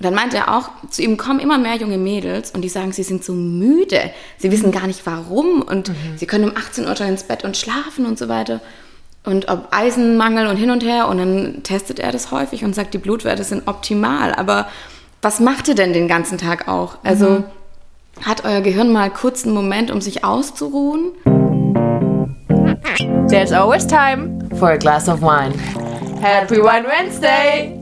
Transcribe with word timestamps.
Und 0.00 0.06
dann 0.06 0.14
meinte 0.14 0.38
er 0.38 0.56
auch, 0.56 0.70
zu 0.88 1.02
ihm 1.02 1.18
kommen 1.18 1.40
immer 1.40 1.58
mehr 1.58 1.76
junge 1.76 1.98
Mädels 1.98 2.52
und 2.52 2.62
die 2.62 2.70
sagen, 2.70 2.90
sie 2.90 3.02
sind 3.02 3.22
so 3.22 3.34
müde. 3.34 4.10
Sie 4.38 4.50
wissen 4.50 4.72
gar 4.72 4.86
nicht 4.86 5.04
warum 5.04 5.60
und 5.60 5.92
sie 6.16 6.24
können 6.24 6.44
um 6.48 6.56
18 6.56 6.86
Uhr 6.86 6.96
schon 6.96 7.08
ins 7.08 7.24
Bett 7.24 7.44
und 7.44 7.54
schlafen 7.54 8.06
und 8.06 8.18
so 8.18 8.26
weiter. 8.30 8.62
Und 9.24 9.50
ob 9.50 9.68
Eisenmangel 9.72 10.46
und 10.46 10.56
hin 10.56 10.70
und 10.70 10.82
her. 10.82 11.06
Und 11.06 11.18
dann 11.18 11.62
testet 11.64 11.98
er 11.98 12.12
das 12.12 12.30
häufig 12.30 12.64
und 12.64 12.74
sagt, 12.74 12.94
die 12.94 12.98
Blutwerte 12.98 13.44
sind 13.44 13.68
optimal. 13.68 14.34
Aber 14.34 14.68
was 15.20 15.38
macht 15.38 15.68
ihr 15.68 15.74
denn 15.74 15.92
den 15.92 16.08
ganzen 16.08 16.38
Tag 16.38 16.66
auch? 16.66 16.96
Also 17.04 17.44
hat 18.24 18.46
euer 18.46 18.62
Gehirn 18.62 18.92
mal 18.92 19.10
kurz 19.10 19.44
einen 19.44 19.52
Moment, 19.52 19.90
um 19.90 20.00
sich 20.00 20.24
auszuruhen? 20.24 21.10
There's 23.28 23.52
always 23.52 23.86
time 23.86 24.48
for 24.58 24.70
a 24.70 24.76
glass 24.78 25.10
of 25.10 25.20
wine. 25.20 25.52
Happy 26.22 26.56
Wine 26.56 26.86
Wednesday! 26.86 27.79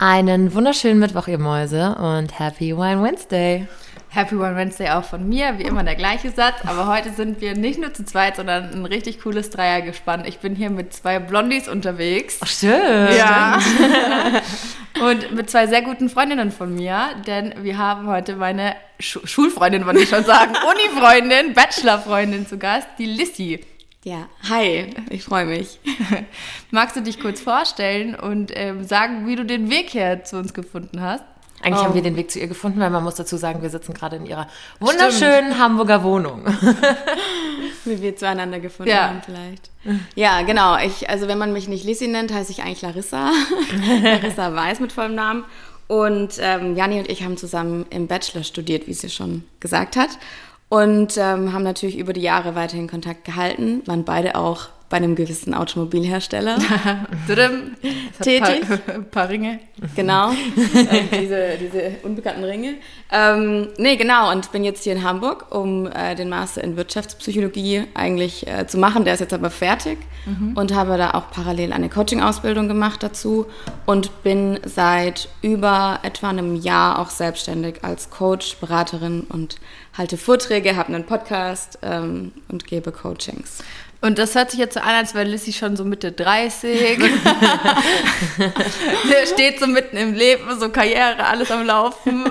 Einen 0.00 0.54
wunderschönen 0.54 1.00
Mittwoch, 1.00 1.26
ihr 1.26 1.40
Mäuse, 1.40 1.96
und 1.96 2.38
Happy 2.38 2.76
Wine 2.76 3.02
Wednesday. 3.02 3.66
Happy 4.10 4.36
One 4.36 4.54
Wednesday 4.54 4.90
auch 4.90 5.02
von 5.02 5.28
mir, 5.28 5.58
wie 5.58 5.64
immer 5.64 5.82
der 5.82 5.96
gleiche 5.96 6.30
Satz. 6.30 6.54
Aber 6.64 6.86
heute 6.86 7.10
sind 7.10 7.40
wir 7.40 7.56
nicht 7.56 7.80
nur 7.80 7.92
zu 7.92 8.04
zweit, 8.04 8.36
sondern 8.36 8.72
ein 8.72 8.84
richtig 8.86 9.20
cooles 9.20 9.50
Dreier 9.50 9.82
gespannt. 9.82 10.28
Ich 10.28 10.38
bin 10.38 10.54
hier 10.54 10.70
mit 10.70 10.92
zwei 10.94 11.18
Blondies 11.18 11.68
unterwegs. 11.68 12.38
Stimmt. 12.44 13.16
Ja. 13.18 13.58
Und 15.04 15.34
mit 15.34 15.50
zwei 15.50 15.66
sehr 15.66 15.82
guten 15.82 16.08
Freundinnen 16.08 16.52
von 16.52 16.76
mir, 16.76 17.08
denn 17.26 17.52
wir 17.62 17.76
haben 17.76 18.06
heute 18.06 18.36
meine 18.36 18.76
Schu 19.00 19.18
Schulfreundin, 19.24 19.84
wollte 19.84 20.00
ich 20.00 20.08
schon 20.08 20.24
sagen, 20.24 20.52
Uni-Freundin, 20.70 21.54
Bachelor-Freundin 21.54 22.46
zu 22.46 22.56
Gast, 22.56 22.86
die 22.98 23.06
Lissy. 23.06 23.64
Ja, 24.04 24.28
hi, 24.48 24.94
ich 25.10 25.24
freue 25.24 25.44
mich. 25.44 25.80
Magst 26.70 26.94
du 26.96 27.00
dich 27.02 27.20
kurz 27.20 27.40
vorstellen 27.40 28.14
und 28.14 28.52
ähm, 28.54 28.84
sagen, 28.84 29.26
wie 29.26 29.34
du 29.36 29.44
den 29.44 29.70
Weg 29.70 29.92
her 29.92 30.24
zu 30.24 30.36
uns 30.38 30.54
gefunden 30.54 31.00
hast? 31.00 31.24
Eigentlich 31.60 31.80
Oh. 31.80 31.84
haben 31.86 31.94
wir 31.94 32.02
den 32.02 32.14
Weg 32.14 32.30
zu 32.30 32.38
ihr 32.38 32.46
gefunden, 32.46 32.78
weil 32.78 32.90
man 32.90 33.02
muss 33.02 33.16
dazu 33.16 33.36
sagen, 33.36 33.60
wir 33.62 33.70
sitzen 33.70 33.92
gerade 33.92 34.14
in 34.14 34.26
ihrer 34.26 34.46
wunderschönen 34.78 35.58
Hamburger 35.58 36.04
Wohnung. 36.04 36.44
Wie 37.84 38.00
wir 38.00 38.14
zueinander 38.16 38.60
gefunden 38.60 38.92
Ja. 38.92 39.08
haben 39.08 39.22
vielleicht. 39.24 39.70
Ja, 40.14 40.42
genau. 40.42 40.78
Ich, 40.78 41.10
also 41.10 41.26
wenn 41.26 41.38
man 41.38 41.52
mich 41.52 41.66
nicht 41.66 41.84
Lissy 41.84 42.06
nennt, 42.06 42.32
heiße 42.32 42.52
ich 42.52 42.62
eigentlich 42.62 42.82
Larissa. 42.82 43.32
Larissa 44.02 44.54
Weiß 44.54 44.78
mit 44.78 44.92
vollem 44.92 45.16
Namen. 45.16 45.44
Und 45.88 46.34
ähm, 46.38 46.76
Janni 46.76 47.00
und 47.00 47.10
ich 47.10 47.24
haben 47.24 47.36
zusammen 47.36 47.86
im 47.90 48.06
Bachelor 48.06 48.44
studiert, 48.44 48.86
wie 48.86 48.94
sie 48.94 49.10
schon 49.10 49.42
gesagt 49.58 49.96
hat. 49.96 50.10
Und 50.68 51.16
ähm, 51.16 51.52
haben 51.52 51.62
natürlich 51.62 51.98
über 51.98 52.12
die 52.12 52.20
Jahre 52.20 52.54
weiterhin 52.54 52.88
Kontakt 52.88 53.24
gehalten, 53.24 53.82
waren 53.86 54.04
beide 54.04 54.34
auch 54.34 54.68
bei 54.88 54.96
einem 54.96 55.14
gewissen 55.14 55.54
Automobilhersteller. 55.54 56.58
Tätig. 58.22 58.64
Ein 58.86 59.10
paar, 59.10 59.28
Ringe. 59.28 59.60
Genau, 59.94 60.30
äh, 60.74 61.20
diese, 61.20 61.58
diese 61.60 61.96
unbekannten 62.02 62.44
Ringe. 62.44 62.74
Ähm, 63.12 63.68
nee, 63.76 63.96
genau, 63.96 64.32
und 64.32 64.50
bin 64.50 64.64
jetzt 64.64 64.84
hier 64.84 64.94
in 64.94 65.02
Hamburg, 65.02 65.54
um 65.54 65.86
äh, 65.86 66.14
den 66.14 66.28
Master 66.28 66.64
in 66.64 66.76
Wirtschaftspsychologie 66.76 67.84
eigentlich 67.94 68.46
äh, 68.46 68.66
zu 68.66 68.78
machen. 68.78 69.04
Der 69.04 69.14
ist 69.14 69.20
jetzt 69.20 69.34
aber 69.34 69.50
fertig 69.50 69.98
und 70.56 70.74
habe 70.74 70.98
da 70.98 71.12
auch 71.12 71.30
parallel 71.30 71.72
eine 71.72 71.88
Coaching-Ausbildung 71.88 72.68
gemacht 72.68 73.02
dazu 73.02 73.46
und 73.86 74.22
bin 74.22 74.60
seit 74.66 75.30
über 75.40 76.00
etwa 76.02 76.28
einem 76.28 76.54
Jahr 76.54 76.98
auch 76.98 77.08
selbstständig 77.08 77.82
als 77.82 78.10
Coach, 78.10 78.56
Beraterin 78.56 79.22
und 79.22 79.56
halte 79.96 80.18
Vorträge, 80.18 80.76
habe 80.76 80.88
einen 80.88 81.04
Podcast 81.04 81.78
ähm, 81.82 82.32
und 82.48 82.66
gebe 82.66 82.92
Coachings. 82.92 83.62
Und 84.00 84.18
das 84.18 84.34
hört 84.36 84.52
sich 84.52 84.60
jetzt 84.60 84.74
so 84.74 84.80
an, 84.80 84.94
als 84.94 85.14
wäre 85.14 85.24
Lissy 85.24 85.52
schon 85.52 85.76
so 85.76 85.84
Mitte 85.84 86.12
30. 86.12 86.98
Der 88.38 89.26
steht 89.26 89.58
so 89.58 89.66
mitten 89.66 89.96
im 89.96 90.14
Leben, 90.14 90.44
so 90.58 90.68
Karriere, 90.68 91.26
alles 91.26 91.50
am 91.50 91.66
Laufen. 91.66 92.30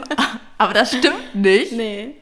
Aber 0.58 0.73
das 0.73 0.95
stimmt 0.95 1.36
nicht. 1.36 1.73
Nee. 1.73 2.16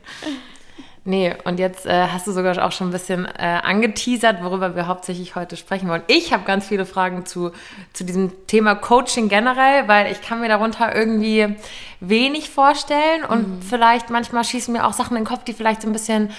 Nee, 1.07 1.35
und 1.43 1.59
jetzt 1.59 1.85
äh, 1.85 2.07
hast 2.07 2.25
du 2.25 2.31
sogar 2.31 2.65
auch 2.65 2.71
schon 2.71 2.87
ein 2.87 2.91
bisschen 2.91 3.25
äh, 3.25 3.59
angeteasert, 3.61 4.43
worüber 4.43 4.75
wir 4.75 4.87
hauptsächlich 4.87 5.35
heute 5.35 5.55
sprechen 5.55 5.87
wollen. 5.87 6.01
Ich 6.07 6.33
habe 6.33 6.45
ganz 6.45 6.67
viele 6.67 6.87
Fragen 6.87 7.27
zu, 7.27 7.51
zu 7.93 8.03
diesem 8.05 8.47
Thema 8.47 8.73
Coaching 8.73 9.29
generell, 9.29 9.87
weil 9.87 10.11
ich 10.11 10.23
kann 10.23 10.41
mir 10.41 10.47
darunter 10.47 10.95
irgendwie 10.95 11.55
wenig 11.99 12.49
vorstellen 12.49 13.23
und 13.23 13.63
vielleicht 13.63 14.09
manchmal 14.09 14.43
schießen 14.43 14.73
mir 14.73 14.83
auch 14.83 14.93
Sachen 14.93 15.15
in 15.15 15.23
den 15.23 15.29
Kopf, 15.29 15.43
die 15.43 15.53
vielleicht 15.53 15.83
so 15.83 15.87
ein 15.87 15.93
bisschen 15.93 16.31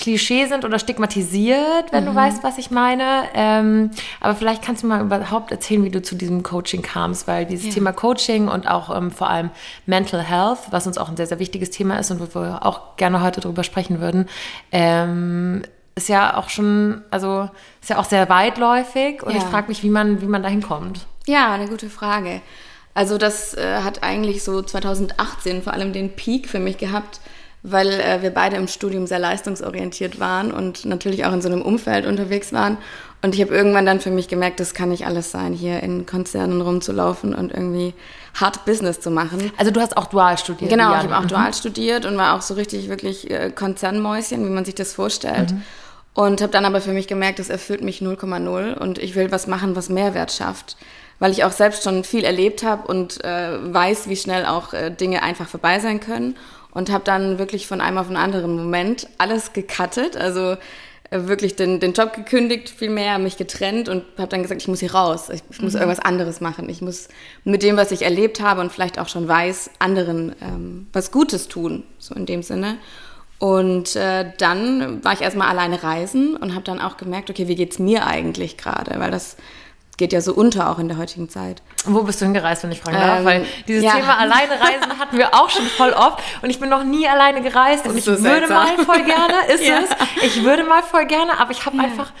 Klischee 0.00 0.46
sind 0.46 0.64
oder 0.64 0.78
stigmatisiert, 0.78 1.92
wenn 1.92 2.06
du 2.06 2.14
weißt, 2.14 2.42
was 2.42 2.58
ich 2.58 2.70
meine. 2.70 3.24
Ähm, 3.34 3.90
aber 4.20 4.34
vielleicht 4.34 4.62
kannst 4.62 4.82
du 4.82 4.86
mal 4.86 5.00
überhaupt 5.02 5.52
erzählen, 5.52 5.84
wie 5.84 5.90
du 5.90 6.00
zu 6.02 6.14
diesem 6.16 6.42
Coaching 6.42 6.82
kamst, 6.82 7.28
weil 7.28 7.44
dieses 7.46 7.72
Thema 7.74 7.92
Coaching 7.92 8.48
und 8.48 8.68
auch 8.68 8.94
ähm, 8.96 9.10
vor 9.10 9.28
allem 9.30 9.50
Mental 9.86 10.20
Health, 10.22 10.58
was 10.70 10.86
uns 10.86 10.98
auch 10.98 11.08
ein 11.08 11.16
sehr, 11.16 11.26
sehr 11.26 11.38
wichtiges 11.38 11.70
Thema 11.70 11.98
ist 11.98 12.10
und 12.10 12.20
wo 12.20 12.40
wir 12.40 12.64
auch 12.66 12.96
gerne 12.96 13.22
heute 13.22 13.40
drüber 13.40 13.62
sprechen 13.62 14.00
würden, 14.00 14.28
ähm, 14.72 15.62
ist 15.94 16.08
ja 16.08 16.36
auch 16.36 16.48
schon, 16.48 17.02
also 17.10 17.50
ist 17.80 17.90
ja 17.90 17.98
auch 17.98 18.04
sehr 18.04 18.28
weitläufig 18.28 19.22
und 19.22 19.32
Ja. 19.32 19.38
ich 19.38 19.44
frage 19.44 19.68
mich, 19.68 19.82
wie 19.82 19.90
man, 19.90 20.20
wie 20.22 20.26
man 20.26 20.42
da 20.42 20.48
hinkommt. 20.48 21.06
Ja, 21.26 21.52
eine 21.52 21.68
gute 21.68 21.90
Frage. 21.90 22.40
Also 22.94 23.18
das 23.18 23.54
äh, 23.54 23.82
hat 23.84 24.02
eigentlich 24.02 24.42
so 24.42 24.62
2018 24.62 25.62
vor 25.62 25.72
allem 25.72 25.92
den 25.92 26.16
Peak 26.16 26.48
für 26.48 26.58
mich 26.58 26.78
gehabt, 26.78 27.20
weil 27.62 27.88
äh, 27.88 28.22
wir 28.22 28.30
beide 28.30 28.56
im 28.56 28.68
Studium 28.68 29.06
sehr 29.06 29.18
leistungsorientiert 29.18 30.18
waren 30.18 30.50
und 30.50 30.84
natürlich 30.84 31.24
auch 31.24 31.32
in 31.32 31.42
so 31.42 31.48
einem 31.48 31.62
Umfeld 31.62 32.06
unterwegs 32.06 32.52
waren. 32.52 32.78
Und 33.22 33.34
ich 33.34 33.40
habe 33.42 33.54
irgendwann 33.54 33.84
dann 33.84 34.00
für 34.00 34.10
mich 34.10 34.28
gemerkt, 34.28 34.60
das 34.60 34.72
kann 34.72 34.88
nicht 34.88 35.04
alles 35.04 35.30
sein, 35.30 35.52
hier 35.52 35.82
in 35.82 36.06
Konzernen 36.06 36.62
rumzulaufen 36.62 37.34
und 37.34 37.52
irgendwie 37.52 37.92
hart 38.34 38.64
Business 38.64 39.00
zu 39.00 39.10
machen. 39.10 39.52
Also 39.58 39.70
du 39.70 39.80
hast 39.80 39.96
auch 39.96 40.06
dual 40.06 40.38
studiert. 40.38 40.70
Genau, 40.70 40.90
ich 40.92 41.02
habe 41.02 41.18
auch 41.18 41.26
dual 41.26 41.52
studiert 41.52 42.06
und 42.06 42.16
war 42.16 42.34
auch 42.34 42.42
so 42.42 42.54
richtig 42.54 42.88
wirklich 42.88 43.30
äh, 43.30 43.50
Konzernmäuschen, 43.50 44.44
wie 44.46 44.50
man 44.50 44.64
sich 44.64 44.74
das 44.74 44.94
vorstellt. 44.94 45.54
Und 46.14 46.40
habe 46.40 46.52
dann 46.52 46.64
aber 46.64 46.80
für 46.80 46.92
mich 46.92 47.06
gemerkt, 47.06 47.38
das 47.38 47.50
erfüllt 47.50 47.82
mich 47.82 48.00
0,0 48.00 48.74
und 48.74 48.98
ich 48.98 49.14
will 49.14 49.30
was 49.30 49.46
machen, 49.46 49.76
was 49.76 49.88
Mehrwert 49.88 50.32
schafft. 50.32 50.76
Weil 51.18 51.32
ich 51.32 51.44
auch 51.44 51.52
selbst 51.52 51.84
schon 51.84 52.02
viel 52.02 52.24
erlebt 52.24 52.62
habe 52.62 52.88
und 52.88 53.22
äh, 53.22 53.72
weiß, 53.72 54.08
wie 54.08 54.16
schnell 54.16 54.46
auch 54.46 54.72
äh, 54.72 54.90
Dinge 54.90 55.22
einfach 55.22 55.46
vorbei 55.46 55.78
sein 55.78 56.00
können. 56.00 56.36
Und 56.72 56.90
habe 56.90 57.04
dann 57.04 57.38
wirklich 57.38 57.66
von 57.66 57.80
einem 57.80 57.98
auf 57.98 58.06
einen 58.06 58.16
anderen 58.16 58.56
Moment 58.56 59.08
alles 59.18 59.52
gecuttet, 59.52 60.16
also 60.16 60.56
äh, 61.10 61.26
wirklich 61.26 61.56
den, 61.56 61.80
den 61.80 61.92
Job 61.92 62.12
gekündigt, 62.12 62.68
viel 62.70 62.90
mehr 62.90 63.18
mich 63.18 63.36
getrennt 63.36 63.88
und 63.88 64.04
habe 64.16 64.28
dann 64.28 64.42
gesagt, 64.42 64.62
ich 64.62 64.68
muss 64.68 64.80
hier 64.80 64.94
raus, 64.94 65.28
ich, 65.28 65.42
ich 65.50 65.60
muss 65.60 65.74
irgendwas 65.74 65.98
anderes 65.98 66.40
machen. 66.40 66.68
Ich 66.68 66.80
muss 66.80 67.08
mit 67.44 67.62
dem, 67.62 67.76
was 67.76 67.90
ich 67.90 68.02
erlebt 68.02 68.40
habe 68.40 68.60
und 68.60 68.70
vielleicht 68.70 68.98
auch 68.98 69.08
schon 69.08 69.26
weiß, 69.26 69.70
anderen 69.80 70.34
ähm, 70.40 70.86
was 70.92 71.10
Gutes 71.10 71.48
tun, 71.48 71.82
so 71.98 72.14
in 72.14 72.26
dem 72.26 72.42
Sinne. 72.42 72.78
Und 73.40 73.96
äh, 73.96 74.32
dann 74.38 75.02
war 75.02 75.14
ich 75.14 75.22
erstmal 75.22 75.48
alleine 75.48 75.82
reisen 75.82 76.36
und 76.36 76.54
habe 76.54 76.64
dann 76.64 76.78
auch 76.78 76.98
gemerkt, 76.98 77.30
okay, 77.30 77.48
wie 77.48 77.54
geht's 77.54 77.78
mir 77.78 78.06
eigentlich 78.06 78.56
gerade? 78.58 79.00
Weil 79.00 79.10
das 79.10 79.36
geht 80.00 80.14
ja 80.14 80.22
so 80.22 80.32
unter 80.32 80.70
auch 80.70 80.78
in 80.78 80.88
der 80.88 80.96
heutigen 80.96 81.28
Zeit. 81.28 81.60
Wo 81.84 82.02
bist 82.02 82.20
du 82.22 82.24
hingereist, 82.24 82.62
wenn 82.64 82.72
ich 82.72 82.80
fragen 82.80 82.96
darf? 82.96 83.18
Ähm, 83.20 83.24
Weil 83.26 83.46
dieses 83.68 83.84
ja. 83.84 83.92
Thema 83.92 84.16
alleine 84.18 84.52
reisen 84.52 84.98
hatten 84.98 85.18
wir 85.18 85.34
auch 85.34 85.50
schon 85.50 85.66
voll 85.66 85.92
oft 85.92 86.20
und 86.40 86.48
ich 86.48 86.58
bin 86.58 86.70
noch 86.70 86.82
nie 86.84 87.06
alleine 87.06 87.42
gereist 87.42 87.86
und 87.86 87.96
ich 87.98 88.04
so 88.04 88.12
würde 88.12 88.46
seltsam. 88.48 88.56
mal 88.56 88.84
voll 88.84 89.04
gerne, 89.04 89.34
ist 89.54 89.62
Ja. 89.66 89.80
es? 89.84 90.24
Ich 90.24 90.42
würde 90.42 90.64
mal 90.64 90.82
voll 90.82 91.04
gerne, 91.04 91.38
aber 91.38 91.50
ich 91.50 91.66
habe 91.66 91.78
einfach, 91.78 92.12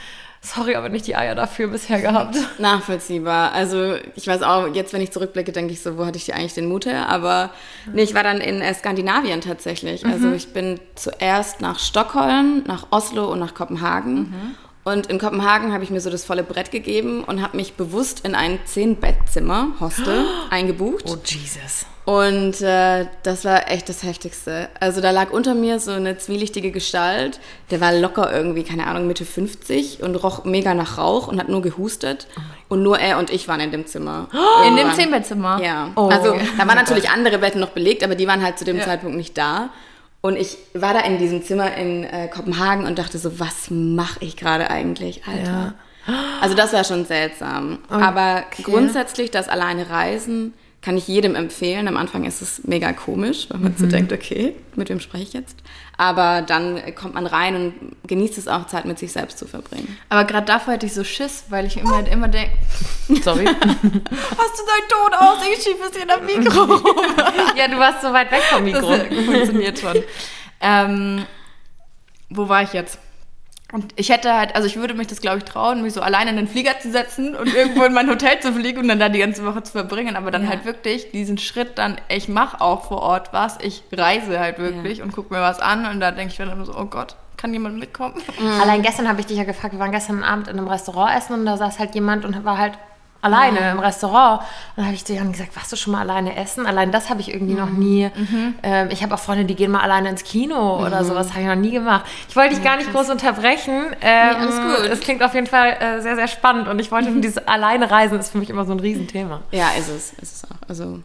sorry, 0.42 0.74
aber 0.76 0.90
nicht 0.90 1.06
die 1.06 1.16
Eier 1.16 1.34
dafür 1.34 1.68
bisher 1.68 2.02
gehabt. 2.02 2.36
Nachvollziehbar. 2.58 3.52
Also 3.52 3.94
ich 4.14 4.26
weiß 4.26 4.42
auch, 4.42 4.74
jetzt 4.74 4.92
wenn 4.92 5.00
ich 5.00 5.10
zurückblicke, 5.10 5.50
denke 5.52 5.72
ich 5.72 5.80
so, 5.82 5.96
wo 5.96 6.04
hatte 6.04 6.18
ich 6.18 6.34
eigentlich 6.34 6.52
den 6.54 6.66
Mut 6.68 6.84
her? 6.84 7.08
Aber 7.08 7.48
nee, 7.92 8.02
ich 8.02 8.14
war 8.14 8.22
dann 8.22 8.42
in 8.42 8.60
äh, 8.60 8.74
Skandinavien 8.74 9.40
tatsächlich. 9.40 10.04
Also 10.04 10.30
ich 10.32 10.52
bin 10.52 10.78
zuerst 10.96 11.62
nach 11.62 11.78
Stockholm, 11.78 12.62
nach 12.66 12.88
Oslo 12.90 13.32
und 13.32 13.38
nach 13.38 13.54
Kopenhagen. 13.54 14.54
Und 14.82 15.08
in 15.08 15.18
Kopenhagen 15.18 15.72
habe 15.72 15.84
ich 15.84 15.90
mir 15.90 16.00
so 16.00 16.08
das 16.08 16.24
volle 16.24 16.42
Brett 16.42 16.70
gegeben 16.70 17.22
und 17.24 17.42
habe 17.42 17.56
mich 17.56 17.74
bewusst 17.74 18.24
in 18.24 18.34
ein 18.34 18.58
Zehn-Bettzimmer, 18.64 19.68
Hostel, 19.78 20.24
eingebucht. 20.50 21.04
Oh 21.06 21.16
Jesus. 21.24 21.84
Und 22.06 22.62
äh, 22.62 23.06
das 23.22 23.44
war 23.44 23.70
echt 23.70 23.88
das 23.90 24.02
Heftigste. 24.02 24.68
Also 24.80 25.00
da 25.00 25.10
lag 25.10 25.30
unter 25.30 25.54
mir 25.54 25.78
so 25.78 25.92
eine 25.92 26.16
zwielichtige 26.16 26.70
Gestalt. 26.70 27.38
Der 27.70 27.80
war 27.80 27.92
locker 27.92 28.32
irgendwie, 28.32 28.64
keine 28.64 28.86
Ahnung, 28.86 29.06
Mitte 29.06 29.26
50 29.26 30.02
und 30.02 30.16
roch 30.16 30.44
mega 30.44 30.72
nach 30.74 30.96
Rauch 30.96 31.28
und 31.28 31.38
hat 31.38 31.50
nur 31.50 31.60
gehustet. 31.60 32.26
und 32.68 32.82
nur 32.82 32.98
er 32.98 33.18
und 33.18 33.30
ich 33.30 33.48
waren 33.48 33.60
in 33.60 33.70
dem 33.70 33.86
Zimmer. 33.86 34.28
In 34.66 34.76
dem. 34.76 34.92
Zehnbettzimmer. 34.92 35.60
Ja. 35.62 35.90
Oh. 35.94 36.08
Also 36.08 36.36
da 36.56 36.66
waren 36.66 36.76
natürlich 36.76 37.10
andere 37.10 37.38
Betten 37.38 37.60
noch 37.60 37.70
belegt, 37.70 38.02
aber 38.02 38.14
die 38.14 38.26
waren 38.26 38.42
halt 38.42 38.58
zu 38.58 38.64
dem 38.64 38.80
Zeitpunkt 38.80 39.16
nicht 39.16 39.36
da. 39.36 39.70
Und 40.22 40.36
ich 40.36 40.58
war 40.74 40.92
da 40.92 41.00
in 41.00 41.18
diesem 41.18 41.42
Zimmer 41.42 41.74
in 41.76 42.04
äh, 42.04 42.28
Kopenhagen 42.28 42.84
und 42.86 42.98
dachte 42.98 43.18
so, 43.18 43.40
was 43.40 43.70
mache 43.70 44.22
ich 44.24 44.36
gerade 44.36 44.70
eigentlich, 44.70 45.22
Alter? 45.26 45.74
Also 46.40 46.54
das 46.54 46.72
war 46.72 46.84
schon 46.84 47.04
seltsam. 47.04 47.78
Aber 47.88 48.44
grundsätzlich 48.62 49.30
das 49.30 49.48
alleine 49.48 49.88
Reisen 49.90 50.54
kann 50.82 50.96
ich 50.96 51.06
jedem 51.08 51.34
empfehlen. 51.34 51.88
Am 51.88 51.96
Anfang 51.96 52.24
ist 52.24 52.40
es 52.40 52.64
mega 52.64 52.92
komisch, 52.92 53.48
weil 53.50 53.60
man 53.60 53.72
mhm. 53.72 53.76
so 53.76 53.86
denkt, 53.86 54.12
okay, 54.12 54.54
mit 54.76 54.88
wem 54.88 54.98
spreche 55.00 55.24
ich 55.24 55.32
jetzt? 55.34 55.56
Aber 55.98 56.40
dann 56.40 56.80
kommt 56.94 57.14
man 57.14 57.26
rein 57.26 57.54
und 57.54 58.08
genießt 58.08 58.38
es 58.38 58.48
auch, 58.48 58.66
Zeit 58.66 58.86
mit 58.86 58.98
sich 58.98 59.12
selbst 59.12 59.38
zu 59.38 59.46
verbringen. 59.46 59.98
Aber 60.08 60.24
gerade 60.24 60.46
davor 60.46 60.74
hätte 60.74 60.86
ich 60.86 60.94
so 60.94 61.04
Schiss, 61.04 61.44
weil 61.50 61.66
ich 61.66 61.76
immer, 61.76 62.06
immer 62.10 62.28
denke, 62.28 62.52
sorry, 63.22 63.44
hast 63.44 63.58
du 63.58 63.92
dein 63.92 64.88
Ton 64.88 65.14
aus? 65.18 65.38
Ich 65.52 65.62
schiebe 65.62 65.80
es 65.90 65.96
hier 65.96 66.16
am 66.16 66.24
Mikro 66.24 66.64
rum. 66.64 66.96
ja, 67.56 67.68
du 67.68 67.78
warst 67.78 68.00
so 68.00 68.12
weit 68.12 68.30
weg 68.30 68.42
vom 68.44 68.64
Mikro. 68.64 68.96
Das 68.96 69.24
funktioniert 69.26 69.78
schon. 69.78 70.02
Ähm, 70.62 71.26
wo 72.30 72.48
war 72.48 72.62
ich 72.62 72.72
jetzt? 72.72 72.98
Und 73.72 73.92
ich 73.96 74.08
hätte 74.10 74.34
halt, 74.34 74.56
also 74.56 74.66
ich 74.66 74.76
würde 74.76 74.94
mich 74.94 75.06
das, 75.06 75.20
glaube 75.20 75.38
ich, 75.38 75.44
trauen, 75.44 75.82
mich 75.82 75.92
so 75.92 76.00
alleine 76.00 76.30
in 76.30 76.36
den 76.36 76.48
Flieger 76.48 76.78
zu 76.80 76.90
setzen 76.90 77.36
und 77.36 77.54
irgendwo 77.54 77.84
in 77.84 77.92
mein 77.92 78.08
Hotel 78.08 78.40
zu 78.40 78.52
fliegen 78.52 78.80
und 78.80 78.88
dann 78.88 78.98
da 78.98 79.08
die 79.08 79.20
ganze 79.20 79.44
Woche 79.44 79.62
zu 79.62 79.72
verbringen. 79.72 80.16
Aber 80.16 80.30
dann 80.30 80.44
ja. 80.44 80.50
halt 80.50 80.64
wirklich 80.64 81.12
diesen 81.12 81.38
Schritt 81.38 81.78
dann, 81.78 81.96
ich 82.08 82.28
mache 82.28 82.60
auch 82.60 82.86
vor 82.86 83.02
Ort 83.02 83.32
was, 83.32 83.58
ich 83.62 83.82
reise 83.92 84.40
halt 84.40 84.58
wirklich 84.58 84.98
ja. 84.98 85.04
und 85.04 85.12
gucke 85.12 85.32
mir 85.32 85.40
was 85.40 85.60
an 85.60 85.86
und 85.86 86.00
da 86.00 86.10
denke 86.10 86.32
ich 86.32 86.38
mir 86.38 86.46
dann 86.46 86.64
so, 86.64 86.76
oh 86.76 86.86
Gott, 86.86 87.16
kann 87.36 87.52
jemand 87.52 87.78
mitkommen? 87.78 88.14
Mhm. 88.38 88.60
Allein 88.60 88.82
gestern 88.82 89.08
habe 89.08 89.20
ich 89.20 89.26
dich 89.26 89.38
ja 89.38 89.44
gefragt, 89.44 89.72
wir 89.72 89.80
waren 89.80 89.92
gestern 89.92 90.22
Abend 90.22 90.48
in 90.48 90.58
einem 90.58 90.68
Restaurant 90.68 91.16
essen 91.16 91.34
und 91.34 91.46
da 91.46 91.56
saß 91.56 91.78
halt 91.78 91.94
jemand 91.94 92.24
und 92.24 92.44
war 92.44 92.58
halt 92.58 92.74
alleine 93.20 93.60
ja. 93.60 93.72
im 93.72 93.78
Restaurant. 93.78 94.40
Und 94.40 94.46
dann 94.76 94.86
habe 94.86 94.94
ich 94.94 95.04
zu 95.04 95.14
Jan 95.14 95.32
gesagt, 95.32 95.54
warst 95.56 95.70
du 95.72 95.76
schon 95.76 95.92
mal 95.92 96.00
alleine 96.00 96.36
essen? 96.36 96.66
Allein 96.66 96.92
das 96.92 97.10
habe 97.10 97.20
ich 97.20 97.32
irgendwie 97.32 97.54
mhm. 97.54 97.58
noch 97.58 97.70
nie. 97.70 98.10
Mhm. 98.14 98.54
Ähm, 98.62 98.88
ich 98.90 99.02
habe 99.02 99.14
auch 99.14 99.18
Freunde, 99.18 99.44
die 99.44 99.54
gehen 99.54 99.70
mal 99.70 99.80
alleine 99.80 100.08
ins 100.08 100.24
Kino 100.24 100.78
mhm. 100.78 100.86
oder 100.86 101.04
sowas, 101.04 101.30
habe 101.30 101.42
ich 101.42 101.46
noch 101.46 101.54
nie 101.54 101.72
gemacht. 101.72 102.04
Ich 102.28 102.36
wollte 102.36 102.54
dich 102.54 102.64
gar 102.64 102.76
nicht 102.76 102.92
groß 102.92 103.10
unterbrechen. 103.10 103.86
Ähm, 104.00 104.28
nee, 104.30 104.36
alles 104.36 104.56
gut. 104.56 104.90
Es 104.90 105.00
klingt 105.00 105.22
auf 105.22 105.34
jeden 105.34 105.46
Fall 105.46 105.76
äh, 105.80 106.00
sehr, 106.00 106.16
sehr 106.16 106.28
spannend 106.28 106.68
und 106.68 106.78
ich 106.78 106.90
wollte, 106.90 107.10
dieses 107.20 107.38
alleine 107.46 107.90
reisen 107.90 108.18
ist 108.18 108.30
für 108.30 108.38
mich 108.38 108.50
immer 108.50 108.64
so 108.64 108.72
ein 108.72 108.80
Riesenthema. 108.80 109.40
Ja, 109.50 109.70
ist 109.78 109.88
es, 109.88 110.12
ist 110.14 110.36
es 110.36 110.44
auch. 110.44 110.68
Also 110.68 111.00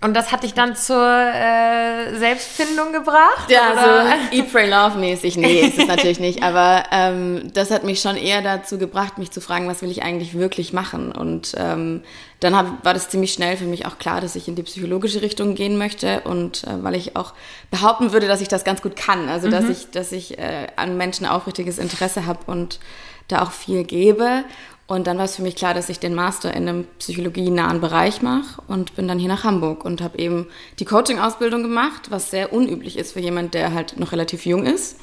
und 0.00 0.14
das 0.14 0.30
hat 0.30 0.44
dich 0.44 0.54
dann 0.54 0.76
zur 0.76 1.04
äh, 1.04 2.16
Selbstfindung 2.16 2.92
gebracht? 2.92 3.50
Ja, 3.50 3.72
oder? 3.72 4.06
so 4.30 4.36
Eat, 4.36 4.52
Pray, 4.52 4.70
Love 4.70 4.96
mäßig. 4.96 5.36
Nee, 5.36 5.60
ist 5.60 5.76
es 5.76 5.88
natürlich 5.88 6.20
nicht. 6.20 6.44
Aber 6.44 6.84
ähm, 6.92 7.50
das 7.52 7.72
hat 7.72 7.82
mich 7.82 8.00
schon 8.00 8.16
eher 8.16 8.40
dazu 8.40 8.78
gebracht, 8.78 9.18
mich 9.18 9.32
zu 9.32 9.40
fragen, 9.40 9.66
was 9.66 9.82
will 9.82 9.90
ich 9.90 10.04
eigentlich 10.04 10.38
wirklich 10.38 10.72
machen? 10.72 11.10
Und 11.10 11.52
ähm, 11.58 12.04
dann 12.38 12.56
hab, 12.56 12.84
war 12.84 12.94
das 12.94 13.08
ziemlich 13.08 13.32
schnell 13.32 13.56
für 13.56 13.64
mich 13.64 13.86
auch 13.86 13.98
klar, 13.98 14.20
dass 14.20 14.36
ich 14.36 14.46
in 14.46 14.54
die 14.54 14.62
psychologische 14.62 15.20
Richtung 15.20 15.56
gehen 15.56 15.78
möchte. 15.78 16.20
Und 16.20 16.62
äh, 16.62 16.84
weil 16.84 16.94
ich 16.94 17.16
auch 17.16 17.34
behaupten 17.72 18.12
würde, 18.12 18.28
dass 18.28 18.40
ich 18.40 18.48
das 18.48 18.62
ganz 18.62 18.82
gut 18.82 18.94
kann. 18.94 19.28
Also, 19.28 19.50
dass 19.50 19.64
mhm. 19.64 19.72
ich, 19.72 19.90
dass 19.90 20.12
ich 20.12 20.38
äh, 20.38 20.68
an 20.76 20.96
Menschen 20.96 21.26
aufrichtiges 21.26 21.78
Interesse 21.78 22.24
habe 22.24 22.38
und 22.46 22.78
da 23.26 23.42
auch 23.42 23.50
viel 23.50 23.82
gebe. 23.82 24.44
Und 24.88 25.06
dann 25.06 25.18
war 25.18 25.26
es 25.26 25.36
für 25.36 25.42
mich 25.42 25.54
klar, 25.54 25.74
dass 25.74 25.90
ich 25.90 26.00
den 26.00 26.14
Master 26.14 26.52
in 26.54 26.66
einem 26.66 26.86
psychologienahen 26.98 27.82
Bereich 27.82 28.22
mache 28.22 28.62
und 28.68 28.96
bin 28.96 29.06
dann 29.06 29.18
hier 29.18 29.28
nach 29.28 29.44
Hamburg 29.44 29.84
und 29.84 30.00
habe 30.00 30.18
eben 30.18 30.46
die 30.78 30.86
Coaching-Ausbildung 30.86 31.62
gemacht, 31.62 32.10
was 32.10 32.30
sehr 32.30 32.54
unüblich 32.54 32.96
ist 32.96 33.12
für 33.12 33.20
jemand, 33.20 33.52
der 33.52 33.74
halt 33.74 34.00
noch 34.00 34.12
relativ 34.12 34.46
jung 34.46 34.64
ist. 34.64 34.96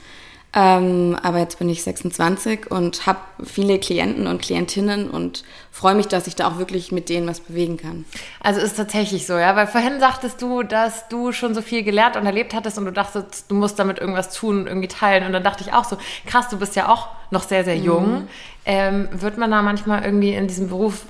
Ähm, 0.57 1.17
aber 1.21 1.39
jetzt 1.39 1.59
bin 1.59 1.67
ich 1.67 1.83
26 1.83 2.71
und 2.71 3.05
habe 3.05 3.19
viele 3.43 3.77
Klienten 3.77 4.25
und 4.25 4.41
Klientinnen 4.41 5.09
und 5.09 5.43
freue 5.69 5.95
mich, 5.95 6.07
dass 6.07 6.27
ich 6.27 6.35
da 6.35 6.47
auch 6.47 6.57
wirklich 6.57 6.93
mit 6.93 7.09
denen 7.09 7.27
was 7.27 7.41
bewegen 7.41 7.75
kann. 7.75 8.05
Also 8.39 8.61
ist 8.61 8.77
tatsächlich 8.77 9.27
so, 9.27 9.33
ja, 9.33 9.57
weil 9.57 9.67
vorhin 9.67 9.99
sagtest 9.99 10.41
du, 10.41 10.63
dass 10.63 11.09
du 11.09 11.33
schon 11.33 11.53
so 11.53 11.61
viel 11.61 11.83
gelernt 11.83 12.15
und 12.15 12.25
erlebt 12.25 12.53
hattest 12.53 12.77
und 12.77 12.85
du 12.85 12.91
dachtest, 12.93 13.51
du 13.51 13.55
musst 13.55 13.77
damit 13.79 13.99
irgendwas 13.99 14.33
tun 14.33 14.61
und 14.61 14.67
irgendwie 14.67 14.87
teilen. 14.87 15.25
Und 15.25 15.33
dann 15.33 15.43
dachte 15.43 15.61
ich 15.61 15.73
auch 15.73 15.83
so, 15.83 15.97
krass, 16.25 16.47
du 16.47 16.57
bist 16.57 16.77
ja 16.77 16.87
auch 16.87 17.09
noch 17.31 17.43
sehr, 17.43 17.65
sehr 17.65 17.77
jung. 17.77 18.11
Mhm. 18.21 18.27
Ähm, 18.65 19.07
wird 19.11 19.37
man 19.37 19.51
da 19.51 19.61
manchmal 19.61 20.03
irgendwie 20.03 20.33
in 20.33 20.47
diesem 20.47 20.69
Beruf 20.69 21.05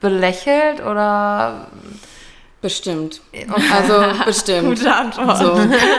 belächelt 0.00 0.80
oder 0.80 1.66
Bestimmt. 2.62 3.20
Okay. 3.32 3.46
Also 3.76 4.24
bestimmt. 4.24 4.68
Gute 4.68 4.94
Antwort. 4.94 5.36
So, 5.36 5.52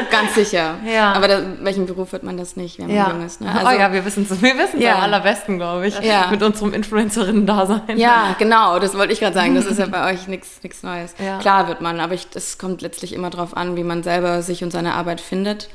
ganz 0.09 0.33
sicher. 0.33 0.75
Ja. 0.87 1.11
Aber 1.11 1.27
da, 1.27 1.41
welchen 1.59 1.85
Beruf 1.85 2.13
wird 2.13 2.23
man 2.23 2.37
das 2.37 2.55
nicht, 2.55 2.79
wenn 2.79 2.87
man 2.87 2.95
ja. 2.95 3.09
jung 3.09 3.25
ist? 3.25 3.41
Ne? 3.41 3.51
Also, 3.53 3.67
oh 3.67 3.77
ja, 3.77 3.91
wir 3.91 4.05
wissen 4.05 4.25
es 4.29 4.41
wir 4.41 4.57
wissen's 4.57 4.81
ja. 4.81 4.95
am 4.95 5.01
allerbesten, 5.01 5.57
glaube 5.57 5.87
ich. 5.87 5.99
Ja. 5.99 6.27
Mit 6.31 6.41
unserem 6.41 6.73
Influencerinnen-Dasein. 6.73 7.97
Ja, 7.97 8.33
genau. 8.39 8.79
Das 8.79 8.97
wollte 8.97 9.11
ich 9.11 9.19
gerade 9.19 9.33
sagen. 9.33 9.55
Das 9.55 9.65
ist 9.65 9.77
ja 9.77 9.87
bei 9.87 10.09
euch 10.13 10.29
nichts 10.29 10.61
Neues. 10.83 11.15
Klar 11.41 11.67
wird 11.67 11.81
man, 11.81 11.99
aber 11.99 12.15
es 12.33 12.57
kommt 12.57 12.81
letztlich 12.81 13.11
immer 13.11 13.29
darauf 13.29 13.57
an, 13.57 13.75
wie 13.75 13.83
man 13.83 14.01
selber 14.01 14.41
sich 14.41 14.63
und 14.63 14.71
seine 14.71 14.93
Arbeit 14.93 15.19
findet. 15.19 15.67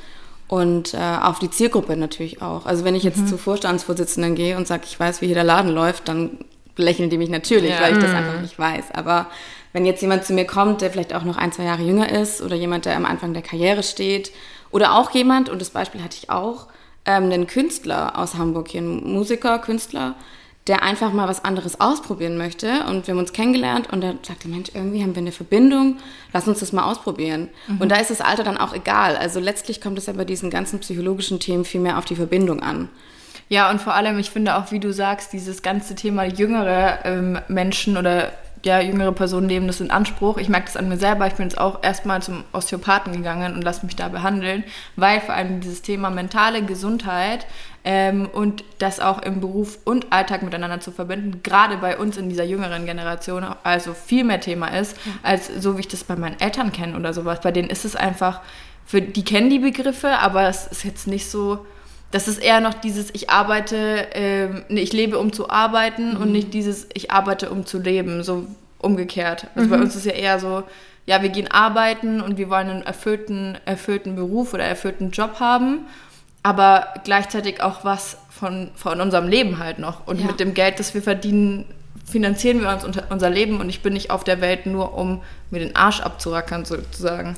Und 0.48 0.94
äh, 0.94 0.98
auf 0.98 1.38
die 1.38 1.50
Zielgruppe 1.50 1.96
natürlich 1.96 2.40
auch. 2.40 2.64
Also 2.64 2.84
wenn 2.84 2.94
ich 2.94 3.02
jetzt 3.02 3.18
mhm. 3.18 3.26
zu 3.26 3.36
Vorstandsvorsitzenden 3.36 4.34
gehe 4.34 4.56
und 4.56 4.66
sage, 4.66 4.84
ich 4.86 4.98
weiß, 4.98 5.20
wie 5.20 5.26
hier 5.26 5.34
der 5.34 5.44
Laden 5.44 5.70
läuft, 5.70 6.08
dann 6.08 6.38
lächeln 6.76 7.10
die 7.10 7.18
mich 7.18 7.28
natürlich, 7.28 7.78
weil 7.80 7.92
ich 7.92 7.98
das 7.98 8.10
mhm. 8.10 8.16
einfach 8.16 8.40
nicht 8.40 8.58
weiß. 8.58 8.92
Aber 8.94 9.26
wenn 9.72 9.84
jetzt 9.84 10.00
jemand 10.00 10.24
zu 10.24 10.32
mir 10.32 10.46
kommt, 10.46 10.80
der 10.80 10.90
vielleicht 10.90 11.14
auch 11.14 11.24
noch 11.24 11.36
ein, 11.36 11.52
zwei 11.52 11.64
Jahre 11.64 11.82
jünger 11.82 12.10
ist 12.10 12.40
oder 12.40 12.56
jemand, 12.56 12.86
der 12.86 12.96
am 12.96 13.04
Anfang 13.04 13.34
der 13.34 13.42
Karriere 13.42 13.82
steht 13.82 14.32
oder 14.70 14.94
auch 14.94 15.10
jemand, 15.10 15.50
und 15.50 15.60
das 15.60 15.70
Beispiel 15.70 16.02
hatte 16.02 16.16
ich 16.20 16.30
auch, 16.30 16.68
ähm, 17.04 17.24
einen 17.24 17.46
Künstler 17.46 18.18
aus 18.18 18.34
Hamburg, 18.34 18.68
hier 18.68 18.80
ein 18.80 19.12
Musiker, 19.12 19.58
Künstler, 19.58 20.14
der 20.68 20.82
einfach 20.82 21.12
mal 21.12 21.28
was 21.28 21.44
anderes 21.44 21.80
ausprobieren 21.80 22.36
möchte. 22.36 22.84
Und 22.88 23.06
wir 23.06 23.12
haben 23.14 23.18
uns 23.18 23.32
kennengelernt 23.32 23.90
und 23.92 24.04
er 24.04 24.14
sagte, 24.22 24.48
Mensch, 24.48 24.70
irgendwie 24.74 25.02
haben 25.02 25.14
wir 25.14 25.22
eine 25.22 25.32
Verbindung, 25.32 25.96
lass 26.32 26.46
uns 26.46 26.60
das 26.60 26.72
mal 26.72 26.84
ausprobieren. 26.84 27.48
Mhm. 27.66 27.80
Und 27.80 27.88
da 27.90 27.96
ist 27.96 28.10
das 28.10 28.20
Alter 28.20 28.44
dann 28.44 28.58
auch 28.58 28.74
egal. 28.74 29.16
Also 29.16 29.40
letztlich 29.40 29.80
kommt 29.80 29.98
es 29.98 30.06
ja 30.06 30.12
bei 30.12 30.24
diesen 30.24 30.50
ganzen 30.50 30.78
psychologischen 30.80 31.40
Themen 31.40 31.64
viel 31.64 31.80
mehr 31.80 31.98
auf 31.98 32.04
die 32.04 32.16
Verbindung 32.16 32.62
an. 32.62 32.88
Ja, 33.48 33.70
und 33.70 33.80
vor 33.80 33.94
allem, 33.94 34.18
ich 34.18 34.30
finde 34.30 34.56
auch, 34.56 34.70
wie 34.72 34.78
du 34.78 34.92
sagst, 34.92 35.32
dieses 35.32 35.62
ganze 35.62 35.94
Thema 35.94 36.24
jüngere 36.24 36.98
ähm, 37.04 37.38
Menschen 37.48 37.96
oder 37.96 38.30
ja, 38.64 38.80
jüngere 38.80 39.12
Personen 39.12 39.46
nehmen 39.46 39.66
das 39.66 39.80
in 39.80 39.90
Anspruch. 39.90 40.36
Ich 40.38 40.48
merke 40.48 40.66
das 40.66 40.76
an 40.76 40.88
mir 40.88 40.96
selber. 40.96 41.26
Ich 41.26 41.34
bin 41.34 41.46
jetzt 41.48 41.58
auch 41.58 41.82
erstmal 41.82 42.22
zum 42.22 42.44
Osteopathen 42.52 43.12
gegangen 43.12 43.54
und 43.54 43.62
lasse 43.62 43.86
mich 43.86 43.96
da 43.96 44.08
behandeln, 44.08 44.64
weil 44.96 45.20
vor 45.20 45.34
allem 45.34 45.60
dieses 45.60 45.82
Thema 45.82 46.10
mentale 46.10 46.62
Gesundheit 46.62 47.46
ähm, 47.84 48.28
und 48.32 48.64
das 48.78 49.00
auch 49.00 49.22
im 49.22 49.40
Beruf 49.40 49.78
und 49.84 50.12
Alltag 50.12 50.42
miteinander 50.42 50.80
zu 50.80 50.90
verbinden, 50.90 51.40
gerade 51.42 51.76
bei 51.76 51.96
uns 51.96 52.16
in 52.16 52.28
dieser 52.28 52.44
jüngeren 52.44 52.86
Generation, 52.86 53.46
also 53.62 53.94
viel 53.94 54.24
mehr 54.24 54.40
Thema 54.40 54.68
ist, 54.68 54.96
als 55.22 55.48
so 55.48 55.76
wie 55.76 55.80
ich 55.80 55.88
das 55.88 56.04
bei 56.04 56.16
meinen 56.16 56.38
Eltern 56.40 56.72
kenne 56.72 56.96
oder 56.96 57.12
sowas. 57.14 57.40
Bei 57.40 57.52
denen 57.52 57.70
ist 57.70 57.84
es 57.84 57.96
einfach, 57.96 58.40
für 58.84 59.00
die 59.00 59.24
kennen 59.24 59.50
die 59.50 59.58
Begriffe, 59.60 60.18
aber 60.18 60.48
es 60.48 60.66
ist 60.66 60.84
jetzt 60.84 61.06
nicht 61.06 61.30
so 61.30 61.64
das 62.10 62.26
ist 62.26 62.38
eher 62.38 62.60
noch 62.60 62.74
dieses, 62.74 63.10
ich 63.14 63.28
arbeite, 63.28 64.14
äh, 64.14 64.48
nee, 64.68 64.80
ich 64.80 64.92
lebe, 64.92 65.18
um 65.18 65.32
zu 65.32 65.50
arbeiten 65.50 66.14
mhm. 66.14 66.22
und 66.22 66.32
nicht 66.32 66.54
dieses, 66.54 66.88
ich 66.94 67.10
arbeite, 67.10 67.50
um 67.50 67.66
zu 67.66 67.78
leben, 67.78 68.22
so 68.22 68.46
umgekehrt. 68.78 69.48
Also 69.54 69.66
mhm. 69.66 69.70
bei 69.70 69.80
uns 69.80 69.94
ist 69.94 70.06
ja 70.06 70.12
eher 70.12 70.38
so, 70.38 70.62
ja, 71.06 71.22
wir 71.22 71.28
gehen 71.28 71.50
arbeiten 71.50 72.20
und 72.20 72.38
wir 72.38 72.48
wollen 72.48 72.70
einen 72.70 72.82
erfüllten, 72.82 73.58
erfüllten 73.64 74.14
Beruf 74.14 74.54
oder 74.54 74.64
erfüllten 74.64 75.10
Job 75.10 75.40
haben, 75.40 75.86
aber 76.42 76.94
gleichzeitig 77.04 77.62
auch 77.62 77.84
was 77.84 78.18
von, 78.30 78.70
von 78.74 79.00
unserem 79.00 79.28
Leben 79.28 79.58
halt 79.58 79.78
noch. 79.78 80.06
Und 80.06 80.20
ja. 80.20 80.26
mit 80.26 80.40
dem 80.40 80.54
Geld, 80.54 80.78
das 80.78 80.94
wir 80.94 81.02
verdienen, 81.02 81.64
finanzieren 82.04 82.60
wir 82.60 82.70
uns 82.70 82.84
unser 83.10 83.30
Leben 83.30 83.60
und 83.60 83.68
ich 83.68 83.82
bin 83.82 83.92
nicht 83.92 84.10
auf 84.10 84.24
der 84.24 84.40
Welt 84.40 84.66
nur, 84.66 84.96
um 84.96 85.20
mir 85.50 85.60
den 85.60 85.76
Arsch 85.76 86.00
abzurackern, 86.00 86.64
sozusagen. 86.64 87.36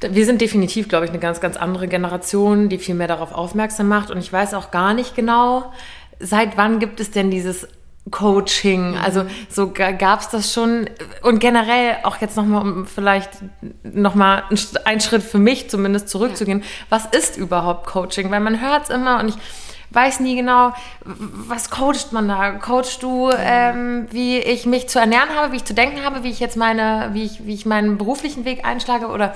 Wir 0.00 0.26
sind 0.26 0.40
definitiv, 0.40 0.88
glaube 0.88 1.06
ich, 1.06 1.10
eine 1.10 1.20
ganz, 1.20 1.40
ganz 1.40 1.56
andere 1.56 1.88
Generation, 1.88 2.68
die 2.68 2.78
viel 2.78 2.94
mehr 2.94 3.08
darauf 3.08 3.32
aufmerksam 3.32 3.88
macht. 3.88 4.10
Und 4.10 4.18
ich 4.18 4.32
weiß 4.32 4.54
auch 4.54 4.70
gar 4.70 4.92
nicht 4.92 5.14
genau, 5.14 5.72
seit 6.20 6.56
wann 6.56 6.78
gibt 6.78 7.00
es 7.00 7.10
denn 7.10 7.30
dieses 7.30 7.68
Coaching? 8.10 8.92
Mhm. 8.92 8.98
Also 8.98 9.24
so 9.48 9.72
gab 9.72 10.20
es 10.20 10.28
das 10.28 10.52
schon. 10.52 10.90
Und 11.22 11.38
generell 11.38 11.96
auch 12.02 12.18
jetzt 12.20 12.36
nochmal, 12.36 12.62
um 12.62 12.86
vielleicht 12.86 13.30
nochmal 13.82 14.44
einen 14.84 15.00
Schritt 15.00 15.22
für 15.22 15.38
mich 15.38 15.70
zumindest 15.70 16.08
zurückzugehen. 16.08 16.60
Ja. 16.60 16.66
Was 16.90 17.06
ist 17.06 17.36
überhaupt 17.36 17.86
Coaching? 17.86 18.30
Weil 18.30 18.40
man 18.40 18.60
hört 18.60 18.84
es 18.84 18.90
immer 18.90 19.20
und 19.20 19.28
ich 19.28 19.36
weiß 19.90 20.20
nie 20.20 20.36
genau, 20.36 20.72
was 21.04 21.70
coacht 21.70 22.12
man 22.12 22.28
da? 22.28 22.52
Coachst 22.52 23.02
du, 23.02 23.30
ähm, 23.36 24.08
wie 24.10 24.38
ich 24.38 24.66
mich 24.66 24.88
zu 24.88 24.98
ernähren 24.98 25.30
habe, 25.36 25.52
wie 25.52 25.56
ich 25.56 25.64
zu 25.64 25.74
denken 25.74 26.04
habe, 26.04 26.24
wie 26.24 26.30
ich 26.30 26.40
jetzt 26.40 26.56
meine, 26.56 27.10
wie 27.12 27.24
ich, 27.24 27.46
wie 27.46 27.54
ich 27.54 27.64
meinen 27.64 27.96
beruflichen 27.96 28.44
Weg 28.44 28.64
einschlage 28.64 29.06
oder 29.06 29.34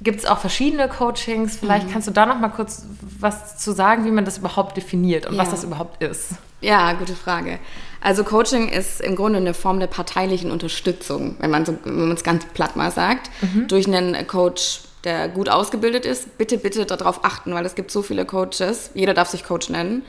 gibt 0.00 0.20
es 0.20 0.26
auch 0.26 0.38
verschiedene 0.38 0.88
Coachings? 0.88 1.56
Vielleicht 1.56 1.88
mhm. 1.88 1.92
kannst 1.92 2.08
du 2.08 2.12
da 2.12 2.24
noch 2.24 2.38
mal 2.38 2.48
kurz 2.48 2.86
was 3.18 3.58
zu 3.58 3.72
sagen, 3.72 4.04
wie 4.04 4.10
man 4.10 4.24
das 4.24 4.38
überhaupt 4.38 4.76
definiert 4.76 5.26
und 5.26 5.34
ja. 5.34 5.42
was 5.42 5.50
das 5.50 5.64
überhaupt 5.64 6.02
ist. 6.02 6.34
Ja, 6.60 6.92
gute 6.92 7.14
Frage. 7.14 7.58
Also 8.00 8.24
Coaching 8.24 8.68
ist 8.68 9.00
im 9.00 9.16
Grunde 9.16 9.38
eine 9.38 9.54
Form 9.54 9.78
der 9.80 9.86
parteilichen 9.86 10.50
Unterstützung, 10.50 11.36
wenn 11.38 11.50
man 11.50 11.66
so, 11.66 11.76
es 12.12 12.24
ganz 12.24 12.46
platt 12.46 12.76
mal 12.76 12.90
sagt, 12.90 13.30
mhm. 13.42 13.68
durch 13.68 13.86
einen 13.86 14.26
Coach 14.26 14.80
der 15.04 15.28
gut 15.28 15.48
ausgebildet 15.48 16.04
ist, 16.04 16.36
bitte, 16.36 16.58
bitte 16.58 16.84
darauf 16.84 17.24
achten, 17.24 17.54
weil 17.54 17.64
es 17.64 17.74
gibt 17.74 17.90
so 17.90 18.02
viele 18.02 18.26
Coaches, 18.26 18.90
jeder 18.94 19.14
darf 19.14 19.28
sich 19.28 19.44
Coach 19.44 19.70
nennen. 19.70 20.02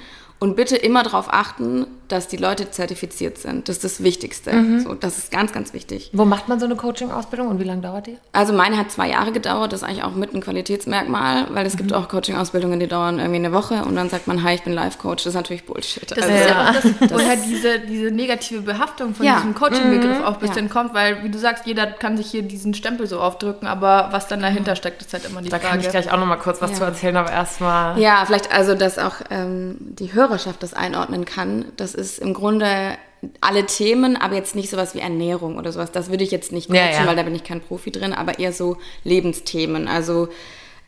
Und 0.44 0.56
bitte 0.56 0.76
immer 0.76 1.04
darauf 1.04 1.32
achten, 1.32 1.86
dass 2.08 2.28
die 2.28 2.36
Leute 2.36 2.72
zertifiziert 2.72 3.38
sind. 3.38 3.70
Das 3.70 3.76
ist 3.78 3.84
das 3.84 4.04
Wichtigste. 4.04 4.52
Mhm. 4.52 4.80
So, 4.80 4.96
das 4.96 5.20
ist 5.20 5.32
ganz, 5.32 5.54
ganz 5.54 5.72
wichtig. 5.72 6.10
Wo 6.14 6.26
macht 6.26 6.50
man 6.50 6.60
so 6.60 6.66
eine 6.66 6.76
Coaching-Ausbildung 6.76 7.48
und 7.48 7.60
wie 7.60 7.64
lange 7.64 7.82
dauert 7.82 8.08
die? 8.08 8.18
Also 8.34 8.52
meine 8.52 8.76
hat 8.78 8.92
zwei 8.92 9.08
Jahre 9.10 9.32
gedauert, 9.32 9.72
das 9.72 9.82
ist 9.84 9.88
eigentlich 9.88 10.04
auch 10.04 10.16
mit 10.16 10.34
ein 10.34 10.42
Qualitätsmerkmal, 10.42 11.46
weil 11.54 11.66
es 11.68 11.76
Mhm. 11.76 11.78
gibt 11.78 11.94
auch 11.94 12.10
Coaching-Ausbildungen, 12.10 12.80
die 12.80 12.88
dauern 12.88 13.20
irgendwie 13.20 13.38
eine 13.38 13.54
Woche 13.54 13.86
und 13.86 13.96
dann 13.96 14.10
sagt 14.10 14.26
man, 14.28 14.42
hi, 14.44 14.56
ich 14.56 14.64
bin 14.64 14.74
Life-Coach. 14.74 15.24
Das 15.24 15.28
ist 15.28 15.36
natürlich 15.36 15.66
Bullshit. 15.66 16.10
Das 16.10 16.18
Also, 16.18 16.30
ist 16.34 16.40
ja 16.42 16.48
Ja. 16.48 16.70
auch 16.70 16.74
das, 16.74 17.12
woher 17.12 17.36
diese, 17.36 17.80
diese 17.80 18.12
negative 18.12 18.62
Behaftung 18.62 19.14
von 19.14 19.26
Ja. 19.26 19.36
diesem 19.36 19.54
Coaching-Begriff 19.56 20.22
auch 20.22 20.28
ein 20.38 20.42
Ja. 20.42 20.48
bisschen 20.48 20.70
kommt, 20.70 20.96
weil, 20.96 21.24
wie 21.24 21.30
du 21.30 21.38
sagst, 21.38 21.68
jeder 21.68 21.86
kann 21.86 22.18
sich 22.18 22.32
hier 22.32 22.42
diesen 22.42 22.74
Stempel 22.74 23.06
so 23.06 23.20
aufdrücken, 23.20 23.68
aber 23.68 24.10
was 24.12 24.28
dann 24.28 24.42
dahinter 24.42 24.76
steckt, 24.76 25.02
ist 25.04 25.14
halt 25.14 25.26
immer 25.26 25.42
die 25.44 25.50
Da 25.50 25.60
Frage. 25.60 25.70
kann 25.70 25.80
ich 25.82 25.90
gleich 25.90 26.12
auch 26.12 26.18
noch 26.18 26.26
mal 26.26 26.38
kurz 26.38 26.62
was 26.64 26.72
Ja. 26.72 26.78
zu 26.78 26.84
erzählen, 26.86 27.16
aber 27.18 27.32
erstmal. 27.32 28.00
Ja, 28.00 28.24
vielleicht 28.26 28.52
also, 28.52 28.74
dass 28.74 28.98
auch 28.98 29.16
ähm, 29.30 29.76
die 29.80 30.14
Hörerschaft 30.32 30.64
das 30.64 30.74
einordnen 30.74 31.26
kann. 31.26 31.66
Das 31.78 31.94
ist 31.94 32.20
im 32.20 32.34
Grunde 32.34 32.98
alle 33.40 33.66
Themen, 33.66 34.18
aber 34.18 34.36
jetzt 34.36 34.56
nicht 34.56 34.70
sowas 34.70 34.96
wie 34.96 35.00
Ernährung 35.00 35.58
oder 35.58 35.72
sowas. 35.72 35.92
Das 35.92 36.10
würde 36.10 36.24
ich 36.24 36.32
jetzt 36.32 36.52
nicht 36.52 36.70
coachen, 36.70 36.78
Ja, 36.78 37.02
ja. 37.02 37.06
weil 37.06 37.16
da 37.16 37.24
bin 37.24 37.36
ich 37.36 37.44
kein 37.44 37.62
Profi 37.62 37.92
drin, 37.92 38.14
aber 38.14 38.40
eher 38.40 38.54
so 38.54 38.78
Lebensthemen. 39.04 39.88
Also 39.88 40.30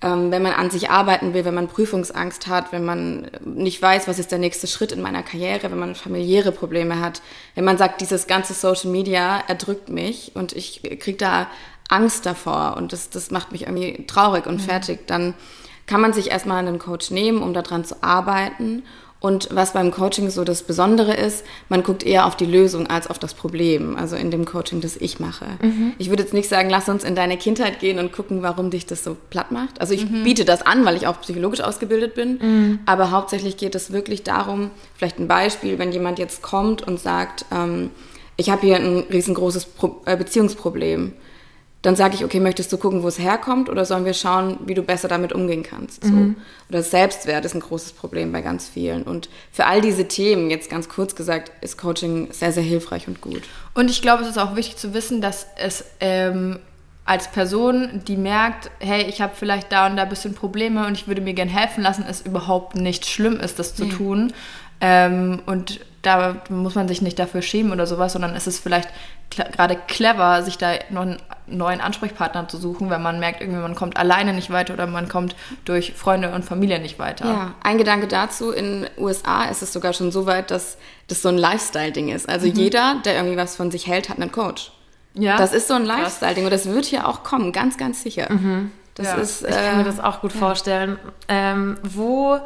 ähm, 0.02 0.32
wenn 0.32 0.42
man 0.42 0.54
an 0.54 0.72
sich 0.72 0.90
arbeiten 0.90 1.34
will, 1.34 1.46
wenn 1.46 1.54
man 1.54 1.68
Prüfungsangst 1.68 2.48
hat, 2.48 2.72
wenn 2.72 2.86
man 2.86 3.30
nicht 3.46 3.82
weiß, 3.82 4.08
was 4.08 4.18
ist 4.18 4.32
der 4.32 4.40
nächste 4.40 4.68
Schritt 4.68 4.92
in 4.92 5.02
meiner 5.02 5.24
Karriere, 5.24 5.70
wenn 5.70 5.78
man 5.80 5.94
familiäre 5.94 6.52
Probleme 6.52 7.00
hat, 7.00 7.22
wenn 7.56 7.66
man 7.66 7.78
sagt, 7.78 8.02
dieses 8.02 8.26
ganze 8.26 8.54
Social 8.54 8.90
Media 8.90 9.44
erdrückt 9.48 9.90
mich 9.90 10.32
und 10.34 10.54
ich 10.54 10.82
kriege 11.00 11.18
da 11.18 11.48
Angst 11.90 12.26
davor 12.26 12.76
und 12.78 12.94
das, 12.94 13.10
das 13.12 13.30
macht 13.30 13.52
mich 13.52 13.64
irgendwie 13.64 14.06
traurig 14.08 14.48
und 14.48 14.62
fertig, 14.62 15.06
dann 15.06 15.36
kann 15.86 16.02
man 16.02 16.14
sich 16.14 16.32
erstmal 16.32 16.60
einen 16.60 16.80
Coach 16.80 17.12
nehmen, 17.12 17.42
um 17.44 17.54
daran 17.54 17.86
zu 17.86 18.02
arbeiten. 18.02 18.84
Und 19.25 19.48
was 19.53 19.72
beim 19.72 19.92
Coaching 19.92 20.30
so 20.30 20.44
das 20.44 20.63
Besondere 20.63 21.13
ist, 21.13 21.46
man 21.70 21.82
guckt 21.82 22.06
eher 22.06 22.25
auf 22.25 22.36
die 22.36 22.46
Lösung 22.46 22.88
als 22.88 23.08
auf 23.08 23.20
das 23.20 23.34
Problem. 23.34 23.96
Also 23.96 24.18
in 24.18 24.32
dem 24.32 24.44
Coaching, 24.44 24.82
das 24.82 24.98
ich 24.98 25.22
mache. 25.22 25.46
Ich 25.98 26.10
würde 26.10 26.24
jetzt 26.24 26.34
nicht 26.34 26.50
sagen, 26.50 26.70
lass 26.70 26.89
uns 26.89 27.06
in 27.06 27.15
deine 27.15 27.38
Kindheit 27.38 27.80
gehen 27.80 28.00
und 28.00 28.12
gucken, 28.12 28.42
warum 28.42 28.70
dich 28.70 28.86
das 28.86 29.01
so 29.01 29.15
platt 29.30 29.50
macht. 29.50 29.80
Also 29.80 29.94
ich 29.94 30.03
biete 30.25 30.44
das 30.44 30.62
an, 30.62 30.84
weil 30.84 30.98
ich 30.98 31.08
auch 31.08 31.22
psychologisch 31.22 31.62
ausgebildet 31.62 32.15
bin. 32.15 32.80
Aber 32.86 33.12
hauptsächlich 33.12 33.56
geht 33.56 33.75
es 33.75 33.94
wirklich 33.94 34.24
darum, 34.24 34.72
vielleicht 34.98 35.20
ein 35.20 35.30
Beispiel, 35.30 35.80
wenn 35.80 35.94
jemand 35.94 36.20
jetzt 36.20 36.42
kommt 36.42 36.86
und 36.86 37.00
sagt, 37.00 37.46
ähm, 37.50 37.92
ich 38.36 38.50
habe 38.50 38.63
hier 38.63 38.75
ein 38.75 39.06
riesengroßes 39.10 39.68
Pro 39.68 40.01
äh, 40.06 40.18
Beziehungsproblem 40.18 41.13
dann 41.84 41.98
sage 41.98 42.16
ich, 42.16 42.24
okay, 42.24 42.40
möchtest 42.40 42.72
du 42.72 42.78
gucken, 42.78 43.04
wo 43.04 43.10
es 43.10 43.20
herkommt 43.20 43.70
oder 43.70 43.84
sollen 43.84 44.06
wir 44.06 44.13
schauen, 44.13 44.58
wie 44.66 44.74
du 44.74 44.84
besser 44.84 45.10
damit 45.10 45.34
umgehen 45.34 45.63
kannst? 45.63 46.04
So. 46.06 46.34
Oder 46.70 46.82
Selbstwert 46.82 47.44
ist 47.44 47.56
ein 47.56 47.60
großes 47.60 47.92
Problem 47.92 48.32
bei 48.32 48.42
ganz 48.42 48.70
vielen. 48.70 49.04
Und 49.04 49.28
für 49.52 49.66
all 49.66 49.82
diese 49.82 50.08
Themen, 50.08 50.50
jetzt 50.50 50.70
ganz 50.70 50.88
kurz 50.88 51.13
gesagt, 51.13 51.52
ist 51.62 51.78
Coaching 51.78 52.30
sehr, 52.32 52.54
sehr 52.54 52.63
hilfreich 52.63 53.10
und 53.10 53.20
gut. 53.20 53.44
Und 53.74 53.92
ich 53.92 54.02
glaube, 54.02 54.24
es 54.24 54.30
ist 54.30 54.38
auch 54.38 54.56
wichtig 54.56 54.78
zu 54.78 54.94
wissen, 54.94 55.20
dass 55.20 55.46
es 55.58 55.84
ähm, 56.00 56.60
als 57.04 57.30
Person, 57.30 58.02
die 58.08 58.16
merkt, 58.16 58.72
hey, 58.80 59.04
ich 59.04 59.20
habe 59.20 59.34
vielleicht 59.36 59.70
da 59.74 59.88
und 59.88 59.98
da 59.98 60.04
ein 60.04 60.10
bisschen 60.10 60.36
Probleme 60.36 60.88
und 60.88 60.94
ich 60.94 61.10
würde 61.10 61.20
mir 61.20 61.34
gern 61.34 61.50
helfen 61.50 61.84
lassen, 61.84 62.06
es 62.08 62.22
überhaupt 62.22 62.78
nicht 62.78 63.06
schlimm 63.06 63.42
ist, 63.42 63.60
das 63.60 63.75
zu 63.75 63.88
tun. 63.88 64.32
Ähm, 64.80 65.42
und 65.46 65.82
da 66.02 66.38
muss 66.50 66.75
man 66.75 66.88
sich 66.88 67.02
nicht 67.02 67.20
dafür 67.20 67.42
schämen 67.42 67.74
oder 67.74 67.88
sowas, 67.88 68.13
sondern 68.13 68.36
es 68.36 68.48
ist 68.48 68.60
vielleicht 68.60 68.88
gerade 69.30 69.78
clever, 69.88 70.44
sich 70.44 70.58
da 70.58 70.74
noch 70.90 71.02
einen 71.02 71.18
neuen 71.48 71.82
Ansprechpartner 71.82 72.48
zu 72.48 72.58
suchen, 72.58 72.90
wenn 72.90 73.02
man 73.02 73.20
merkt, 73.20 73.42
irgendwie 73.42 73.60
man 73.60 73.76
kommt 73.76 73.98
alleine 73.98 74.34
nicht 74.34 74.50
weiter 74.50 74.74
oder 74.74 74.88
man 74.88 75.10
kommt 75.10 75.36
durch 75.66 75.94
Freunde 75.94 76.32
und 76.34 76.46
Familie 76.46 76.80
nicht 76.80 77.00
weiter. 77.00 77.26
Ja, 77.26 77.54
ein 77.64 77.78
Gedanke 77.78 78.08
dazu, 78.08 78.52
in 78.52 78.88
USA 78.98 79.46
ist 79.46 79.62
es 79.62 79.74
sogar 79.74 79.94
schon 79.94 80.12
so 80.12 80.26
weit, 80.26 80.52
dass 80.52 80.78
das 81.08 81.22
so 81.22 81.30
ein 81.30 81.38
Lifestyle-Ding 81.38 82.10
ist. 82.10 82.30
Also 82.30 82.48
jeder, 82.48 82.96
der 83.06 83.16
irgendwie 83.16 83.38
was 83.38 83.56
von 83.56 83.72
sich 83.72 83.88
hält, 83.88 84.10
hat 84.10 84.20
einen 84.20 84.32
Coach. 84.32 84.72
Ja? 85.16 85.38
Das 85.38 85.54
ist 85.54 85.68
so 85.68 85.74
ein 85.74 85.86
Lifestyle-Ding 85.86 86.46
und 86.46 86.52
das 86.52 86.66
wird 86.68 86.86
hier 86.86 87.08
auch 87.08 87.24
kommen, 87.24 87.52
ganz, 87.52 87.78
ganz 87.78 88.02
sicher. 88.02 88.28
Das 88.96 89.08
Ja. 89.08 89.16
ist, 89.16 89.42
Ich 89.44 89.50
kann 89.50 89.78
mir 89.78 89.82
äh, 89.84 89.86
das 89.86 90.00
auch 90.00 90.22
gut 90.22 90.34
vorstellen. 90.34 90.98
Ähm, 91.28 91.78
wo, 91.84 92.40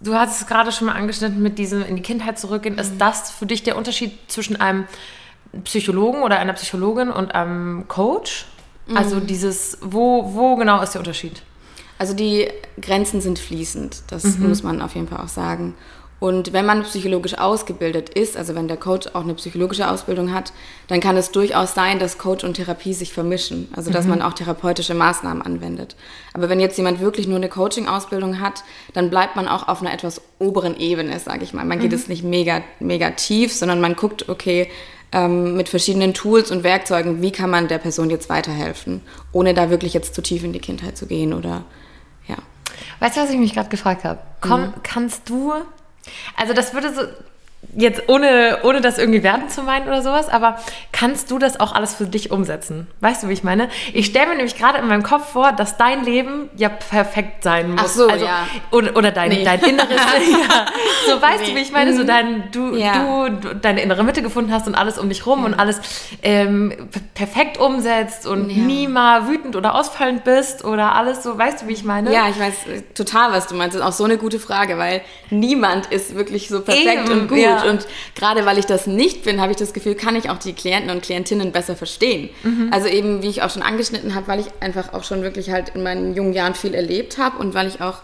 du 0.00 0.14
hast 0.14 0.40
es 0.40 0.46
gerade 0.46 0.70
schon 0.72 0.86
mal 0.86 0.94
angeschnitten 0.94 1.42
mit 1.42 1.58
diesem 1.58 1.84
in 1.84 1.96
die 1.96 2.02
Kindheit 2.02 2.38
zurückgehen. 2.38 2.78
Ist 2.78 2.98
das 2.98 3.30
für 3.30 3.46
dich 3.46 3.62
der 3.62 3.76
Unterschied 3.76 4.12
zwischen 4.28 4.60
einem 4.60 4.86
Psychologen 5.64 6.22
oder 6.22 6.38
einer 6.38 6.52
Psychologin 6.52 7.10
und 7.10 7.34
einem 7.34 7.86
Coach? 7.88 8.46
Also 8.94 9.20
dieses, 9.20 9.78
wo, 9.82 10.34
wo 10.34 10.56
genau 10.56 10.80
ist 10.82 10.94
der 10.94 11.00
Unterschied? 11.00 11.42
Also 11.98 12.14
die 12.14 12.48
Grenzen 12.80 13.20
sind 13.20 13.38
fließend, 13.38 14.04
das 14.08 14.38
muss 14.38 14.62
man 14.62 14.80
auf 14.80 14.94
jeden 14.94 15.08
Fall 15.08 15.22
auch 15.22 15.28
sagen. 15.28 15.74
Und 16.20 16.52
wenn 16.52 16.66
man 16.66 16.82
psychologisch 16.82 17.38
ausgebildet 17.38 18.10
ist, 18.10 18.36
also 18.36 18.56
wenn 18.56 18.66
der 18.66 18.76
Coach 18.76 19.06
auch 19.14 19.22
eine 19.22 19.34
psychologische 19.34 19.88
Ausbildung 19.88 20.34
hat, 20.34 20.52
dann 20.88 20.98
kann 20.98 21.16
es 21.16 21.30
durchaus 21.30 21.74
sein, 21.74 22.00
dass 22.00 22.18
Coach 22.18 22.42
und 22.42 22.54
Therapie 22.54 22.92
sich 22.92 23.12
vermischen, 23.12 23.68
also 23.76 23.92
dass 23.92 24.06
man 24.06 24.20
auch 24.20 24.32
therapeutische 24.32 24.94
Maßnahmen 24.94 25.42
anwendet. 25.42 25.94
Aber 26.32 26.48
wenn 26.48 26.58
jetzt 26.58 26.76
jemand 26.76 26.98
wirklich 26.98 27.28
nur 27.28 27.36
eine 27.36 27.48
Coaching-Ausbildung 27.48 28.40
hat, 28.40 28.64
dann 28.94 29.10
bleibt 29.10 29.36
man 29.36 29.46
auch 29.46 29.68
auf 29.68 29.80
einer 29.80 29.92
etwas 29.92 30.20
oberen 30.40 30.76
Ebene, 30.76 31.20
sage 31.20 31.44
ich 31.44 31.52
mal. 31.52 31.64
Man 31.64 31.78
geht 31.78 31.92
es 31.92 32.08
nicht 32.08 32.24
mega, 32.24 32.62
mega 32.80 33.10
tief, 33.10 33.52
sondern 33.52 33.80
man 33.80 33.94
guckt, 33.94 34.28
okay, 34.28 34.68
ähm, 35.12 35.56
mit 35.56 35.68
verschiedenen 35.68 36.14
Tools 36.14 36.50
und 36.50 36.64
Werkzeugen, 36.64 37.22
wie 37.22 37.32
kann 37.32 37.50
man 37.50 37.68
der 37.68 37.78
Person 37.78 38.10
jetzt 38.10 38.28
weiterhelfen, 38.28 39.02
ohne 39.32 39.54
da 39.54 39.70
wirklich 39.70 39.94
jetzt 39.94 40.14
zu 40.14 40.22
tief 40.22 40.44
in 40.44 40.52
die 40.52 40.60
Kindheit 40.60 40.96
zu 40.96 41.06
gehen 41.06 41.32
oder 41.32 41.64
ja. 42.26 42.36
Weißt 43.00 43.16
du, 43.16 43.22
was 43.22 43.30
ich 43.30 43.38
mich 43.38 43.54
gerade 43.54 43.68
gefragt 43.68 44.04
habe? 44.04 44.20
Komm, 44.40 44.74
kannst 44.82 45.28
du, 45.28 45.52
also 46.36 46.52
das 46.52 46.74
würde 46.74 46.94
so, 46.94 47.02
jetzt 47.76 48.08
ohne, 48.08 48.58
ohne 48.64 48.80
das 48.80 48.98
irgendwie 48.98 49.22
werden 49.22 49.48
zu 49.48 49.62
meinen 49.62 49.86
oder 49.86 50.02
sowas, 50.02 50.28
aber 50.28 50.58
kannst 50.92 51.30
du 51.30 51.38
das 51.38 51.60
auch 51.60 51.74
alles 51.74 51.94
für 51.94 52.06
dich 52.06 52.30
umsetzen? 52.30 52.86
Weißt 53.00 53.22
du, 53.22 53.28
wie 53.28 53.32
ich 53.34 53.44
meine? 53.44 53.68
Ich 53.92 54.06
stelle 54.06 54.28
mir 54.28 54.34
nämlich 54.36 54.56
gerade 54.56 54.78
in 54.78 54.86
meinem 54.88 55.02
Kopf 55.02 55.32
vor, 55.32 55.52
dass 55.52 55.76
dein 55.76 56.04
Leben 56.04 56.48
ja 56.56 56.68
perfekt 56.70 57.42
sein 57.44 57.70
muss. 57.72 57.80
Ach 57.84 57.88
so, 57.88 58.08
also, 58.08 58.24
ja. 58.24 58.46
Oder, 58.70 58.96
oder 58.96 59.10
dein, 59.10 59.28
Nee. 59.30 59.44
dein 59.44 59.60
inneres, 59.60 59.90
ja. 60.30 60.66
So, 61.06 61.20
weißt 61.20 61.46
du, 61.46 61.50
Nee. 61.52 61.56
wie 61.56 61.60
ich 61.62 61.72
meine? 61.72 61.94
So 61.94 62.04
dein, 62.04 62.50
du, 62.52 62.74
Ja. 62.74 63.26
du, 63.28 63.48
du 63.48 63.54
deine 63.56 63.82
innere 63.82 64.02
Mitte 64.02 64.22
gefunden 64.22 64.52
hast 64.52 64.66
und 64.66 64.74
alles 64.74 64.98
um 64.98 65.08
dich 65.08 65.26
rum 65.26 65.44
und 65.44 65.54
alles 65.54 65.80
ähm, 66.22 66.72
perfekt 67.14 67.58
umsetzt 67.58 68.26
und 68.26 68.50
Ja. 68.50 68.56
nie 68.62 68.88
mal 68.88 69.28
wütend 69.28 69.56
oder 69.56 69.74
ausfallend 69.74 70.24
bist 70.24 70.64
oder 70.64 70.94
alles 70.94 71.22
so, 71.22 71.36
weißt 71.36 71.62
du, 71.62 71.68
wie 71.68 71.72
ich 71.74 71.84
meine? 71.84 72.12
Ja, 72.12 72.28
ich 72.28 72.38
weiß 72.40 72.54
äh, 72.68 72.82
total, 72.94 73.32
was 73.32 73.46
du 73.46 73.54
meinst. 73.54 73.74
Das 73.76 73.82
ist 73.82 73.86
auch 73.88 73.92
so 73.92 74.04
eine 74.04 74.16
gute 74.16 74.38
Frage, 74.38 74.78
weil 74.78 75.02
niemand 75.30 75.86
ist 75.86 76.14
wirklich 76.16 76.48
so 76.48 76.60
perfekt 76.62 77.08
Eben, 77.08 77.12
und 77.12 77.28
gut. 77.28 77.38
ja. 77.38 77.57
Und 77.66 77.86
gerade 78.14 78.46
weil 78.46 78.58
ich 78.58 78.66
das 78.66 78.86
nicht 78.86 79.24
bin, 79.24 79.40
habe 79.40 79.52
ich 79.52 79.56
das 79.56 79.72
Gefühl, 79.72 79.94
kann 79.94 80.16
ich 80.16 80.30
auch 80.30 80.38
die 80.38 80.52
Klienten 80.52 80.90
und 80.90 81.02
Klientinnen 81.02 81.52
besser 81.52 81.76
verstehen. 81.76 82.30
Mhm. 82.42 82.70
Also 82.72 82.88
eben, 82.88 83.22
wie 83.22 83.28
ich 83.28 83.42
auch 83.42 83.50
schon 83.50 83.62
angeschnitten 83.62 84.14
habe, 84.14 84.28
weil 84.28 84.40
ich 84.40 84.46
einfach 84.60 84.92
auch 84.92 85.04
schon 85.04 85.22
wirklich 85.22 85.50
halt 85.50 85.70
in 85.70 85.82
meinen 85.82 86.14
jungen 86.14 86.32
Jahren 86.32 86.54
viel 86.54 86.74
erlebt 86.74 87.18
habe 87.18 87.38
und 87.38 87.54
weil 87.54 87.66
ich 87.66 87.80
auch 87.80 87.98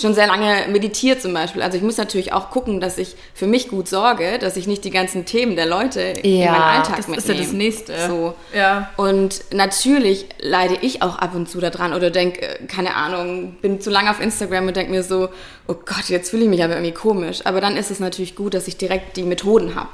schon 0.00 0.14
sehr 0.14 0.26
lange 0.26 0.66
meditiert 0.68 1.20
zum 1.20 1.34
Beispiel. 1.34 1.62
Also 1.62 1.76
ich 1.76 1.82
muss 1.82 1.96
natürlich 1.96 2.32
auch 2.32 2.50
gucken, 2.50 2.80
dass 2.80 2.98
ich 2.98 3.16
für 3.34 3.46
mich 3.46 3.68
gut 3.68 3.88
sorge, 3.88 4.38
dass 4.38 4.56
ich 4.56 4.66
nicht 4.66 4.84
die 4.84 4.90
ganzen 4.90 5.24
Themen 5.24 5.56
der 5.56 5.66
Leute 5.66 6.00
in 6.00 6.38
Ja, 6.40 6.52
meinen 6.52 6.62
Alltag 6.62 6.96
das 6.98 7.08
mitnehme. 7.08 7.18
ist 7.18 7.28
ja 7.28 7.34
das 7.34 7.52
Nächste. 7.52 8.08
So. 8.08 8.34
Ja. 8.54 8.90
Und 8.96 9.40
natürlich 9.52 10.26
leide 10.40 10.78
ich 10.80 11.02
auch 11.02 11.16
ab 11.18 11.34
und 11.34 11.48
zu 11.48 11.60
daran 11.60 11.92
oder 11.94 12.10
denke, 12.10 12.42
äh, 12.42 12.66
keine 12.66 12.94
Ahnung, 12.94 13.56
bin 13.60 13.80
zu 13.80 13.90
lange 13.90 14.10
auf 14.10 14.20
Instagram 14.20 14.68
und 14.68 14.76
denke 14.76 14.92
mir 14.92 15.02
so, 15.02 15.28
oh 15.66 15.74
Gott, 15.74 16.08
jetzt 16.08 16.30
fühle 16.30 16.44
ich 16.44 16.48
mich 16.48 16.62
aber 16.62 16.74
irgendwie 16.74 16.94
komisch. 16.94 17.40
Aber 17.44 17.60
dann 17.60 17.76
ist 17.76 17.90
es 17.90 18.00
natürlich 18.00 18.36
gut, 18.36 18.54
dass 18.54 18.68
ich 18.68 18.76
direkt 18.76 19.16
die 19.16 19.22
Methoden 19.24 19.74
habe. 19.74 19.88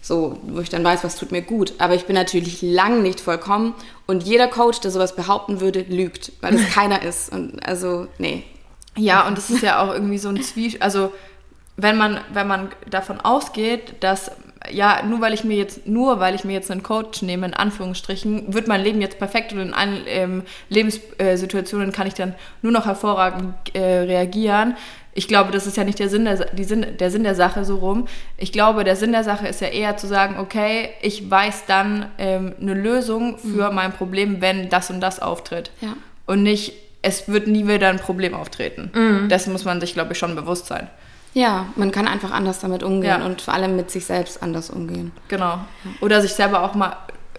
So, 0.00 0.38
wo 0.44 0.60
ich 0.60 0.68
dann 0.68 0.84
weiß, 0.84 1.02
was 1.04 1.16
tut 1.16 1.32
mir 1.32 1.42
gut. 1.42 1.72
Aber 1.78 1.94
ich 1.94 2.04
bin 2.04 2.14
natürlich 2.14 2.62
lang 2.62 3.02
nicht 3.02 3.20
vollkommen 3.20 3.74
und 4.06 4.22
jeder 4.22 4.46
Coach, 4.46 4.80
der 4.80 4.90
sowas 4.90 5.16
behaupten 5.16 5.60
würde, 5.60 5.80
lügt, 5.88 6.32
weil 6.40 6.54
es 6.54 6.70
keiner 6.74 7.02
ist. 7.02 7.32
Und 7.32 7.64
also, 7.66 8.06
nee. 8.18 8.44
Ja, 8.98 9.26
und 9.26 9.38
es 9.38 9.48
ist 9.48 9.62
ja 9.62 9.80
auch 9.80 9.92
irgendwie 9.92 10.18
so 10.18 10.28
ein 10.28 10.42
Zwiespalt. 10.42 10.82
Also, 10.82 11.12
wenn 11.76 11.96
man, 11.96 12.20
wenn 12.32 12.48
man 12.48 12.70
davon 12.90 13.20
ausgeht, 13.20 13.94
dass, 14.00 14.32
ja, 14.70 15.02
nur 15.04 15.20
weil 15.20 15.32
ich 15.32 15.44
mir 15.44 15.56
jetzt, 15.56 15.86
nur 15.86 16.18
weil 16.18 16.34
ich 16.34 16.44
mir 16.44 16.52
jetzt 16.52 16.70
einen 16.70 16.82
Coach 16.82 17.22
nehme, 17.22 17.46
in 17.46 17.54
Anführungsstrichen, 17.54 18.52
wird 18.52 18.66
mein 18.66 18.82
Leben 18.82 19.00
jetzt 19.00 19.18
perfekt 19.18 19.52
und 19.52 19.60
in 19.60 19.72
allen 19.72 20.02
ähm, 20.06 20.42
Lebenssituationen 20.68 21.92
kann 21.92 22.08
ich 22.08 22.14
dann 22.14 22.34
nur 22.62 22.72
noch 22.72 22.86
hervorragend 22.86 23.54
äh, 23.74 24.00
reagieren. 24.00 24.76
Ich 25.14 25.28
glaube, 25.28 25.52
das 25.52 25.66
ist 25.66 25.76
ja 25.76 25.84
nicht 25.84 26.00
der 26.00 26.08
Sinn 26.08 26.24
der, 26.24 26.46
die 26.46 26.64
Sinn, 26.64 26.84
der 26.98 27.10
Sinn 27.10 27.22
der 27.24 27.34
Sache 27.36 27.64
so 27.64 27.76
rum. 27.76 28.08
Ich 28.36 28.52
glaube, 28.52 28.84
der 28.84 28.96
Sinn 28.96 29.12
der 29.12 29.24
Sache 29.24 29.46
ist 29.46 29.60
ja 29.60 29.68
eher 29.68 29.96
zu 29.96 30.08
sagen, 30.08 30.36
okay, 30.38 30.90
ich 31.00 31.30
weiß 31.30 31.66
dann 31.66 32.06
ähm, 32.18 32.54
eine 32.60 32.74
Lösung 32.74 33.38
für 33.38 33.70
mein 33.70 33.92
Problem, 33.92 34.40
wenn 34.40 34.68
das 34.68 34.90
und 34.90 35.00
das 35.00 35.20
auftritt. 35.20 35.70
Ja. 35.80 35.94
Und 36.26 36.42
nicht, 36.42 36.72
es 37.02 37.28
wird 37.28 37.46
nie 37.46 37.66
wieder 37.68 37.88
ein 37.88 37.98
Problem 37.98 38.34
auftreten. 38.34 39.28
Das 39.28 39.46
muss 39.46 39.64
man 39.64 39.80
sich, 39.80 39.94
glaube 39.94 40.12
ich, 40.12 40.18
schon 40.18 40.34
bewusst 40.34 40.66
sein. 40.66 40.88
Ja, 41.34 41.66
man 41.76 41.92
kann 41.92 42.08
einfach 42.08 42.30
anders 42.32 42.58
damit 42.60 42.82
umgehen 42.82 43.20
Ja. 43.20 43.26
und 43.26 43.42
vor 43.42 43.54
allem 43.54 43.76
mit 43.76 43.90
sich 43.90 44.06
selbst 44.06 44.42
anders 44.42 44.70
umgehen. 44.70 45.12
Genau. 45.28 45.60
Oder 46.00 46.20
sich 46.22 46.32
selber 46.32 46.62
auch 46.62 46.74
mal 46.74 46.96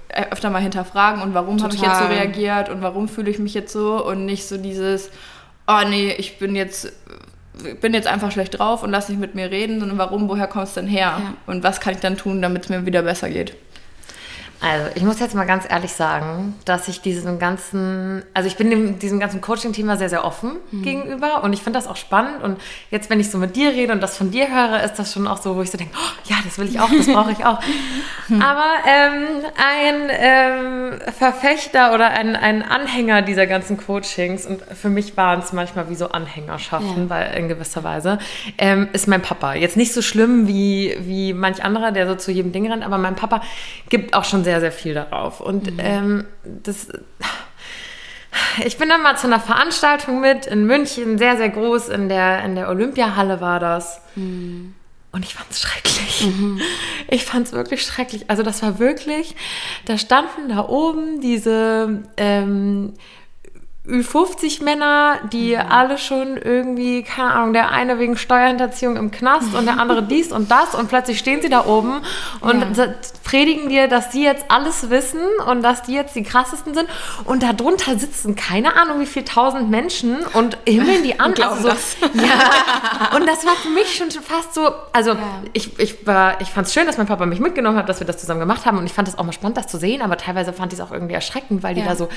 äh, 0.09 0.25
öfter 0.31 0.49
mal 0.49 0.61
hinterfragen 0.61 1.21
und 1.21 1.33
warum 1.33 1.61
habe 1.61 1.73
ich 1.75 1.81
jetzt 1.81 1.99
so 1.99 2.05
reagiert 2.05 2.69
und 2.69 2.81
warum 2.81 3.07
fühle 3.09 3.29
ich 3.29 3.39
mich 3.39 3.53
jetzt 3.53 3.73
so 3.73 4.03
und 4.05 4.25
nicht 4.25 4.47
so 4.47 4.57
dieses, 4.57 5.09
oh 5.67 5.81
nee, 5.87 6.13
ich 6.17 6.39
bin 6.39 6.55
jetzt 6.55 6.91
bin 7.81 7.93
jetzt 7.93 8.07
einfach 8.07 8.31
schlecht 8.31 8.57
drauf 8.57 8.83
und 8.83 8.89
lass 8.91 9.09
nicht 9.09 9.19
mit 9.19 9.35
mir 9.35 9.51
reden, 9.51 9.79
sondern 9.81 9.97
warum, 9.97 10.29
woher 10.29 10.47
kommt 10.47 10.67
es 10.67 10.75
denn 10.75 10.87
her? 10.87 11.17
Ja. 11.19 11.33
Und 11.45 11.61
was 11.63 11.81
kann 11.81 11.93
ich 11.93 11.99
dann 11.99 12.15
tun, 12.15 12.41
damit 12.41 12.63
es 12.63 12.69
mir 12.69 12.85
wieder 12.85 13.01
besser 13.01 13.29
geht? 13.29 13.55
Also, 14.61 14.87
ich 14.95 15.03
muss 15.03 15.19
jetzt 15.21 15.35
mal 15.35 15.45
ganz 15.45 15.63
ehrlich 15.69 15.93
sagen, 15.93 16.53
dass 16.65 16.89
ich 16.89 16.99
diesem 17.01 17.39
ganzen, 17.39 18.23
also 18.33 18.47
ich 18.47 18.57
bin 18.57 18.69
dem, 18.69 18.99
diesem 18.99 19.17
ganzen 19.19 19.39
Coaching-Thema 19.39 19.95
sehr, 19.95 20.09
sehr 20.09 20.25
offen 20.25 20.57
Mhm. 20.71 20.83
gegenüber 20.83 21.43
und 21.43 21.53
ich 21.53 21.61
finde 21.63 21.79
das 21.79 21.87
auch 21.87 21.95
spannend. 21.95 22.43
Und 22.43 22.59
jetzt, 22.91 23.09
wenn 23.09 23.21
ich 23.21 23.31
so 23.31 23.37
mit 23.37 23.55
dir 23.55 23.69
rede 23.71 23.93
und 23.93 24.01
das 24.03 24.17
von 24.17 24.31
dir 24.31 24.49
höre, 24.53 24.83
ist 24.83 24.95
das 24.99 25.13
schon 25.13 25.27
auch 25.27 25.37
so, 25.41 25.55
wo 25.55 25.61
ich 25.61 25.71
so 25.71 25.77
denke, 25.77 25.93
oh, 25.97 26.11
ja, 26.29 26.35
das 26.43 26.57
will 26.59 26.67
ich 26.67 26.77
auch, 26.79 26.89
das 26.89 27.07
brauche 27.07 27.31
ich 27.31 27.45
auch. 27.45 27.59
Aber 28.41 28.65
ähm, 28.85 29.43
ein 29.57 30.09
ähm, 30.09 30.99
Verfechter 31.17 31.93
oder 31.93 32.09
ein, 32.09 32.35
ein 32.35 32.61
Anhänger 32.61 33.21
dieser 33.21 33.47
ganzen 33.47 33.77
Coachings, 33.77 34.45
und 34.45 34.61
für 34.75 34.89
mich 34.89 35.15
waren 35.15 35.39
es 35.39 35.53
manchmal 35.53 35.89
wie 35.89 35.95
so 35.95 36.09
Anhängerschaften, 36.09 37.03
Ja. 37.03 37.09
weil 37.09 37.33
in 37.37 37.47
gewisser 37.47 37.83
Weise, 37.85 38.19
ähm, 38.57 38.89
ist 38.91 39.07
mein 39.07 39.21
Papa. 39.21 39.53
Jetzt 39.53 39.77
nicht 39.77 39.93
so 39.93 40.01
schlimm 40.01 40.47
wie, 40.47 40.97
wie 40.99 41.33
manch 41.33 41.63
anderer, 41.63 41.91
der 41.91 42.07
so 42.07 42.15
zu 42.15 42.31
jedem 42.31 42.51
Ding 42.51 42.69
rennt, 42.69 42.83
aber 42.85 42.97
mein 42.97 43.15
Papa 43.15 43.41
gibt 43.89 44.13
auch 44.13 44.25
schon 44.25 44.43
sehr, 44.43 44.48
sehr 44.59 44.71
viel 44.71 44.93
darauf. 44.93 45.41
Und 45.41 45.71
ähm, 45.77 46.25
das. 46.43 46.87
Ich 48.63 48.77
bin 48.77 48.89
dann 48.89 49.01
mal 49.01 49.17
zu 49.17 49.27
einer 49.27 49.39
Veranstaltung 49.39 50.21
mit 50.21 50.45
in 50.45 50.65
München, 50.65 51.17
sehr, 51.17 51.37
sehr 51.37 51.49
groß, 51.49 51.89
in 51.89 52.09
der, 52.09 52.43
in 52.43 52.55
der 52.55 52.69
Olympiahalle 52.69 53.41
war 53.41 53.59
das. 53.59 54.01
Und 55.11 55.25
ich 55.25 55.33
fand 55.33 55.49
es 55.51 55.61
schrecklich. 55.61 56.27
Ich 57.11 57.25
fand 57.25 57.47
es 57.47 57.53
wirklich 57.53 57.81
schrecklich. 57.81 58.29
Also 58.29 58.43
das 58.43 58.61
war 58.61 58.77
wirklich, 58.77 59.35
da 59.85 59.97
standen 59.97 60.49
da 60.49 60.67
oben 60.67 61.21
diese 61.21 62.03
ähm, 62.17 62.93
Ü50-Männer, 63.87 65.19
die 65.31 65.57
alle 65.57 65.97
schon 65.97 66.37
irgendwie, 66.37 67.01
keine 67.03 67.31
Ahnung, 67.33 67.53
der 67.53 67.69
eine 67.71 67.97
wegen 67.97 68.17
Steuerhinterziehung 68.17 68.97
im 68.97 69.09
Knast 69.09 69.53
und 69.55 69.65
der 69.65 69.79
andere 69.79 70.03
dies 70.07 70.31
und 70.31 70.51
das 70.51 70.75
und 70.75 70.89
plötzlich 70.89 71.17
stehen 71.17 71.41
sie 71.41 71.49
da 71.49 71.65
oben 71.65 72.01
und 72.41 72.77
Ja. 72.77 72.87
predigen 73.23 73.69
dir, 73.69 73.87
dass 73.87 74.09
die 74.09 74.21
jetzt 74.23 74.45
alles 74.49 74.89
wissen 74.89 75.21
und 75.47 75.63
dass 75.63 75.81
die 75.83 75.93
jetzt 75.93 76.15
die 76.15 76.23
krassesten 76.23 76.73
sind 76.73 76.87
und 77.25 77.41
darunter 77.41 77.97
sitzen 77.97 78.35
keine 78.35 78.75
Ahnung 78.75 78.99
wie 78.99 79.05
viel 79.05 79.23
tausend 79.23 79.69
Menschen 79.71 80.17
und 80.33 80.57
himmeln 80.67 81.03
die 81.03 81.19
an. 81.19 81.33
glauben 81.33 81.65
also 81.65 81.69
so, 81.69 82.05
ja, 82.13 83.15
und 83.15 83.27
das 83.27 83.45
war 83.45 83.53
für 83.55 83.69
mich 83.69 83.95
schon 83.95 84.11
fast 84.11 84.53
so, 84.53 84.71
also 84.93 85.15
ich, 85.53 85.79
ich, 85.79 86.05
war, 86.05 86.39
ich 86.41 86.49
fand 86.49 86.67
es 86.67 86.73
schön, 86.73 86.85
dass 86.85 86.97
mein 86.97 87.07
Papa 87.07 87.25
mich 87.25 87.39
mitgenommen 87.39 87.77
hat, 87.77 87.89
dass 87.89 87.99
wir 87.99 88.07
das 88.07 88.17
zusammen 88.19 88.39
gemacht 88.41 88.65
haben 88.65 88.77
und 88.77 88.85
ich 88.85 88.93
fand 88.93 89.07
es 89.07 89.17
auch 89.17 89.23
mal 89.23 89.31
spannend, 89.31 89.57
das 89.57 89.67
zu 89.67 89.77
sehen, 89.77 90.01
aber 90.01 90.17
teilweise 90.17 90.53
fand 90.53 90.73
ich 90.73 90.79
es 90.79 90.85
auch 90.85 90.91
irgendwie 90.91 91.13
erschreckend, 91.15 91.63
weil 91.63 91.73
die 91.75 91.81
Ja. 91.81 91.87
da 91.87 91.95
so 91.95 92.09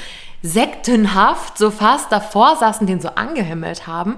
sektenhaft 0.43 1.52
so 1.59 1.71
fast 1.71 2.11
davor 2.11 2.57
saßen, 2.57 2.87
den 2.87 3.01
so 3.01 3.09
angehimmelt 3.11 3.87
haben 3.87 4.17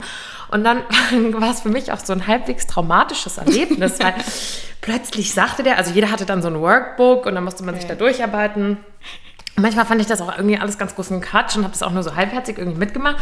und 0.54 0.64
dann 0.64 0.78
war 1.32 1.50
es 1.50 1.62
für 1.62 1.68
mich 1.68 1.90
auch 1.92 1.98
so 1.98 2.12
ein 2.12 2.26
halbwegs 2.26 2.66
traumatisches 2.66 3.38
Erlebnis, 3.38 3.98
weil 4.00 4.14
plötzlich 4.80 5.34
sagte 5.34 5.62
der, 5.62 5.78
also 5.78 5.92
jeder 5.92 6.10
hatte 6.10 6.26
dann 6.26 6.42
so 6.42 6.48
ein 6.48 6.60
Workbook 6.60 7.26
und 7.26 7.34
dann 7.34 7.44
musste 7.44 7.64
man 7.64 7.74
sich 7.74 7.86
da 7.86 7.94
durcharbeiten. 7.94 8.78
Und 9.56 9.62
Manchmal 9.62 9.84
fand 9.84 10.00
ich 10.00 10.06
das 10.06 10.20
auch 10.20 10.36
irgendwie 10.36 10.58
alles 10.58 10.78
ganz 10.78 10.94
großen 10.94 11.20
Quatsch 11.20 11.56
und 11.56 11.62
habe 11.62 11.72
das 11.72 11.82
auch 11.82 11.92
nur 11.92 12.02
so 12.02 12.16
halbherzig 12.16 12.58
irgendwie 12.58 12.78
mitgemacht. 12.78 13.16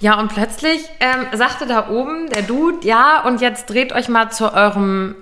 Ja, 0.00 0.18
und 0.18 0.28
plötzlich 0.28 0.80
ähm, 1.00 1.26
sagte 1.32 1.66
da 1.66 1.90
oben 1.90 2.28
der 2.28 2.42
Dude, 2.42 2.86
ja, 2.86 3.22
und 3.24 3.40
jetzt 3.40 3.70
dreht 3.70 3.92
euch 3.92 4.08
mal 4.08 4.30
zu 4.30 4.52
eurem 4.52 5.16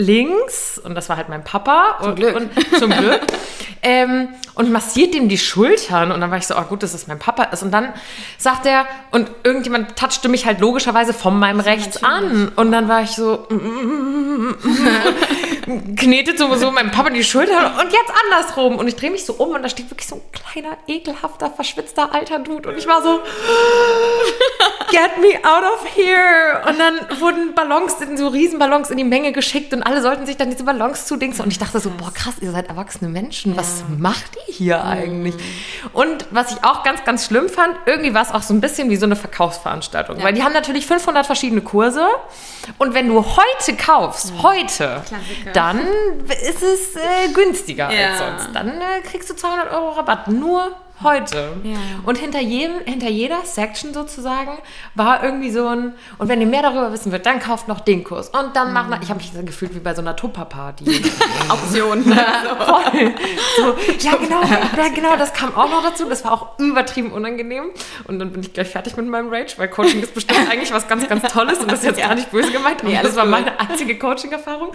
links, 0.00 0.78
und 0.78 0.94
das 0.94 1.08
war 1.08 1.16
halt 1.16 1.28
mein 1.28 1.44
Papa. 1.44 1.98
Zum 2.00 2.10
und, 2.10 2.16
Glück. 2.16 2.36
Und, 2.36 2.78
zum 2.78 2.90
Glück. 2.90 3.20
ähm, 3.82 4.28
und 4.54 4.72
massiert 4.72 5.14
ihm 5.14 5.28
die 5.28 5.38
Schultern. 5.38 6.12
Und 6.12 6.20
dann 6.20 6.30
war 6.30 6.38
ich 6.38 6.46
so, 6.46 6.56
oh 6.56 6.62
gut, 6.62 6.82
dass 6.82 6.92
das 6.92 7.06
mein 7.06 7.18
Papa 7.18 7.44
ist. 7.44 7.62
Und 7.62 7.70
dann 7.70 7.92
sagt 8.36 8.66
er, 8.66 8.86
und 9.10 9.30
irgendjemand 9.42 9.96
touchte 9.96 10.28
mich 10.28 10.44
halt 10.44 10.60
logischerweise 10.60 11.14
von 11.14 11.38
meinem 11.38 11.60
rechts 11.60 12.02
an. 12.02 12.50
Und 12.56 12.72
dann 12.72 12.88
war 12.88 13.02
ich 13.02 13.12
so, 13.12 13.46
knetet 15.96 16.38
so, 16.38 16.54
so 16.56 16.70
meinem 16.70 16.90
Papa 16.90 17.10
die 17.10 17.24
Schulter 17.24 17.78
und 17.80 17.92
jetzt 17.92 18.12
andersrum. 18.24 18.76
Und 18.76 18.88
ich 18.88 18.96
drehe 18.96 19.10
mich 19.10 19.24
so 19.24 19.34
um 19.34 19.50
und 19.50 19.62
da 19.62 19.68
steht 19.68 19.90
wirklich 19.90 20.08
so 20.08 20.16
ein 20.16 20.22
kleiner, 20.32 20.76
ekelhafter, 20.86 21.50
verschwitzter 21.50 22.12
alter 22.12 22.40
Dude. 22.40 22.68
Und 22.68 22.76
ich 22.76 22.86
war 22.86 23.02
so, 23.02 23.20
get 24.90 25.18
me 25.20 25.38
out 25.42 25.64
of 25.64 25.86
here. 25.94 26.62
Und 26.68 26.78
dann 26.78 27.20
wurden 27.20 27.54
Ballons, 27.54 28.00
in 28.00 28.16
so 28.16 28.28
Riesenballons 28.28 28.90
in 28.90 28.96
die 28.96 29.04
Menge 29.04 29.32
geschickt 29.32 29.72
und 29.72 29.82
alle 29.90 30.02
sollten 30.02 30.24
sich 30.26 30.36
dann 30.36 30.50
diese 30.50 30.64
Ballons 30.64 31.06
zudingsen. 31.06 31.44
Und 31.44 31.50
ich 31.50 31.58
dachte 31.58 31.80
so, 31.80 31.90
boah, 31.90 32.12
krass, 32.14 32.34
ihr 32.40 32.52
seid 32.52 32.68
erwachsene 32.68 33.10
Menschen. 33.10 33.56
Was 33.56 33.82
macht 33.98 34.36
ihr 34.48 34.54
hier 34.54 34.84
eigentlich? 34.84 35.34
Und 35.92 36.26
was 36.30 36.52
ich 36.52 36.62
auch 36.62 36.82
ganz, 36.84 37.04
ganz 37.04 37.26
schlimm 37.26 37.48
fand, 37.48 37.74
irgendwie 37.86 38.14
war 38.14 38.22
es 38.22 38.30
auch 38.30 38.42
so 38.42 38.54
ein 38.54 38.60
bisschen 38.60 38.88
wie 38.90 38.96
so 38.96 39.06
eine 39.06 39.16
Verkaufsveranstaltung. 39.16 40.22
Weil 40.22 40.32
die 40.34 40.42
haben 40.44 40.52
natürlich 40.52 40.86
500 40.86 41.26
verschiedene 41.26 41.60
Kurse. 41.60 42.06
Und 42.78 42.94
wenn 42.94 43.08
du 43.08 43.24
heute 43.24 43.76
kaufst, 43.76 44.32
heute, 44.42 45.02
Klassiker. 45.06 45.50
dann 45.52 45.80
ist 45.80 46.62
es 46.62 46.96
äh, 46.96 47.32
günstiger 47.34 47.90
Ja. 47.90 48.10
als 48.10 48.18
sonst. 48.18 48.54
Dann 48.54 48.68
äh, 48.80 49.00
kriegst 49.04 49.28
du 49.30 49.34
200 49.34 49.72
Euro 49.72 49.90
Rabatt. 49.90 50.28
Nur 50.28 50.72
heute. 51.02 51.52
Ja. 51.62 51.76
Und 52.04 52.18
hinter, 52.18 52.40
jedem, 52.40 52.80
hinter 52.84 53.08
jeder 53.08 53.44
Section 53.44 53.94
sozusagen 53.94 54.58
war 54.94 55.22
irgendwie 55.22 55.50
so 55.50 55.66
ein, 55.66 55.94
und 56.18 56.28
wenn 56.28 56.40
ihr 56.40 56.46
mehr 56.46 56.62
darüber 56.62 56.92
wissen 56.92 57.12
wollt, 57.12 57.26
dann 57.26 57.40
kauft 57.40 57.68
noch 57.68 57.80
den 57.80 58.04
Kurs. 58.04 58.28
Und 58.28 58.54
dann 58.54 58.72
macht 58.72 58.90
noch, 58.90 59.00
ich 59.02 59.08
habe 59.08 59.18
mich 59.18 59.32
so 59.34 59.42
gefühlt 59.42 59.74
wie 59.74 59.80
bei 59.80 59.94
so 59.94 60.02
einer 60.02 60.16
Tupper-Party. 60.16 60.84
Option. 61.48 62.02
Voll. 62.04 63.14
So, 63.56 63.74
ja, 64.00 64.16
genau, 64.16 64.42
ja, 64.42 64.88
genau, 64.94 65.16
das 65.16 65.32
kam 65.32 65.54
auch 65.54 65.70
noch 65.70 65.82
dazu. 65.82 66.08
Das 66.08 66.24
war 66.24 66.32
auch 66.32 66.58
übertrieben 66.58 67.12
unangenehm. 67.12 67.70
Und 68.04 68.18
dann 68.18 68.32
bin 68.32 68.42
ich 68.42 68.52
gleich 68.52 68.68
fertig 68.68 68.96
mit 68.96 69.06
meinem 69.06 69.28
Rage, 69.28 69.54
weil 69.56 69.68
Coaching 69.68 70.02
ist 70.02 70.14
bestimmt 70.14 70.40
eigentlich 70.50 70.72
was 70.72 70.88
ganz, 70.88 71.08
ganz 71.08 71.22
Tolles 71.32 71.58
und 71.58 71.70
das 71.70 71.80
ist 71.80 71.86
jetzt 71.86 72.00
gar 72.00 72.14
nicht 72.14 72.30
böse 72.30 72.50
gemeint. 72.50 72.82
aber 72.82 72.92
das 73.02 73.16
war 73.16 73.24
meine 73.24 73.58
einzige 73.60 73.98
Coaching-Erfahrung. 73.98 74.72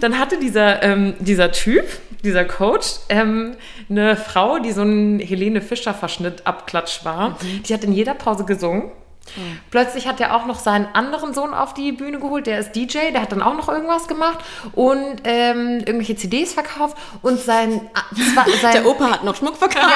Dann 0.00 0.18
hatte 0.18 0.38
dieser, 0.38 0.82
ähm, 0.82 1.14
dieser 1.18 1.52
Typ, 1.52 1.84
dieser 2.22 2.44
Coach, 2.44 2.86
ähm, 3.08 3.56
eine 3.88 4.16
Frau, 4.16 4.58
die 4.58 4.72
so 4.72 4.82
ein 4.82 5.18
Helene 5.20 5.59
Fischer-Verschnitt 5.60 6.46
abklatsch 6.46 7.04
war. 7.04 7.36
Die 7.66 7.74
hat 7.74 7.84
in 7.84 7.92
jeder 7.92 8.14
Pause 8.14 8.44
gesungen. 8.44 8.90
Plötzlich 9.70 10.06
hat 10.06 10.20
er 10.20 10.34
auch 10.34 10.46
noch 10.46 10.58
seinen 10.58 10.86
anderen 10.94 11.34
Sohn 11.34 11.54
auf 11.54 11.74
die 11.74 11.92
Bühne 11.92 12.18
geholt, 12.18 12.46
der 12.46 12.58
ist 12.58 12.72
DJ, 12.72 13.12
der 13.12 13.22
hat 13.22 13.32
dann 13.32 13.42
auch 13.42 13.54
noch 13.54 13.68
irgendwas 13.68 14.08
gemacht 14.08 14.38
und 14.72 15.22
ähm, 15.24 15.78
irgendwelche 15.78 16.16
CDs 16.16 16.52
verkauft 16.52 16.96
und 17.22 17.40
sein, 17.40 17.88
zwar, 18.34 18.46
sein 18.62 18.72
Der 18.72 18.86
Opa 18.86 19.10
hat 19.10 19.24
noch 19.24 19.36
Schmuck 19.36 19.56
verkauft. 19.56 19.90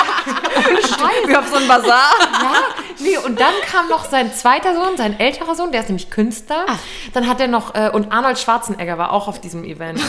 Scheiße. 0.55 1.29
Wie 1.29 1.37
auf 1.37 1.49
so 1.49 1.57
einem 1.57 1.68
Bazar. 1.68 2.11
Ja, 2.20 2.55
nee, 3.01 3.16
und 3.18 3.40
dann 3.40 3.55
kam 3.70 3.88
noch 3.88 4.05
sein 4.09 4.33
zweiter 4.33 4.75
Sohn, 4.75 4.97
sein 4.97 5.18
älterer 5.18 5.55
Sohn, 5.55 5.73
der 5.73 5.83
ist 5.83 5.88
nämlich 5.88 6.11
Künstler. 6.11 6.66
Dann 7.12 7.29
hat 7.29 7.40
er 7.40 7.49
noch, 7.49 7.75
äh, 7.75 7.90
und 7.92 8.12
Arnold 8.12 8.38
Schwarzenegger 8.38 8.99
war 8.99 9.12
auch 9.12 9.29
auf 9.29 9.40
diesem 9.40 9.64
Event. 9.64 10.01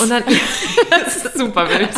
Und 0.00 0.10
dann, 0.10 0.22
das 0.90 1.16
ist 1.16 1.38
super 1.38 1.68
wild. 1.68 1.90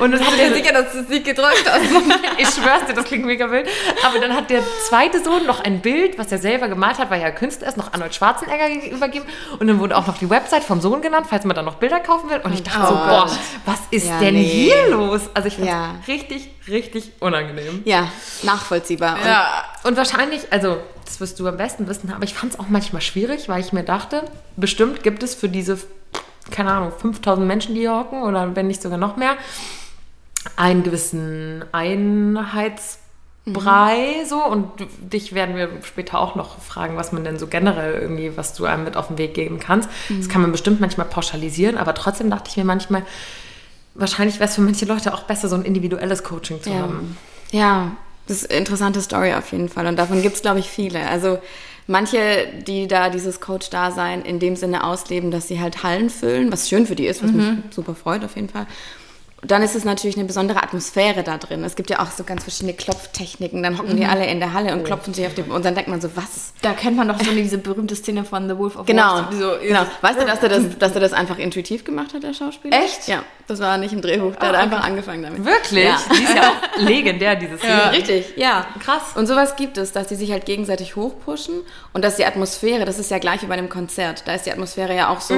Und 0.00 0.12
dann 0.12 0.20
hat 0.20 0.34
Ich 0.34 0.38
bin 0.38 0.52
er, 0.52 0.54
sicher, 0.54 0.72
dass 0.72 0.92
du 0.92 0.98
es 1.00 1.08
nicht 1.08 1.24
gedrückt 1.24 1.64
hast. 1.66 1.82
ich 2.38 2.48
schwör's 2.48 2.86
dir, 2.86 2.94
das 2.94 3.04
klingt 3.04 3.24
mega 3.24 3.50
wild. 3.50 3.68
Aber 4.04 4.18
dann 4.18 4.34
hat 4.34 4.50
der 4.50 4.62
zweite 4.88 5.22
Sohn 5.22 5.46
noch 5.46 5.62
ein 5.62 5.80
Bild, 5.80 5.95
was 6.16 6.30
er 6.32 6.38
selber 6.38 6.68
gemalt 6.68 6.98
hat, 6.98 7.10
weil 7.10 7.20
er 7.20 7.28
ja 7.28 7.34
Künstler 7.34 7.68
ist, 7.68 7.76
noch 7.76 7.92
Arnold 7.92 8.14
Schwarzenegger 8.14 8.68
übergeben. 8.90 9.24
Und 9.58 9.66
dann 9.66 9.78
wurde 9.80 9.96
auch 9.96 10.06
noch 10.06 10.18
die 10.18 10.28
Website 10.30 10.62
vom 10.64 10.80
Sohn 10.80 11.02
genannt, 11.02 11.26
falls 11.28 11.44
man 11.44 11.54
da 11.56 11.62
noch 11.62 11.76
Bilder 11.76 12.00
kaufen 12.00 12.30
will. 12.30 12.40
Und 12.44 12.52
ich 12.54 12.62
dachte 12.62 12.78
so, 12.86 12.94
Oh 12.94 12.96
boah, 13.06 13.26
Gott. 13.26 13.38
was 13.64 13.80
ist 13.90 14.06
Ja, 14.08 14.18
denn 14.20 14.34
nee. 14.34 14.44
hier 14.44 14.88
los? 14.90 15.22
Also 15.34 15.48
ich 15.48 15.54
fand's 15.54 15.70
Ja. 15.70 15.94
richtig, 16.08 16.50
richtig 16.68 17.12
unangenehm. 17.20 17.82
Ja, 17.84 18.08
nachvollziehbar. 18.42 19.16
Und 19.16 19.24
Ja, 19.26 19.64
Und 19.84 19.96
wahrscheinlich, 19.96 20.42
also 20.52 20.78
das 21.04 21.20
wirst 21.20 21.38
du 21.40 21.46
am 21.46 21.56
besten 21.56 21.86
wissen, 21.88 22.12
aber 22.12 22.24
ich 22.24 22.34
fand 22.34 22.52
es 22.54 22.58
auch 22.60 22.68
manchmal 22.68 23.02
schwierig, 23.02 23.48
weil 23.48 23.60
ich 23.60 23.72
mir 23.72 23.84
dachte, 23.84 24.24
bestimmt 24.56 25.02
gibt 25.02 25.22
es 25.22 25.34
für 25.34 25.48
diese, 25.48 25.78
keine 26.50 26.72
Ahnung, 26.72 26.92
5000 26.96 27.46
Menschen, 27.46 27.74
die 27.74 27.82
hier 27.82 27.94
hocken 27.96 28.22
oder 28.22 28.54
wenn 28.56 28.66
nicht 28.66 28.82
sogar 28.82 28.98
noch 28.98 29.16
mehr, 29.16 29.36
einen 30.56 30.82
gewissen 30.84 31.64
Einheitsbrei 33.46 34.24
so 34.28 34.44
und 34.44 34.66
dich 35.00 35.32
werden 35.34 35.56
wir 35.56 35.68
später 35.82 36.18
auch 36.18 36.34
noch 36.34 36.60
fragen, 36.60 36.96
was 36.96 37.12
man 37.12 37.24
denn 37.24 37.38
so 37.38 37.46
generell 37.46 37.94
irgendwie, 37.94 38.36
was 38.36 38.54
du 38.54 38.64
einem 38.64 38.84
mit 38.84 38.96
auf 38.96 39.08
den 39.08 39.18
Weg 39.18 39.34
geben 39.34 39.60
kannst. 39.60 39.88
Das 40.10 40.28
kann 40.28 40.42
man 40.42 40.52
bestimmt 40.52 40.80
manchmal 40.80 41.06
pauschalisieren, 41.06 41.76
aber 41.78 41.94
trotzdem 41.94 42.30
dachte 42.30 42.50
ich 42.50 42.56
mir 42.56 42.64
manchmal, 42.64 43.02
wahrscheinlich 43.94 44.36
wäre 44.40 44.48
es 44.48 44.56
für 44.56 44.62
manche 44.62 44.84
Leute 44.86 45.14
auch 45.14 45.22
besser, 45.22 45.48
so 45.48 45.56
ein 45.56 45.64
individuelles 45.64 46.22
Coaching 46.24 46.62
zu 46.62 46.70
Ja. 46.70 46.76
haben. 46.80 47.16
ja, 47.52 47.92
das 48.26 48.38
ist 48.42 48.50
eine 48.50 48.58
interessante 48.58 49.00
Story 49.00 49.32
auf 49.34 49.52
jeden 49.52 49.68
Fall. 49.68 49.86
Und 49.86 49.96
davon 49.96 50.20
gibt 50.20 50.34
es, 50.34 50.42
glaube 50.42 50.58
ich, 50.58 50.68
viele. 50.68 51.08
Also 51.08 51.38
manche, 51.86 52.18
die 52.66 52.88
da 52.88 53.08
dieses 53.08 53.40
Coach-Dasein 53.40 54.22
in 54.22 54.40
dem 54.40 54.56
Sinne 54.56 54.82
ausleben, 54.82 55.30
dass 55.30 55.46
sie 55.46 55.60
halt 55.60 55.84
Hallen 55.84 56.10
füllen, 56.10 56.50
was 56.50 56.68
schön 56.68 56.86
für 56.88 56.96
die 56.96 57.06
ist, 57.06 57.22
was 57.22 57.30
mich 57.32 57.46
super 57.70 57.94
freut 57.94 58.24
auf 58.24 58.34
jeden 58.34 58.48
Fall. 58.48 58.66
Dann 59.50 59.62
ist 59.62 59.74
es 59.76 59.84
natürlich 59.84 60.16
eine 60.16 60.24
besondere 60.26 60.62
Atmosphäre 60.62 61.22
da 61.22 61.36
drin. 61.38 61.62
Es 61.64 61.76
gibt 61.76 61.90
ja 61.90 62.00
auch 62.00 62.10
so 62.10 62.24
ganz 62.24 62.42
verschiedene 62.42 62.74
Klopftechniken. 62.74 63.62
Dann 63.62 63.78
hocken 63.78 63.96
die 63.96 64.04
alle 64.06 64.26
in 64.26 64.40
der 64.40 64.52
Halle 64.52 64.72
und 64.72 64.84
klopfen 64.84 65.14
sich 65.14 65.26
auf 65.26 65.34
den 65.34 65.50
und 65.50 65.64
dann 65.64 65.74
denkt 65.74 65.88
man 65.90 66.00
so, 66.00 66.08
was? 66.16 66.52
Da 66.62 66.72
kennt 66.72 66.96
man 66.96 67.08
doch 67.08 67.18
so 67.18 67.30
diese 67.32 67.58
berühmte 67.58 67.94
Szene 67.96 68.24
von 68.24 68.48
The 68.48 68.56
Wolf 68.58 68.76
of 68.76 68.86
Genau, 68.86 69.14
Wall 69.14 69.24
Street. 69.26 69.40
So, 69.40 69.52
genau. 69.62 69.86
Weißt 70.00 70.20
du, 70.20 70.24
dass 70.26 70.42
er, 70.42 70.48
das, 70.48 70.62
dass 70.78 70.94
er 70.94 71.00
das 71.00 71.12
einfach 71.12 71.38
intuitiv 71.38 71.84
gemacht 71.84 72.14
hat, 72.14 72.22
der 72.22 72.34
Schauspieler? 72.34 72.76
Echt? 72.76 73.06
Ja, 73.08 73.22
das 73.46 73.60
war 73.60 73.78
nicht 73.78 73.92
im 73.92 74.00
Drehbuch. 74.02 74.34
Der 74.36 74.48
hat 74.48 74.56
einfach 74.56 74.82
angefangen 74.84 75.22
damit. 75.22 75.44
Wirklich? 75.44 75.84
Ja. 75.84 75.98
Die 76.16 76.22
ist 76.24 76.34
ja 76.34 76.50
auch 76.50 76.76
legendär, 76.80 77.36
diese 77.36 77.58
Szene. 77.58 77.92
Richtig, 77.92 78.32
ja. 78.36 78.66
Krass. 78.84 79.02
Und 79.14 79.26
sowas 79.26 79.56
gibt 79.56 79.78
es, 79.78 79.92
dass 79.92 80.08
die 80.08 80.16
sich 80.16 80.32
halt 80.32 80.44
gegenseitig 80.46 80.96
hochpushen 80.96 81.54
und 81.92 82.04
dass 82.04 82.16
die 82.16 82.24
Atmosphäre, 82.24 82.84
das 82.84 82.98
ist 82.98 83.10
ja 83.10 83.18
gleich 83.18 83.42
wie 83.42 83.46
bei 83.46 83.54
einem 83.54 83.68
Konzert, 83.68 84.22
da 84.26 84.34
ist 84.34 84.46
die 84.46 84.52
Atmosphäre 84.52 84.94
ja 84.96 85.08
auch 85.10 85.20
so, 85.20 85.34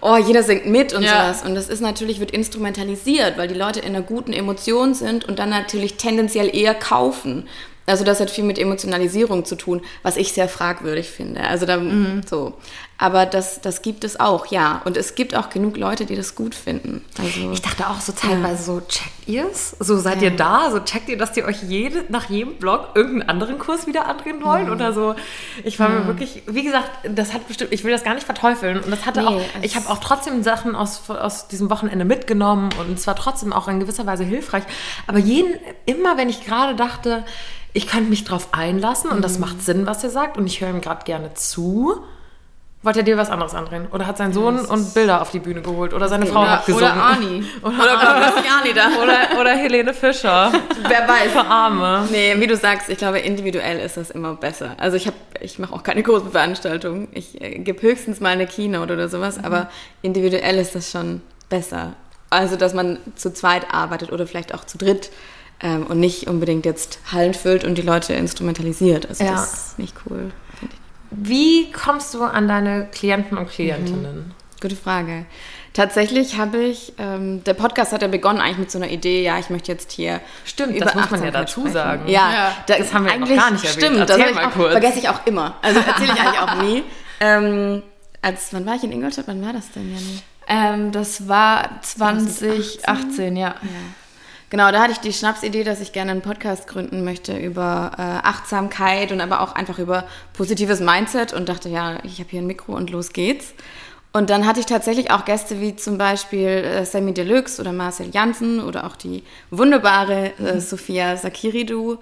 oh, 0.00 0.16
jeder 0.16 0.42
singt 0.42 0.66
mit 0.66 0.92
und 0.92 1.02
Ja. 1.02 1.32
sowas. 1.32 1.42
Und 1.44 1.54
das 1.54 1.68
ist 1.68 1.80
natürlich, 1.80 2.20
wird 2.20 2.30
instrumentalisiert, 2.30 3.36
weil 3.38 3.47
die 3.48 3.54
Leute 3.54 3.80
in 3.80 3.96
einer 3.96 4.02
guten 4.02 4.32
Emotion 4.32 4.94
sind 4.94 5.24
und 5.24 5.38
dann 5.38 5.50
natürlich 5.50 5.96
tendenziell 5.96 6.54
eher 6.54 6.74
kaufen. 6.74 7.48
Also 7.86 8.04
das 8.04 8.20
hat 8.20 8.30
viel 8.30 8.44
mit 8.44 8.58
Emotionalisierung 8.58 9.44
zu 9.44 9.56
tun, 9.56 9.80
was 10.02 10.16
ich 10.16 10.32
sehr 10.32 10.48
fragwürdig 10.48 11.08
finde. 11.08 11.40
Also 11.40 11.64
da, 11.64 11.80
so. 12.28 12.54
Aber 13.00 13.26
das, 13.26 13.60
das 13.60 13.82
gibt 13.82 14.02
es 14.02 14.18
auch, 14.18 14.46
ja. 14.46 14.82
Und 14.84 14.96
es 14.96 15.14
gibt 15.14 15.36
auch 15.36 15.50
genug 15.50 15.76
Leute, 15.76 16.04
die 16.04 16.16
das 16.16 16.34
gut 16.34 16.52
finden. 16.56 17.04
Also, 17.16 17.52
Ich 17.52 17.62
dachte 17.62 17.88
auch 17.88 18.00
so 18.00 18.10
teilweise 18.10 18.60
so, 18.64 18.80
checkt 18.80 19.28
ihr's? 19.28 19.76
So 19.78 19.98
seid 19.98 20.20
ihr 20.20 20.32
da? 20.32 20.68
So 20.72 20.80
checkt 20.80 21.08
ihr, 21.08 21.16
dass 21.16 21.36
ihr 21.36 21.44
euch 21.44 21.62
jede, 21.62 22.04
nach 22.08 22.28
jedem 22.28 22.54
Blog 22.56 22.88
irgendeinen 22.96 23.28
anderen 23.30 23.58
Kurs 23.60 23.86
wieder 23.86 24.06
andrehen 24.06 24.42
wollt? 24.42 24.68
Oder 24.68 24.92
so? 24.92 25.14
Ich 25.62 25.78
war 25.78 25.88
mir 25.90 26.06
wirklich, 26.08 26.42
wie 26.48 26.64
gesagt, 26.64 26.90
das 27.04 27.32
hat 27.34 27.46
bestimmt, 27.46 27.72
ich 27.72 27.84
will 27.84 27.92
das 27.92 28.02
gar 28.02 28.14
nicht 28.14 28.24
verteufeln. 28.26 28.80
Und 28.80 28.90
das 28.90 29.06
hatte 29.06 29.20
Nee, 29.20 29.26
auch, 29.28 29.40
es- 29.60 29.64
ich 29.64 29.76
habe 29.76 29.88
auch 29.90 29.98
trotzdem 29.98 30.42
Sachen 30.42 30.74
aus, 30.74 31.08
aus 31.08 31.46
diesem 31.46 31.70
Wochenende 31.70 32.04
mitgenommen 32.04 32.70
und 32.80 32.98
es 32.98 33.06
war 33.06 33.14
trotzdem 33.14 33.52
auch 33.52 33.68
in 33.68 33.78
gewisser 33.78 34.06
Weise 34.06 34.24
hilfreich. 34.24 34.64
Aber 35.06 35.18
jeden, 35.20 35.54
immer 35.86 36.16
wenn 36.16 36.28
ich 36.28 36.44
gerade 36.44 36.74
dachte, 36.74 37.24
ich 37.74 37.86
könnte 37.86 38.10
mich 38.10 38.24
drauf 38.24 38.48
einlassen 38.50 39.10
und 39.10 39.22
das 39.22 39.38
macht 39.38 39.62
Sinn, 39.62 39.86
was 39.86 40.02
ihr 40.02 40.10
sagt 40.10 40.36
und 40.36 40.48
ich 40.48 40.60
höre 40.60 40.70
ihm 40.70 40.80
gerade 40.80 41.04
gerne 41.04 41.32
zu. 41.34 42.02
Wollte 42.82 43.00
er 43.00 43.02
dir 43.02 43.16
was 43.16 43.28
anderes 43.28 43.54
andrehen? 43.54 43.88
Oder 43.90 44.06
hat 44.06 44.18
sein 44.18 44.32
Sohn 44.32 44.60
und 44.60 44.94
Bilder 44.94 45.20
auf 45.20 45.30
die 45.32 45.40
Bühne 45.40 45.62
geholt? 45.62 45.92
Oder 45.92 46.08
seine 46.08 46.26
Frau 46.26 46.46
hat 46.46 46.64
gesungen? 46.64 46.92
oder 46.92 47.02
Arnie. 47.02 47.44
oder 47.62 48.32
Jani 48.44 48.72
da? 48.72 49.02
Oder, 49.02 49.40
oder 49.40 49.50
Helene 49.56 49.92
Fischer. 49.92 50.52
Wer 50.86 51.08
weiß. 51.08 51.32
Für 51.32 51.44
Arme. 51.44 52.06
Nee, 52.12 52.36
wie 52.38 52.46
du 52.46 52.56
sagst, 52.56 52.88
ich 52.88 52.98
glaube, 52.98 53.18
individuell 53.18 53.80
ist 53.80 53.96
das 53.96 54.10
immer 54.10 54.34
besser. 54.34 54.76
Also 54.78 54.96
ich 54.96 55.08
habe, 55.08 55.16
ich 55.40 55.58
mache 55.58 55.74
auch 55.74 55.82
keine 55.82 56.04
großen 56.04 56.30
Veranstaltungen. 56.30 57.08
Ich 57.10 57.40
äh, 57.40 57.58
gebe 57.58 57.82
höchstens 57.82 58.20
mal 58.20 58.28
eine 58.30 58.46
Keynote 58.46 58.92
oder 58.92 59.08
sowas, 59.08 59.42
aber 59.42 59.68
individuell 60.02 60.56
ist 60.58 60.76
das 60.76 60.90
schon 60.92 61.20
besser. 61.48 61.94
Also, 62.30 62.54
dass 62.56 62.74
man 62.74 62.98
zu 63.16 63.32
zweit 63.32 63.74
arbeitet 63.74 64.12
oder 64.12 64.26
vielleicht 64.26 64.54
auch 64.54 64.62
zu 64.64 64.78
dritt 64.78 65.10
ähm, 65.60 65.86
und 65.86 65.98
nicht 65.98 66.28
unbedingt 66.28 66.64
jetzt 66.64 67.00
Hallen 67.10 67.34
füllt 67.34 67.64
und 67.64 67.76
die 67.76 67.82
Leute 67.82 68.14
instrumentalisiert. 68.14 69.08
Also 69.08 69.24
Ja. 69.24 69.32
das 69.32 69.52
ist 69.52 69.78
nicht 69.80 69.94
cool. 70.08 70.30
Wie 71.10 71.70
kommst 71.72 72.12
du 72.14 72.22
an 72.24 72.48
deine 72.48 72.86
Klienten 72.92 73.38
und 73.38 73.48
Klientinnen? 73.50 74.34
Gute 74.60 74.76
Frage. 74.76 75.24
Tatsächlich 75.72 76.36
habe 76.38 76.58
ich, 76.58 76.92
ähm, 76.98 77.44
der 77.44 77.54
Podcast 77.54 77.92
hat 77.92 78.02
ja 78.02 78.08
begonnen 78.08 78.40
eigentlich 78.40 78.58
mit 78.58 78.70
so 78.70 78.78
einer 78.78 78.88
Idee, 78.90 79.22
ja, 79.22 79.38
ich 79.38 79.48
möchte 79.50 79.70
jetzt 79.70 79.92
hier 79.92 80.20
Stimmt, 80.44 80.80
das 80.80 80.94
muss 80.94 81.10
man 81.10 81.22
ja 81.22 81.30
dazu 81.30 81.60
sprechen. 81.60 81.72
sagen. 81.74 82.08
Ja, 82.08 82.32
Ja, 82.32 82.52
da 82.66 82.78
das 82.78 82.92
haben 82.92 83.04
wir 83.04 83.12
eigentlich- 83.12 83.38
gar 83.38 83.50
nicht 83.52 83.64
erwähnt. 83.64 83.82
Stimmt, 83.84 84.00
das 84.00 84.10
Erzähl 84.10 84.30
ich 84.30 84.34
mal 84.34 84.46
auch, 84.46 84.50
kurz. 84.52 84.72
vergesse 84.72 84.98
ich 84.98 85.08
auch 85.08 85.24
immer. 85.26 85.54
Also 85.62 85.78
erzähle 85.80 86.12
ich 86.14 86.20
eigentlich 86.20 86.40
auch 86.40 86.62
nie. 86.62 86.84
Ähm, 87.20 87.82
als, 88.20 88.52
wann 88.52 88.66
war 88.66 88.74
ich 88.74 88.82
in 88.82 88.90
Ingolstadt? 88.90 89.28
Wann 89.28 89.44
war 89.44 89.52
das 89.52 89.70
denn, 89.70 89.92
Janni? 89.94 90.20
Ähm, 90.48 90.90
das 90.92 91.28
war 91.28 91.80
2018, 91.82 93.36
ja. 93.36 93.54
Genau, 94.50 94.70
da 94.72 94.80
hatte 94.80 94.92
ich 94.92 94.98
die 94.98 95.12
Schnapsidee, 95.12 95.62
dass 95.62 95.80
ich 95.80 95.92
gerne 95.92 96.10
einen 96.12 96.22
Podcast 96.22 96.66
gründen 96.68 97.04
möchte 97.04 97.36
über 97.36 97.90
äh, 97.98 98.00
Achtsamkeit 98.26 99.12
und 99.12 99.20
aber 99.20 99.42
auch 99.42 99.54
einfach 99.54 99.78
über 99.78 100.04
positives 100.32 100.80
Mindset 100.80 101.34
und 101.34 101.48
dachte, 101.50 101.68
ja, 101.68 101.98
ich 102.02 102.18
habe 102.18 102.30
hier 102.30 102.40
ein 102.40 102.46
Mikro 102.46 102.72
und 102.74 102.88
los 102.90 103.12
geht's. 103.12 103.52
Und 104.12 104.30
dann 104.30 104.46
hatte 104.46 104.60
ich 104.60 104.66
tatsächlich 104.66 105.10
auch 105.10 105.26
Gäste 105.26 105.60
wie 105.60 105.76
zum 105.76 105.98
Beispiel 105.98 106.48
äh, 106.48 106.84
Sammy 106.86 107.12
Deluxe 107.12 107.60
oder 107.60 107.72
Marcel 107.72 108.08
Janssen 108.10 108.60
oder 108.64 108.86
auch 108.86 108.96
die 108.96 109.22
wunderbare 109.50 110.32
äh, 110.38 110.60
Sophia 110.60 111.18
Sakiridou 111.18 111.98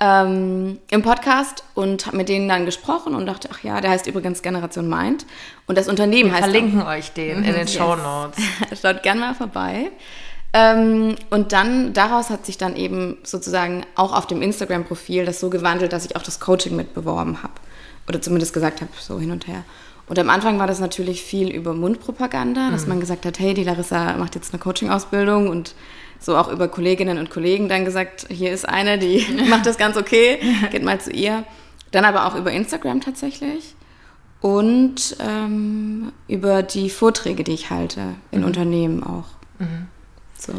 ähm, 0.00 0.78
im 0.90 1.02
Podcast 1.02 1.62
und 1.74 2.06
habe 2.06 2.16
mit 2.16 2.30
denen 2.30 2.48
dann 2.48 2.64
gesprochen 2.64 3.14
und 3.14 3.26
dachte, 3.26 3.50
ach 3.52 3.62
ja, 3.62 3.78
der 3.82 3.90
heißt 3.90 4.06
übrigens 4.06 4.40
Generation 4.40 4.88
Mind 4.88 5.26
und 5.66 5.76
das 5.76 5.86
Unternehmen 5.86 6.32
heißt 6.32 6.44
auch- 6.44 6.46
Verlinken 6.50 6.82
euch 6.82 7.12
den 7.12 7.38
in 7.44 7.52
den 7.52 7.56
Yes. 7.66 7.74
Show 7.74 7.94
Notes. 7.94 8.42
Schaut 8.80 9.02
gerne 9.02 9.20
mal 9.20 9.34
vorbei. 9.34 9.90
Ähm, 10.52 11.14
und 11.30 11.52
dann, 11.52 11.92
daraus 11.92 12.30
hat 12.30 12.44
sich 12.46 12.58
dann 12.58 12.74
eben 12.76 13.18
sozusagen 13.22 13.86
auch 13.94 14.12
auf 14.12 14.26
dem 14.26 14.42
Instagram-Profil 14.42 15.24
das 15.24 15.38
so 15.38 15.48
gewandelt, 15.48 15.92
dass 15.92 16.04
ich 16.04 16.16
auch 16.16 16.22
das 16.22 16.40
Coaching 16.40 16.74
mit 16.74 16.94
beworben 16.94 17.42
habe. 17.42 17.54
Oder 18.08 18.20
zumindest 18.20 18.52
gesagt 18.52 18.80
habe, 18.80 18.90
so 18.98 19.20
hin 19.20 19.30
und 19.30 19.46
her. 19.46 19.64
Und 20.08 20.18
am 20.18 20.28
Anfang 20.28 20.58
war 20.58 20.66
das 20.66 20.80
natürlich 20.80 21.22
viel 21.22 21.50
über 21.52 21.72
Mundpropaganda, 21.72 22.72
dass 22.72 22.88
man 22.88 22.98
gesagt 22.98 23.24
hat, 23.26 23.38
hey, 23.38 23.54
die 23.54 23.62
Larissa 23.62 24.16
macht 24.16 24.34
jetzt 24.34 24.52
eine 24.52 24.60
Coaching-Ausbildung 24.60 25.46
und 25.48 25.76
so 26.18 26.36
auch 26.36 26.50
über 26.50 26.66
Kolleginnen 26.66 27.18
und 27.18 27.30
Kollegen 27.30 27.68
dann 27.68 27.84
gesagt, 27.84 28.26
hier 28.28 28.52
ist 28.52 28.68
eine, 28.68 28.98
die 28.98 29.24
macht 29.48 29.66
das 29.66 29.78
ganz 29.78 29.96
okay, 29.96 30.40
geht 30.72 30.82
mal 30.82 31.00
zu 31.00 31.12
ihr. 31.12 31.44
Dann 31.92 32.04
aber 32.04 32.26
auch 32.26 32.34
über 32.34 32.50
Instagram 32.50 33.00
tatsächlich 33.00 33.76
und 34.40 35.16
ähm, 35.20 36.12
über 36.26 36.64
die 36.64 36.90
Vorträge, 36.90 37.44
die 37.44 37.52
ich 37.52 37.70
halte 37.70 38.14
in 38.32 38.42
Unternehmen 38.42 39.04
auch. 39.04 39.26
So. 40.40 40.52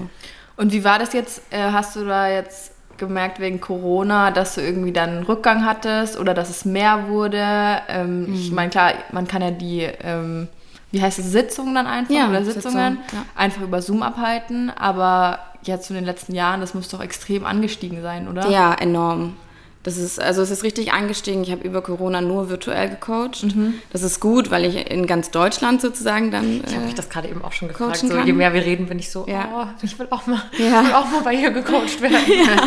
Und 0.57 0.71
wie 0.71 0.83
war 0.83 0.99
das 0.99 1.13
jetzt? 1.13 1.41
Äh, 1.51 1.71
Hast 1.71 1.95
du 1.95 2.05
da 2.05 2.29
jetzt 2.29 2.71
gemerkt 2.97 3.39
wegen 3.39 3.59
Corona, 3.59 4.29
dass 4.31 4.55
du 4.55 4.61
irgendwie 4.61 4.91
dann 4.91 5.09
einen 5.09 5.23
Rückgang 5.23 5.65
hattest 5.65 6.19
oder 6.19 6.33
dass 6.33 6.49
es 6.49 6.65
mehr 6.65 7.07
wurde? 7.07 7.43
Ähm, 7.87 8.27
Mhm. 8.27 8.33
Ich 8.33 8.51
meine, 8.51 8.69
klar, 8.69 8.91
man 9.11 9.27
kann 9.27 9.41
ja 9.41 9.49
die, 9.51 9.81
ähm, 10.03 10.47
wie 10.91 11.01
heißt 11.01 11.17
es, 11.19 11.31
Sitzungen 11.31 11.73
dann 11.73 11.87
einfach 11.87 12.13
Ja, 12.13 12.29
oder 12.29 12.43
Sitzung, 12.43 12.61
Sitzungen 12.63 12.99
ja. 13.11 13.25
einfach 13.35 13.61
über 13.63 13.81
Zoom 13.81 14.03
abhalten, 14.03 14.69
aber 14.69 15.39
jetzt 15.63 15.89
in 15.89 15.95
den 15.95 16.05
letzten 16.05 16.35
Jahren, 16.35 16.59
das 16.61 16.73
muss 16.73 16.89
doch 16.89 17.01
extrem 17.01 17.45
angestiegen 17.45 18.01
sein, 18.03 18.27
oder? 18.27 18.47
Ja, 18.49 18.73
enorm. 18.73 19.35
Das 19.83 19.97
ist, 19.97 20.19
also 20.21 20.43
es 20.43 20.51
ist 20.51 20.63
richtig 20.63 20.93
angestiegen. 20.93 21.43
Ich 21.43 21.51
habe 21.51 21.63
über 21.63 21.81
Corona 21.81 22.21
nur 22.21 22.49
virtuell 22.49 22.89
gecoacht. 22.89 23.45
Das 23.91 24.03
ist 24.03 24.19
gut, 24.19 24.51
weil 24.51 24.63
ich 24.65 24.91
in 24.91 25.07
ganz 25.07 25.31
Deutschland 25.31 25.81
sozusagen 25.81 26.29
dann. 26.29 26.61
Ich 26.65 26.73
habe 26.73 26.83
äh, 26.83 26.85
mich 26.85 26.93
das 26.95 27.09
gerade 27.09 27.27
eben 27.27 27.43
auch 27.43 27.51
schon 27.51 27.67
gefragt. 27.67 27.97
So, 27.97 28.19
je 28.19 28.33
mehr 28.33 28.53
wir 28.53 28.63
reden, 28.63 28.85
bin 28.87 28.99
ich 28.99 29.09
so, 29.09 29.25
Ja. 29.27 29.49
oh, 29.55 29.67
ich 29.83 29.97
will 29.97 30.07
auch 30.11 30.27
mal, 30.27 30.41
Ja. 30.59 30.81
ich 30.81 30.87
will 30.87 30.93
auch 30.93 31.09
mal 31.11 31.21
bei 31.23 31.33
ihr 31.33 31.49
gecoacht 31.49 31.99
werden. 32.01 32.15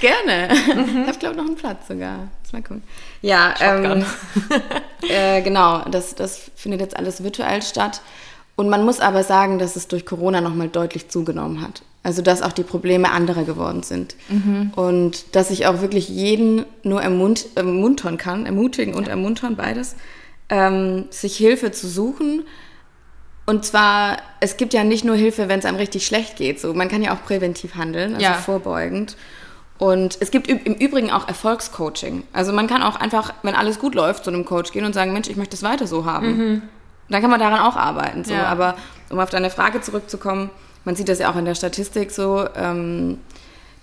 Gerne. 0.00 0.48
Ich 0.52 1.08
habe, 1.08 1.18
glaube 1.18 1.36
noch 1.36 1.46
einen 1.46 1.56
Platz 1.56 1.88
sogar. 1.88 2.28
Mal 2.52 2.62
gucken. 2.62 2.82
Ja, 3.22 3.54
ähm, 3.60 4.04
äh, 5.08 5.42
genau. 5.42 5.80
Das, 5.90 6.14
das 6.14 6.50
findet 6.56 6.80
jetzt 6.80 6.96
alles 6.96 7.22
virtuell 7.22 7.62
statt. 7.62 8.00
Und 8.56 8.68
man 8.68 8.84
muss 8.84 9.00
aber 9.00 9.22
sagen, 9.22 9.58
dass 9.58 9.76
es 9.76 9.88
durch 9.88 10.04
Corona 10.04 10.40
nochmal 10.40 10.68
deutlich 10.68 11.08
zugenommen 11.08 11.60
hat. 11.62 11.82
Also, 12.04 12.22
dass 12.22 12.42
auch 12.42 12.52
die 12.52 12.62
Probleme 12.62 13.10
anderer 13.10 13.44
geworden 13.44 13.82
sind. 13.82 14.14
Und 14.76 15.34
dass 15.34 15.50
ich 15.50 15.66
auch 15.66 15.80
wirklich 15.80 16.08
jeden 16.08 16.64
nur 16.82 17.02
ermunt 17.02 17.46
ermuntern 17.56 18.16
kann, 18.16 18.46
ermutigen 18.46 18.94
und 18.94 19.08
ermuntern, 19.08 19.56
beides, 19.56 19.96
ähm, 20.48 21.06
sich 21.10 21.36
Hilfe 21.36 21.72
zu 21.72 21.88
suchen. 21.88 22.44
Und 23.46 23.64
zwar, 23.64 24.18
es 24.40 24.56
gibt 24.56 24.74
ja 24.74 24.84
nicht 24.84 25.04
nur 25.04 25.16
Hilfe, 25.16 25.48
wenn 25.48 25.58
es 25.58 25.64
einem 25.64 25.76
richtig 25.78 26.06
schlecht 26.06 26.36
geht. 26.36 26.60
So, 26.60 26.72
man 26.72 26.88
kann 26.88 27.02
ja 27.02 27.12
auch 27.14 27.22
präventiv 27.24 27.74
handeln, 27.74 28.14
also 28.14 28.22
Ja. 28.24 28.34
vorbeugend. 28.34 29.16
Und 29.78 30.18
es 30.20 30.30
gibt 30.30 30.48
im 30.48 30.74
Übrigen 30.74 31.10
auch 31.10 31.28
Erfolgscoaching. 31.28 32.24
Also 32.32 32.52
man 32.52 32.66
kann 32.66 32.82
auch 32.82 32.96
einfach, 32.96 33.32
wenn 33.42 33.54
alles 33.54 33.78
gut 33.78 33.94
läuft, 33.94 34.24
zu 34.24 34.30
einem 34.30 34.44
Coach 34.44 34.72
gehen 34.72 34.84
und 34.84 34.92
sagen, 34.92 35.12
Mensch, 35.12 35.28
ich 35.28 35.36
möchte 35.36 35.54
es 35.56 35.62
weiter 35.62 35.86
so 35.86 36.04
haben. 36.04 36.62
Dann 37.08 37.22
kann 37.22 37.30
man 37.30 37.40
daran 37.40 37.60
auch 37.60 37.76
arbeiten. 37.76 38.24
So. 38.24 38.34
Ja. 38.34 38.46
Aber 38.46 38.76
um 39.10 39.18
auf 39.18 39.30
deine 39.30 39.50
Frage 39.50 39.80
zurückzukommen, 39.80 40.50
man 40.84 40.96
sieht 40.96 41.08
das 41.08 41.18
ja 41.18 41.30
auch 41.30 41.36
in 41.36 41.44
der 41.44 41.54
Statistik 41.54 42.10
so, 42.10 42.46
ähm, 42.56 43.18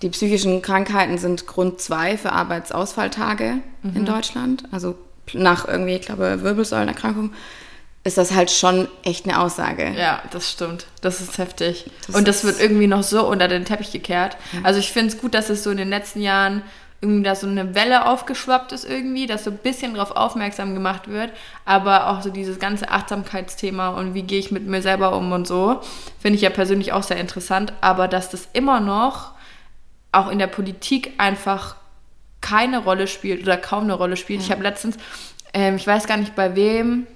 die 0.02 0.08
psychischen 0.10 0.60
Krankheiten 0.62 1.16
sind 1.18 1.46
Grund 1.46 1.80
zwei 1.80 2.18
für 2.18 2.32
Arbeitsausfalltage 2.32 3.54
in 3.94 4.04
Deutschland. 4.04 4.64
Also 4.72 4.96
nach 5.32 5.66
irgendwie, 5.66 5.94
ich 5.94 6.02
glaube, 6.02 6.42
Wirbelsäulenerkrankung 6.42 7.32
ist 8.04 8.18
das 8.18 8.32
halt 8.34 8.50
schon 8.50 8.88
echt 9.04 9.24
eine 9.26 9.40
Aussage. 9.40 9.92
Ja, 9.96 10.22
das 10.30 10.50
stimmt. 10.52 10.86
Das 11.00 11.20
ist 11.20 11.38
heftig. 11.38 11.90
Das 12.06 12.14
und 12.16 12.28
das 12.28 12.36
ist- 12.38 12.44
wird 12.44 12.60
irgendwie 12.60 12.86
noch 12.86 13.02
so 13.02 13.26
unter 13.26 13.48
den 13.48 13.64
Teppich 13.64 13.90
gekehrt. 13.90 14.36
Also 14.62 14.78
ich 14.80 14.92
finde 14.92 15.14
es 15.14 15.20
gut, 15.20 15.34
dass 15.34 15.48
es 15.50 15.64
so 15.64 15.70
in 15.70 15.76
den 15.78 15.88
letzten 15.88 16.20
Jahren 16.20 16.62
irgendwie 17.00 17.22
da 17.22 17.34
so 17.34 17.46
eine 17.46 17.74
Welle 17.74 18.06
aufgeschwappt 18.06 18.72
ist 18.72 18.84
irgendwie, 18.84 19.26
dass 19.26 19.44
so 19.44 19.50
ein 19.50 19.58
bisschen 19.58 19.94
darauf 19.94 20.12
aufmerksam 20.12 20.74
gemacht 20.74 21.08
wird, 21.08 21.30
aber 21.64 22.08
auch 22.08 22.22
so 22.22 22.30
dieses 22.30 22.58
ganze 22.58 22.90
Achtsamkeitsthema 22.90 23.90
und 23.90 24.14
wie 24.14 24.22
gehe 24.22 24.38
ich 24.38 24.50
mit 24.50 24.66
mir 24.66 24.82
selber 24.82 25.16
um 25.16 25.32
und 25.32 25.46
so, 25.46 25.80
finde 26.18 26.36
ich 26.36 26.42
ja 26.42 26.50
persönlich 26.50 26.92
auch 26.92 27.02
sehr 27.02 27.18
interessant, 27.18 27.72
aber 27.80 28.08
dass 28.08 28.30
das 28.30 28.48
immer 28.52 28.80
noch 28.80 29.32
auch 30.12 30.30
in 30.30 30.38
der 30.38 30.46
Politik 30.46 31.12
einfach 31.18 31.76
keine 32.40 32.78
Rolle 32.78 33.06
spielt 33.06 33.42
oder 33.42 33.56
kaum 33.56 33.84
eine 33.84 33.94
Rolle 33.94 34.16
spielt. 34.16 34.40
Ich 34.40 34.50
habe 34.50 34.62
letztens, 34.62 34.96
ähm, 35.52 35.76
ich 35.76 35.86
weiß 35.86 36.06
gar 36.06 36.16
nicht 36.16 36.34
bei 36.34 36.56
wem, 36.56 37.06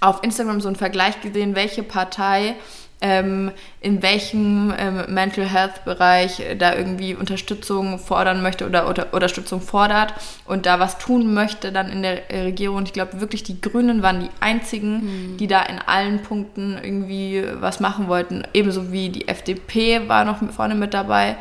auf 0.00 0.22
Instagram 0.22 0.60
so 0.60 0.68
einen 0.68 0.76
Vergleich 0.76 1.20
gesehen, 1.22 1.54
welche 1.54 1.82
Partei 1.82 2.56
ähm, 3.04 3.50
in 3.82 4.02
welchem 4.02 4.72
ähm, 4.78 5.04
Mental 5.08 5.44
Health 5.44 5.84
Bereich 5.84 6.42
da 6.58 6.74
irgendwie 6.74 7.14
Unterstützung 7.14 7.98
fordern 7.98 8.40
möchte 8.40 8.66
oder, 8.66 8.88
oder 8.88 9.12
Unterstützung 9.12 9.60
fordert 9.60 10.14
und 10.46 10.64
da 10.64 10.80
was 10.80 10.96
tun 10.96 11.34
möchte 11.34 11.70
dann 11.70 11.90
in 11.90 12.02
der 12.02 12.22
Regierung. 12.32 12.84
Ich 12.84 12.94
glaube 12.94 13.20
wirklich, 13.20 13.42
die 13.42 13.60
Grünen 13.60 14.02
waren 14.02 14.20
die 14.20 14.30
einzigen, 14.40 15.32
mhm. 15.32 15.36
die 15.36 15.46
da 15.46 15.62
in 15.64 15.80
allen 15.80 16.22
Punkten 16.22 16.78
irgendwie 16.82 17.44
was 17.60 17.78
machen 17.78 18.08
wollten. 18.08 18.44
Ebenso 18.54 18.90
wie 18.90 19.10
die 19.10 19.28
FDP 19.28 20.08
war 20.08 20.24
noch 20.24 20.38
vorne 20.50 20.74
mit 20.74 20.94
dabei 20.94 21.36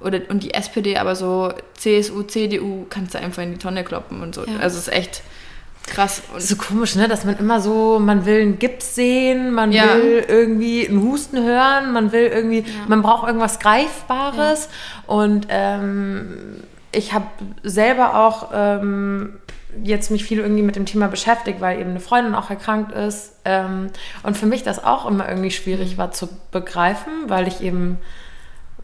oder, 0.00 0.22
und 0.28 0.42
die 0.42 0.54
SPD, 0.54 0.96
aber 0.96 1.14
so 1.14 1.54
CSU, 1.74 2.24
CDU 2.24 2.86
kannst 2.90 3.14
du 3.14 3.18
einfach 3.20 3.44
in 3.44 3.52
die 3.52 3.58
Tonne 3.58 3.84
kloppen 3.84 4.22
und 4.22 4.34
so. 4.34 4.44
Ja. 4.44 4.58
Also 4.60 4.76
es 4.76 4.88
ist 4.88 4.92
echt 4.92 5.22
krass. 5.86 6.22
Und 6.32 6.42
so 6.42 6.56
komisch, 6.56 6.94
ne? 6.96 7.08
Dass 7.08 7.24
man 7.24 7.38
immer 7.38 7.60
so, 7.60 7.98
man 7.98 8.26
will 8.26 8.42
einen 8.42 8.58
Gips 8.58 8.94
sehen, 8.94 9.52
man 9.52 9.72
ja. 9.72 9.94
will 9.94 10.24
irgendwie 10.28 10.88
einen 10.88 11.02
Husten 11.02 11.42
hören, 11.42 11.92
man 11.92 12.12
will 12.12 12.26
irgendwie, 12.26 12.60
ja. 12.60 12.66
man 12.88 13.02
braucht 13.02 13.26
irgendwas 13.26 13.58
Greifbares. 13.58 14.68
Und 15.06 15.46
ähm, 15.50 16.62
ich 16.92 17.12
habe 17.12 17.26
selber 17.62 18.14
auch 18.14 18.50
ähm, 18.52 19.38
jetzt 19.82 20.10
mich 20.10 20.24
viel 20.24 20.38
irgendwie 20.38 20.62
mit 20.62 20.76
dem 20.76 20.86
Thema 20.86 21.08
beschäftigt, 21.08 21.60
weil 21.60 21.80
eben 21.80 21.90
eine 21.90 22.00
Freundin 22.00 22.34
auch 22.34 22.50
erkrankt 22.50 22.92
ist. 22.92 23.34
Ähm, 23.44 23.90
und 24.22 24.36
für 24.36 24.46
mich 24.46 24.62
das 24.62 24.82
auch 24.82 25.06
immer 25.06 25.28
irgendwie 25.28 25.50
schwierig 25.50 25.94
mhm. 25.94 25.98
war 25.98 26.12
zu 26.12 26.28
begreifen, 26.50 27.12
weil 27.28 27.48
ich 27.48 27.60
eben 27.60 27.98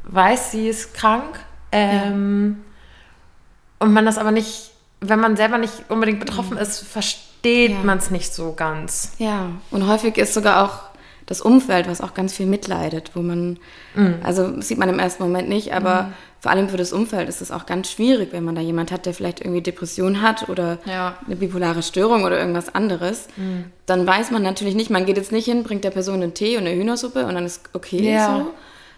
weiß, 0.04 0.50
sie 0.50 0.68
ist 0.68 0.94
krank. 0.94 1.40
Ähm, 1.70 2.56
ja. 2.58 3.86
Und 3.86 3.92
man 3.92 4.04
das 4.04 4.18
aber 4.18 4.30
nicht, 4.30 4.71
wenn 5.02 5.20
man 5.20 5.36
selber 5.36 5.58
nicht 5.58 5.72
unbedingt 5.88 6.20
betroffen 6.20 6.56
ist, 6.56 6.80
versteht 6.80 7.72
ja. 7.72 7.82
man 7.82 7.98
es 7.98 8.10
nicht 8.10 8.32
so 8.32 8.52
ganz. 8.52 9.12
Ja, 9.18 9.50
und 9.70 9.86
häufig 9.86 10.16
ist 10.16 10.32
sogar 10.32 10.64
auch 10.64 10.92
das 11.26 11.40
Umfeld, 11.40 11.88
was 11.88 12.00
auch 12.00 12.14
ganz 12.14 12.34
viel 12.34 12.46
mitleidet, 12.46 13.12
wo 13.14 13.22
man, 13.22 13.58
mhm. 13.94 14.16
also 14.22 14.60
sieht 14.60 14.78
man 14.78 14.88
im 14.88 14.98
ersten 14.98 15.22
Moment 15.22 15.48
nicht, 15.48 15.72
aber 15.72 16.04
mhm. 16.04 16.12
vor 16.40 16.50
allem 16.50 16.68
für 16.68 16.76
das 16.76 16.92
Umfeld 16.92 17.28
ist 17.28 17.40
es 17.40 17.50
auch 17.50 17.66
ganz 17.66 17.90
schwierig, 17.90 18.32
wenn 18.32 18.44
man 18.44 18.54
da 18.54 18.60
jemand 18.60 18.90
hat, 18.90 19.06
der 19.06 19.14
vielleicht 19.14 19.40
irgendwie 19.40 19.62
Depression 19.62 20.20
hat 20.20 20.48
oder 20.48 20.78
ja. 20.84 21.16
eine 21.26 21.36
bipolare 21.36 21.82
Störung 21.82 22.24
oder 22.24 22.38
irgendwas 22.38 22.74
anderes. 22.74 23.28
Mhm. 23.36 23.66
Dann 23.86 24.06
weiß 24.06 24.30
man 24.30 24.42
natürlich 24.42 24.74
nicht, 24.74 24.90
man 24.90 25.06
geht 25.06 25.16
jetzt 25.16 25.32
nicht 25.32 25.46
hin, 25.46 25.62
bringt 25.62 25.84
der 25.84 25.90
Person 25.90 26.22
einen 26.22 26.34
Tee 26.34 26.56
und 26.56 26.66
eine 26.66 26.74
Hühnersuppe 26.74 27.24
und 27.26 27.34
dann 27.34 27.46
ist 27.46 27.62
okay 27.72 28.12
ja. 28.12 28.36
so 28.38 28.52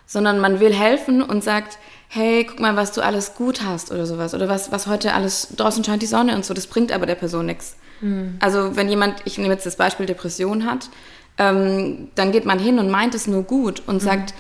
sondern 0.07 0.41
man 0.41 0.61
will 0.61 0.75
helfen 0.75 1.23
und 1.23 1.43
sagt, 1.43 1.79
hey, 2.15 2.45
guck 2.45 2.61
mal, 2.61 2.77
was 2.77 2.93
du 2.93 3.01
alles 3.01 3.35
gut 3.35 3.63
hast 3.63 3.91
oder 3.91 4.07
sowas. 4.07 4.35
Oder 4.35 4.49
was, 4.49 4.71
was 4.71 4.87
heute 4.87 5.15
alles, 5.15 5.49
draußen 5.57 5.83
scheint 5.83 6.01
die 6.01 6.07
Sonne 6.07 6.37
und 6.37 6.45
so. 6.45 6.55
Das 6.55 6.69
bringt 6.69 6.93
aber 6.93 7.07
der 7.07 7.17
Person 7.17 7.47
nichts. 7.47 7.77
Mhm. 8.01 8.37
Also 8.41 8.77
wenn 8.77 8.89
jemand, 8.89 9.23
ich 9.25 9.37
nehme 9.37 9.53
jetzt 9.53 9.67
das 9.67 9.77
Beispiel 9.77 10.07
Depression 10.07 10.65
hat, 10.65 10.91
ähm, 11.39 12.09
dann 12.15 12.31
geht 12.31 12.45
man 12.45 12.61
hin 12.61 12.79
und 12.79 12.89
meint 12.89 13.17
es 13.17 13.27
nur 13.27 13.43
gut 13.43 13.83
und 13.87 13.97
mhm. 13.97 14.07
sagt, 14.07 14.35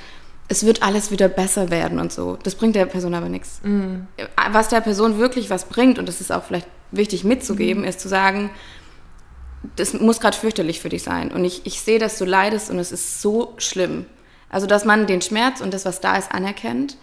es 0.46 0.64
wird 0.64 0.82
alles 0.84 1.10
wieder 1.10 1.28
besser 1.28 1.70
werden 1.70 1.98
und 1.98 2.12
so. 2.12 2.38
Das 2.44 2.54
bringt 2.54 2.76
der 2.76 2.86
Person 2.86 3.12
aber 3.12 3.28
nichts. 3.28 3.60
Mhm. 3.64 4.06
Was 4.52 4.68
der 4.68 4.80
Person 4.80 5.18
wirklich 5.18 5.50
was 5.50 5.64
bringt, 5.64 5.98
und 5.98 6.06
das 6.08 6.20
ist 6.20 6.30
auch 6.30 6.44
vielleicht 6.44 6.68
wichtig 6.92 7.24
mitzugeben, 7.24 7.82
mhm. 7.82 7.88
ist 7.88 7.98
zu 7.98 8.08
sagen, 8.08 8.50
das 9.74 9.94
muss 9.94 10.20
gerade 10.20 10.36
fürchterlich 10.36 10.80
für 10.80 10.90
dich 10.90 11.02
sein. 11.02 11.32
Und 11.32 11.44
ich, 11.44 11.66
ich 11.66 11.80
sehe, 11.80 11.98
dass 11.98 12.18
du 12.18 12.24
leidest 12.24 12.70
und 12.70 12.78
es 12.78 12.92
ist 12.92 13.20
so 13.20 13.54
schlimm. 13.56 14.06
Also, 14.48 14.68
dass 14.68 14.84
man 14.84 15.08
den 15.08 15.22
Schmerz 15.22 15.60
und 15.60 15.74
das, 15.74 15.84
was 15.86 16.00
da 16.00 16.16
ist, 16.16 16.30
anerkennt 16.30 16.96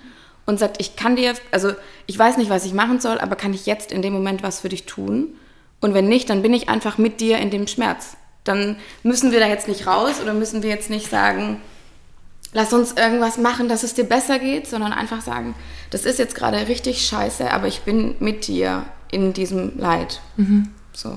und 0.46 0.60
sagt, 0.60 0.80
ich 0.80 0.96
kann 0.96 1.16
dir, 1.16 1.34
also 1.52 1.74
ich 2.08 2.18
weiß 2.18 2.38
nicht, 2.38 2.50
was 2.50 2.66
ich 2.66 2.74
machen 2.74 3.00
soll, 3.00 3.20
aber 3.20 3.36
kann 3.36 3.54
ich 3.54 3.66
jetzt 3.66 3.92
in 3.92 4.02
dem 4.02 4.14
Moment 4.14 4.44
was 4.44 4.62
für 4.62 4.70
dich 4.70 4.86
tun? 4.86 5.36
Und 5.80 5.94
wenn 5.94 6.08
nicht, 6.08 6.30
dann 6.30 6.42
bin 6.42 6.54
ich 6.54 6.70
einfach 6.70 6.98
mit 6.98 7.20
dir 7.20 7.38
in 7.40 7.50
dem 7.50 7.68
Schmerz. 7.68 8.18
Dann 8.44 8.78
müssen 9.04 9.32
wir 9.32 9.40
da 9.40 9.48
jetzt 9.48 9.68
nicht 9.68 9.88
raus 9.88 10.22
oder 10.22 10.34
müssen 10.34 10.64
wir 10.64 10.70
jetzt 10.70 10.90
nicht 10.90 11.10
sagen, 11.10 11.62
lass 12.54 12.74
uns 12.74 12.94
irgendwas 12.94 13.38
machen, 13.38 13.70
dass 13.70 13.84
es 13.84 13.94
dir 13.94 14.04
besser 14.04 14.40
geht, 14.40 14.68
sondern 14.68 14.94
einfach 14.94 15.22
sagen, 15.22 15.56
das 15.90 16.06
ist 16.06 16.20
jetzt 16.20 16.36
gerade 16.36 16.68
richtig 16.68 17.06
scheiße, 17.06 17.52
aber 17.52 17.68
ich 17.68 17.82
bin 17.82 18.16
mit 18.20 18.48
dir 18.48 18.86
in 19.12 19.34
diesem 19.34 19.78
Leid. 19.78 20.22
Mhm. 20.38 20.70
So. 20.94 21.16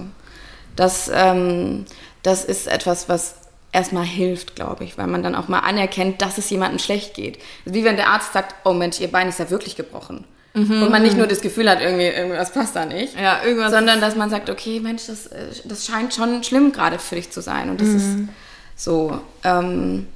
Das, 0.77 1.11
ähm, 1.13 1.85
das 2.23 2.45
ist 2.45 2.67
etwas, 2.67 3.09
was 3.09 3.37
erstmal 3.75 4.05
hilft, 4.05 4.55
glaube 4.55 4.85
ich, 4.85 4.97
weil 4.97 5.09
man 5.09 5.23
dann 5.23 5.35
auch 5.35 5.49
mal 5.49 5.59
anerkennt, 5.59 6.23
dass 6.23 6.39
es 6.39 6.49
jemandem 6.49 6.79
schlecht 6.79 7.15
geht. 7.15 7.39
Also 7.67 7.75
wie 7.75 7.85
wenn 7.85 7.97
der 7.97 8.09
Arzt 8.09 8.33
sagt, 8.33 8.55
oh 8.65 8.73
Mensch, 8.73 9.01
ihr 9.01 9.09
Bein 9.09 9.29
ist 9.29 9.41
ja 9.41 9.51
wirklich 9.51 9.77
gebrochen. 9.77 10.25
Mhm. 10.55 10.85
Und 10.85 10.91
man 10.91 11.03
nicht 11.03 11.17
nur 11.17 11.27
das 11.27 11.41
Gefühl 11.41 11.69
hat, 11.69 11.81
irgendwie, 11.81 12.07
irgendwas 12.07 12.53
passt 12.53 12.77
da 12.77 12.87
nicht, 12.87 13.19
ja, 13.21 13.43
irgendwas 13.43 13.73
sondern 13.73 14.01
dass 14.01 14.15
man 14.15 14.31
sagt, 14.31 14.49
okay, 14.49 14.79
Mensch, 14.79 15.07
das, 15.09 15.27
äh, 15.27 15.49
das 15.65 15.85
scheint 15.85 16.15
schon 16.15 16.45
schlimm 16.45 16.71
gerade 16.71 17.01
für 17.01 17.17
dich 17.17 17.31
zu 17.31 17.43
sein. 17.43 17.69
Und 17.69 17.81
das 17.81 17.89
mhm. 17.89 17.97
ist 17.97 18.85
so. 18.85 19.21
Ähm, 19.43 20.07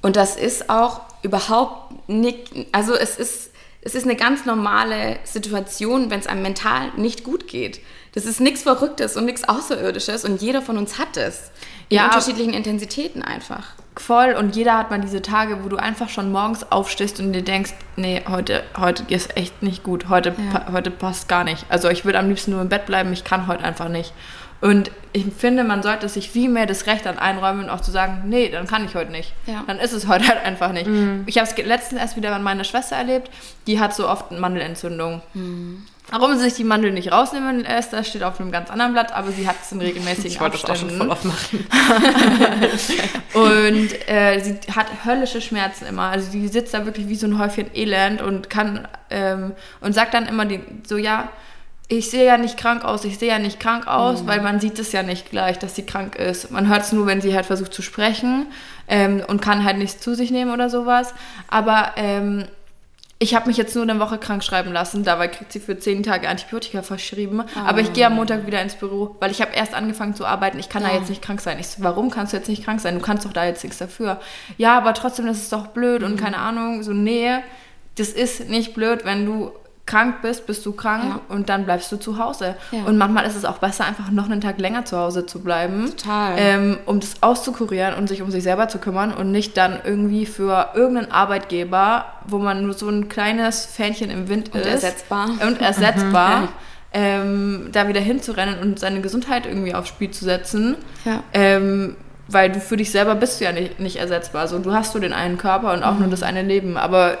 und 0.00 0.14
das 0.14 0.36
ist 0.36 0.70
auch 0.70 1.00
überhaupt 1.22 2.08
nicht, 2.08 2.52
also 2.70 2.94
es 2.94 3.16
ist, 3.16 3.50
es 3.80 3.96
ist 3.96 4.04
eine 4.04 4.14
ganz 4.14 4.44
normale 4.44 5.18
Situation, 5.24 6.10
wenn 6.10 6.20
es 6.20 6.28
einem 6.28 6.42
mental 6.42 6.92
nicht 6.96 7.24
gut 7.24 7.48
geht. 7.48 7.80
Das 8.14 8.26
ist 8.26 8.40
nichts 8.40 8.62
Verrücktes 8.62 9.16
und 9.16 9.24
nichts 9.24 9.48
Außerirdisches 9.48 10.24
und 10.24 10.40
jeder 10.40 10.62
von 10.62 10.78
uns 10.78 10.98
hat 10.98 11.16
es. 11.16 11.50
In 11.88 11.96
ja, 11.96 12.06
unterschiedlichen 12.06 12.52
Intensitäten 12.52 13.22
einfach. 13.22 13.68
Voll 13.96 14.34
und 14.38 14.54
jeder 14.54 14.78
hat 14.78 14.90
mal 14.90 15.00
diese 15.00 15.22
Tage, 15.22 15.64
wo 15.64 15.68
du 15.68 15.76
einfach 15.76 16.08
schon 16.08 16.30
morgens 16.30 16.70
aufstehst 16.70 17.18
und 17.18 17.32
dir 17.32 17.42
denkst, 17.42 17.72
nee, 17.96 18.22
heute, 18.28 18.62
heute 18.78 19.02
ist 19.08 19.36
echt 19.36 19.62
nicht 19.62 19.82
gut, 19.82 20.08
heute, 20.08 20.34
ja. 20.52 20.58
pa 20.58 20.72
heute 20.72 20.90
passt 20.90 21.28
gar 21.28 21.44
nicht. 21.44 21.66
Also 21.68 21.88
ich 21.88 22.04
würde 22.04 22.18
am 22.18 22.28
liebsten 22.28 22.52
nur 22.52 22.62
im 22.62 22.68
Bett 22.68 22.86
bleiben, 22.86 23.12
ich 23.12 23.24
kann 23.24 23.46
heute 23.48 23.64
einfach 23.64 23.88
nicht. 23.88 24.12
Und 24.60 24.90
ich 25.12 25.24
finde, 25.36 25.62
man 25.62 25.82
sollte 25.82 26.08
sich 26.08 26.30
viel 26.30 26.48
mehr 26.48 26.66
das 26.66 26.86
Recht 26.86 27.06
dann 27.06 27.18
einräumen 27.18 27.64
und 27.64 27.70
auch 27.70 27.80
zu 27.80 27.90
sagen, 27.90 28.24
nee, 28.26 28.48
dann 28.48 28.66
kann 28.66 28.84
ich 28.84 28.94
heute 28.94 29.12
nicht. 29.12 29.32
Ja. 29.46 29.64
Dann 29.66 29.78
ist 29.78 29.92
es 29.92 30.06
heute 30.08 30.28
halt 30.28 30.44
einfach 30.44 30.72
nicht. 30.72 30.86
Mhm. 30.86 31.24
Ich 31.26 31.38
habe 31.38 31.48
es 31.48 31.56
letztens 31.56 32.00
erst 32.00 32.16
wieder 32.16 32.30
bei 32.30 32.38
meiner 32.38 32.64
Schwester 32.64 32.96
erlebt, 32.96 33.30
die 33.66 33.78
hat 33.80 33.94
so 33.94 34.08
oft 34.08 34.32
Mandelentzündung. 34.32 35.22
Mhm. 35.34 35.86
Warum 36.10 36.34
sie 36.34 36.44
sich 36.44 36.54
die 36.54 36.64
Mandel 36.64 36.92
nicht 36.92 37.12
rausnehmen 37.12 37.60
lässt, 37.60 37.92
das 37.92 38.08
steht 38.08 38.22
auf 38.22 38.40
einem 38.40 38.50
ganz 38.50 38.70
anderen 38.70 38.92
Blatt, 38.92 39.12
aber 39.12 39.30
sie 39.30 39.46
hat 39.46 39.56
es 39.62 39.72
in 39.72 39.80
regelmäßigen 39.80 40.26
ich 40.30 40.40
Abständen. 40.40 40.66
Das 40.66 40.70
auch 40.70 40.88
schon 40.88 40.98
voll 40.98 41.10
aufmachen. 41.10 41.66
und 43.34 44.08
äh, 44.08 44.40
sie 44.40 44.58
hat 44.74 44.86
höllische 45.04 45.40
Schmerzen 45.40 45.86
immer. 45.86 46.04
Also 46.04 46.30
sie 46.30 46.48
sitzt 46.48 46.72
da 46.72 46.86
wirklich 46.86 47.08
wie 47.08 47.14
so 47.14 47.26
ein 47.26 47.38
Häufchen 47.38 47.66
Elend 47.74 48.22
und 48.22 48.48
kann 48.48 48.88
ähm, 49.10 49.52
und 49.80 49.94
sagt 49.94 50.14
dann 50.14 50.26
immer 50.26 50.46
die, 50.46 50.60
so 50.86 50.96
ja, 50.96 51.28
ich 51.88 52.10
sehe 52.10 52.26
ja 52.26 52.36
nicht 52.36 52.58
krank 52.58 52.84
aus, 52.84 53.04
ich 53.04 53.18
sehe 53.18 53.30
ja 53.30 53.38
nicht 53.38 53.60
krank 53.60 53.86
aus, 53.86 54.22
mhm. 54.22 54.26
weil 54.28 54.40
man 54.42 54.60
sieht 54.60 54.78
es 54.78 54.92
ja 54.92 55.02
nicht 55.02 55.30
gleich, 55.30 55.58
dass 55.58 55.74
sie 55.74 55.86
krank 55.86 56.16
ist. 56.16 56.50
Man 56.50 56.68
hört 56.68 56.82
es 56.82 56.92
nur, 56.92 57.06
wenn 57.06 57.22
sie 57.22 57.34
halt 57.34 57.46
versucht 57.46 57.72
zu 57.72 57.80
sprechen 57.80 58.46
ähm, 58.88 59.22
und 59.26 59.40
kann 59.40 59.64
halt 59.64 59.78
nichts 59.78 60.00
zu 60.00 60.14
sich 60.14 60.30
nehmen 60.30 60.52
oder 60.52 60.68
sowas. 60.68 61.14
Aber 61.48 61.92
ähm, 61.96 62.44
ich 63.20 63.34
habe 63.34 63.48
mich 63.48 63.56
jetzt 63.56 63.74
nur 63.74 63.82
eine 63.82 63.98
Woche 63.98 64.18
krank 64.18 64.44
schreiben 64.44 64.72
lassen, 64.72 65.02
dabei 65.02 65.26
kriegt 65.26 65.52
sie 65.52 65.58
für 65.58 65.76
zehn 65.76 66.04
Tage 66.04 66.28
Antibiotika 66.28 66.82
verschrieben. 66.82 67.42
Oh. 67.42 67.60
Aber 67.66 67.80
ich 67.80 67.92
gehe 67.92 68.06
am 68.06 68.14
Montag 68.14 68.46
wieder 68.46 68.62
ins 68.62 68.76
Büro, 68.76 69.16
weil 69.18 69.32
ich 69.32 69.40
habe 69.40 69.54
erst 69.54 69.74
angefangen 69.74 70.14
zu 70.14 70.24
arbeiten. 70.24 70.58
Ich 70.60 70.68
kann 70.68 70.82
ja. 70.82 70.90
da 70.90 70.94
jetzt 70.94 71.08
nicht 71.08 71.22
krank 71.22 71.40
sein. 71.40 71.58
Ich 71.58 71.66
so, 71.66 71.82
warum 71.82 72.10
kannst 72.10 72.32
du 72.32 72.36
jetzt 72.36 72.48
nicht 72.48 72.64
krank 72.64 72.80
sein? 72.80 72.94
Du 72.94 73.00
kannst 73.00 73.24
doch 73.24 73.32
da 73.32 73.44
jetzt 73.44 73.64
nichts 73.64 73.78
dafür. 73.78 74.20
Ja, 74.56 74.76
aber 74.76 74.94
trotzdem, 74.94 75.26
das 75.26 75.38
ist 75.38 75.52
doch 75.52 75.68
blöd 75.68 76.02
mhm. 76.02 76.12
und 76.12 76.16
keine 76.20 76.38
Ahnung. 76.38 76.84
So, 76.84 76.92
nee, 76.92 77.38
das 77.96 78.10
ist 78.10 78.48
nicht 78.48 78.74
blöd, 78.74 79.04
wenn 79.04 79.26
du 79.26 79.50
krank 79.88 80.16
bist, 80.20 80.46
bist 80.46 80.64
du 80.66 80.72
krank 80.72 81.04
ja. 81.04 81.20
und 81.28 81.48
dann 81.48 81.64
bleibst 81.64 81.90
du 81.90 81.96
zu 81.96 82.18
Hause. 82.18 82.54
Ja. 82.70 82.84
Und 82.84 82.98
manchmal 82.98 83.26
ist 83.26 83.36
es 83.36 83.46
auch 83.46 83.56
besser, 83.56 83.86
einfach 83.86 84.10
noch 84.10 84.26
einen 84.26 84.42
Tag 84.42 84.60
länger 84.60 84.84
zu 84.84 84.98
Hause 84.98 85.24
zu 85.24 85.40
bleiben, 85.40 85.90
ähm, 86.36 86.78
um 86.84 87.00
das 87.00 87.22
auszukurieren 87.22 87.94
und 87.94 88.06
sich 88.06 88.20
um 88.20 88.30
sich 88.30 88.42
selber 88.42 88.68
zu 88.68 88.78
kümmern 88.78 89.12
und 89.14 89.32
nicht 89.32 89.56
dann 89.56 89.78
irgendwie 89.82 90.26
für 90.26 90.68
irgendeinen 90.74 91.10
Arbeitgeber, 91.10 92.04
wo 92.26 92.38
man 92.38 92.64
nur 92.64 92.74
so 92.74 92.88
ein 92.88 93.08
kleines 93.08 93.64
Fähnchen 93.64 94.10
im 94.10 94.28
Wind 94.28 94.54
und 94.54 94.60
ist. 94.60 94.84
Ersetzbar. 94.84 95.30
Und 95.46 95.60
ersetzbar. 95.60 96.40
Mhm. 96.42 96.48
Ähm, 96.90 97.68
da 97.70 97.86
wieder 97.86 98.00
hinzurennen 98.00 98.60
und 98.60 98.78
seine 98.78 99.02
Gesundheit 99.02 99.44
irgendwie 99.44 99.74
aufs 99.74 99.90
Spiel 99.90 100.10
zu 100.10 100.24
setzen. 100.24 100.74
Ja. 101.04 101.22
Ähm, 101.34 101.96
weil 102.28 102.50
du 102.50 102.60
für 102.60 102.78
dich 102.78 102.90
selber 102.90 103.14
bist 103.14 103.40
du 103.40 103.44
ja 103.44 103.52
nicht, 103.52 103.78
nicht 103.78 103.96
ersetzbar. 103.96 104.40
Also 104.40 104.58
du 104.58 104.72
hast 104.72 104.94
du 104.94 104.98
den 104.98 105.12
einen 105.12 105.36
Körper 105.36 105.74
und 105.74 105.82
auch 105.82 105.92
mhm. 105.92 106.00
nur 106.00 106.08
das 106.08 106.22
eine 106.22 106.40
Leben. 106.40 106.78
Aber 106.78 107.18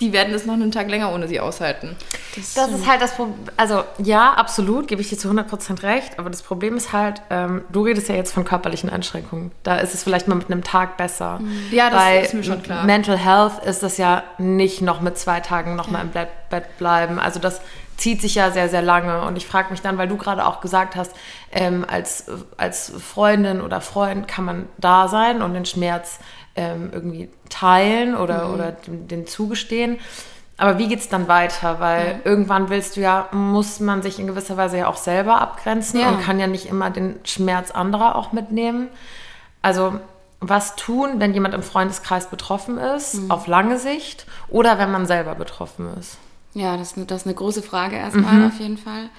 die 0.00 0.12
werden 0.12 0.32
es 0.32 0.46
noch 0.46 0.54
einen 0.54 0.70
Tag 0.70 0.88
länger 0.88 1.12
ohne 1.12 1.26
sie 1.26 1.40
aushalten. 1.40 1.96
Das, 2.36 2.54
das 2.54 2.70
ist 2.70 2.86
halt 2.86 3.02
das 3.02 3.14
Problem. 3.14 3.36
Also 3.56 3.82
ja, 3.98 4.32
absolut, 4.34 4.86
gebe 4.86 5.00
ich 5.00 5.08
dir 5.08 5.18
zu 5.18 5.28
100% 5.28 5.82
recht. 5.82 6.18
Aber 6.18 6.30
das 6.30 6.42
Problem 6.42 6.76
ist 6.76 6.92
halt, 6.92 7.20
ähm, 7.30 7.64
du 7.72 7.82
redest 7.82 8.08
ja 8.08 8.14
jetzt 8.14 8.32
von 8.32 8.44
körperlichen 8.44 8.90
Einschränkungen. 8.90 9.50
Da 9.64 9.78
ist 9.78 9.94
es 9.94 10.04
vielleicht 10.04 10.28
mal 10.28 10.36
mit 10.36 10.50
einem 10.50 10.62
Tag 10.62 10.96
besser. 10.96 11.40
Mhm. 11.40 11.64
Ja, 11.72 11.90
das 11.90 12.00
Bei 12.00 12.20
ist 12.20 12.34
mir 12.34 12.44
schon 12.44 12.62
klar. 12.62 12.84
Mental 12.84 13.18
Health 13.18 13.64
ist 13.64 13.82
das 13.82 13.98
ja 13.98 14.22
nicht 14.38 14.82
noch 14.82 15.00
mit 15.00 15.18
zwei 15.18 15.40
Tagen 15.40 15.74
noch 15.74 15.86
ja. 15.86 15.92
mal 15.92 16.02
im 16.02 16.10
Bett 16.10 16.78
bleiben. 16.78 17.18
Also 17.18 17.40
das 17.40 17.60
zieht 17.98 18.22
sich 18.22 18.36
ja 18.36 18.50
sehr, 18.50 18.68
sehr 18.68 18.82
lange. 18.82 19.22
Und 19.22 19.36
ich 19.36 19.46
frage 19.46 19.70
mich 19.70 19.82
dann, 19.82 19.98
weil 19.98 20.08
du 20.08 20.16
gerade 20.16 20.46
auch 20.46 20.60
gesagt 20.60 20.96
hast, 20.96 21.14
ähm, 21.52 21.84
als, 21.86 22.26
als 22.56 22.92
Freundin 22.96 23.60
oder 23.60 23.80
Freund 23.80 24.28
kann 24.28 24.44
man 24.44 24.66
da 24.78 25.08
sein 25.08 25.42
und 25.42 25.52
den 25.54 25.66
Schmerz 25.66 26.20
ähm, 26.58 26.90
irgendwie 26.92 27.28
teilen 27.48 28.16
oder, 28.16 28.48
mhm. 28.48 28.54
oder 28.54 28.72
den, 28.72 29.06
den, 29.06 29.26
zugestehen. 29.28 29.98
Aber 30.56 30.76
wie 30.78 30.88
geht 30.88 30.98
es 30.98 31.08
dann 31.08 31.28
weiter? 31.28 31.78
Weil 31.78 32.06
ja. 32.06 32.18
irgendwann 32.24 32.68
willst 32.68 32.96
du 32.96 33.00
ja, 33.00 33.28
muss 33.30 33.78
man 33.78 34.02
sich 34.02 34.18
in 34.18 34.26
gewisser 34.26 34.56
Weise 34.56 34.78
ja 34.78 34.88
auch 34.88 34.96
selber 34.96 35.40
abgrenzen 35.40 36.00
ja. 36.00 36.08
und 36.08 36.20
kann 36.20 36.40
ja 36.40 36.48
nicht 36.48 36.66
immer 36.66 36.90
den 36.90 37.14
Schmerz 37.22 37.70
anderer 37.70 38.16
auch 38.16 38.32
mitnehmen. 38.32 38.88
Also 39.62 40.00
was 40.40 40.74
tun, 40.74 41.14
wenn 41.18 41.32
jemand 41.32 41.54
im 41.54 41.62
Freundeskreis 41.62 42.28
betroffen 42.28 42.76
ist, 42.78 43.14
mhm. 43.14 43.30
auf 43.30 43.46
lange 43.46 43.78
Sicht, 43.78 44.26
oder 44.48 44.78
wenn 44.78 44.90
man 44.90 45.06
selber 45.06 45.36
betroffen 45.36 45.88
ist? 45.98 46.18
Ja, 46.54 46.76
das, 46.76 46.94
das 46.96 47.20
ist 47.22 47.26
eine 47.26 47.36
große 47.36 47.62
Frage 47.62 47.96
erstmal 47.96 48.34
mhm. 48.34 48.46
auf 48.46 48.58
jeden 48.58 48.78
Fall. 48.78 49.10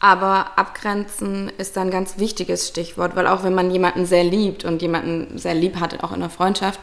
Aber 0.00 0.56
abgrenzen 0.56 1.50
ist 1.58 1.76
ein 1.76 1.90
ganz 1.90 2.18
wichtiges 2.18 2.68
Stichwort, 2.68 3.16
weil 3.16 3.26
auch 3.26 3.42
wenn 3.42 3.54
man 3.54 3.70
jemanden 3.70 4.06
sehr 4.06 4.24
liebt 4.24 4.64
und 4.64 4.80
jemanden 4.80 5.38
sehr 5.38 5.54
lieb 5.54 5.80
hat, 5.80 6.04
auch 6.04 6.12
in 6.12 6.20
der 6.20 6.30
Freundschaft, 6.30 6.80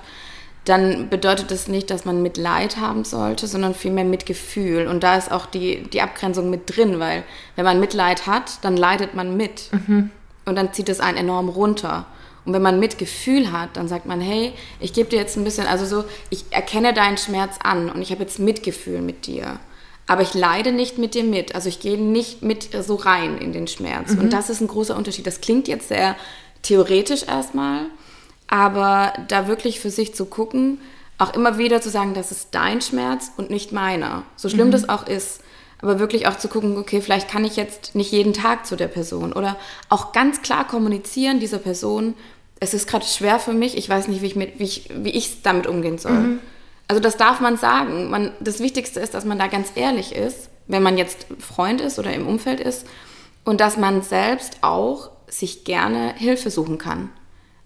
dann 0.66 1.10
bedeutet 1.10 1.52
das 1.52 1.68
nicht, 1.68 1.92
dass 1.92 2.06
man 2.06 2.24
Mitleid 2.24 2.78
haben 2.78 3.06
sollte, 3.06 3.48
sondern 3.48 3.76
vielmehr 3.76 4.04
Mitgefühl. 4.04 4.88
Und 4.88 5.04
da 5.04 5.16
ist 5.16 5.32
auch 5.32 5.46
die, 5.46 5.84
die 5.84 6.02
Abgrenzung 6.02 6.50
mit 6.50 6.76
drin, 6.76 7.00
weil 7.00 7.24
wenn 7.56 7.66
man 7.66 7.80
Mitleid 7.80 8.26
hat, 8.26 8.64
dann 8.64 8.76
leidet 8.76 9.14
man 9.14 9.38
mit. 9.38 9.70
Mhm. 9.72 10.10
Und 10.46 10.56
dann 10.56 10.74
zieht 10.74 10.90
es 10.90 11.00
einen 11.00 11.18
enorm 11.18 11.50
runter. 11.50 12.08
Und 12.46 12.54
wenn 12.54 12.62
man 12.62 12.80
Mitgefühl 12.80 13.52
hat, 13.52 13.78
dann 13.78 13.88
sagt 13.88 14.06
man, 14.06 14.22
hey, 14.22 14.54
ich 14.80 14.94
gebe 14.94 15.10
dir 15.10 15.18
jetzt 15.18 15.38
ein 15.38 15.44
bisschen, 15.44 15.68
also 15.68 15.86
so, 15.86 16.04
ich 16.30 16.46
erkenne 16.52 16.94
deinen 16.94 17.18
Schmerz 17.18 17.58
an 17.64 17.90
und 17.90 18.02
ich 18.02 18.12
habe 18.12 18.22
jetzt 18.22 18.40
Mitgefühl 18.40 19.02
mit 19.02 19.26
dir. 19.28 19.60
Aber 20.08 20.22
ich 20.22 20.34
leide 20.34 20.72
nicht 20.72 20.98
mit 20.98 21.16
dir 21.16 21.24
mit. 21.24 21.56
Also 21.56 21.70
ich 21.70 21.80
gehe 21.80 21.98
nicht 21.98 22.44
mit 22.44 22.70
so 22.84 22.96
rein 22.96 23.38
in 23.38 23.54
den 23.54 23.68
Schmerz. 23.68 24.12
Mhm. 24.12 24.22
Und 24.22 24.34
das 24.34 24.50
ist 24.50 24.62
ein 24.62 24.68
großer 24.68 24.96
Unterschied. 24.96 25.26
Das 25.26 25.42
klingt 25.42 25.68
jetzt 25.68 25.88
sehr 25.88 26.16
theoretisch 26.62 27.24
erstmal, 27.24 27.86
aber 28.48 29.14
da 29.28 29.48
wirklich 29.48 29.80
für 29.80 29.90
sich 29.90 30.14
zu 30.14 30.26
gucken, 30.26 30.80
auch 31.18 31.34
immer 31.34 31.58
wieder 31.58 31.82
zu 31.82 31.90
sagen, 31.90 32.14
das 32.14 32.32
ist 32.32 32.50
dein 32.52 32.82
Schmerz 32.82 33.32
und 33.38 33.50
nicht 33.50 33.72
meiner. 33.72 34.24
So 34.36 34.50
schlimm 34.50 34.68
mhm. 34.68 34.72
das 34.72 34.90
auch 34.90 35.08
ist. 35.08 35.42
Aber 35.82 36.00
wirklich 36.00 36.28
auch 36.28 36.38
zu 36.38 36.48
gucken, 36.48 36.78
okay, 36.78 37.02
vielleicht 37.02 37.30
kann 37.30 37.46
ich 37.46 37.56
jetzt 37.56 37.96
nicht 37.96 38.12
jeden 38.12 38.34
Tag 38.34 38.66
zu 38.66 38.76
der 38.76 38.88
Person. 38.88 39.34
Oder 39.34 39.58
auch 39.90 40.14
ganz 40.14 40.42
klar 40.42 40.68
kommunizieren 40.68 41.40
dieser 41.40 41.60
Person, 41.60 42.16
es 42.60 42.74
ist 42.74 42.88
gerade 42.88 43.06
schwer 43.06 43.40
für 43.40 43.54
mich, 43.54 43.78
ich 43.78 43.90
weiß 43.90 44.08
nicht, 44.08 44.22
wie 44.22 44.44
ich, 44.64 44.90
ich 45.04 45.42
damit 45.44 45.68
umgehen 45.68 45.98
soll. 45.98 46.12
Mhm. 46.12 46.40
Also 46.88 47.02
das 47.02 47.18
darf 47.18 47.40
man 47.40 47.58
sagen. 47.58 48.10
Man, 48.10 48.32
das 48.40 48.60
Wichtigste 48.60 49.00
ist, 49.00 49.14
dass 49.14 49.26
man 49.26 49.40
da 49.40 49.48
ganz 49.48 49.72
ehrlich 49.76 50.16
ist, 50.16 50.50
wenn 50.68 50.84
man 50.84 50.98
jetzt 50.98 51.28
Freund 51.40 51.82
ist 51.82 52.00
oder 52.00 52.14
im 52.14 52.28
Umfeld 52.28 52.60
ist 52.60 52.86
und 53.44 53.62
dass 53.62 53.78
man 53.78 54.02
selbst 54.02 54.58
auch 54.62 55.12
sich 55.28 55.64
gerne 55.64 56.14
Hilfe 56.16 56.50
suchen 56.50 56.78
kann. 56.78 57.10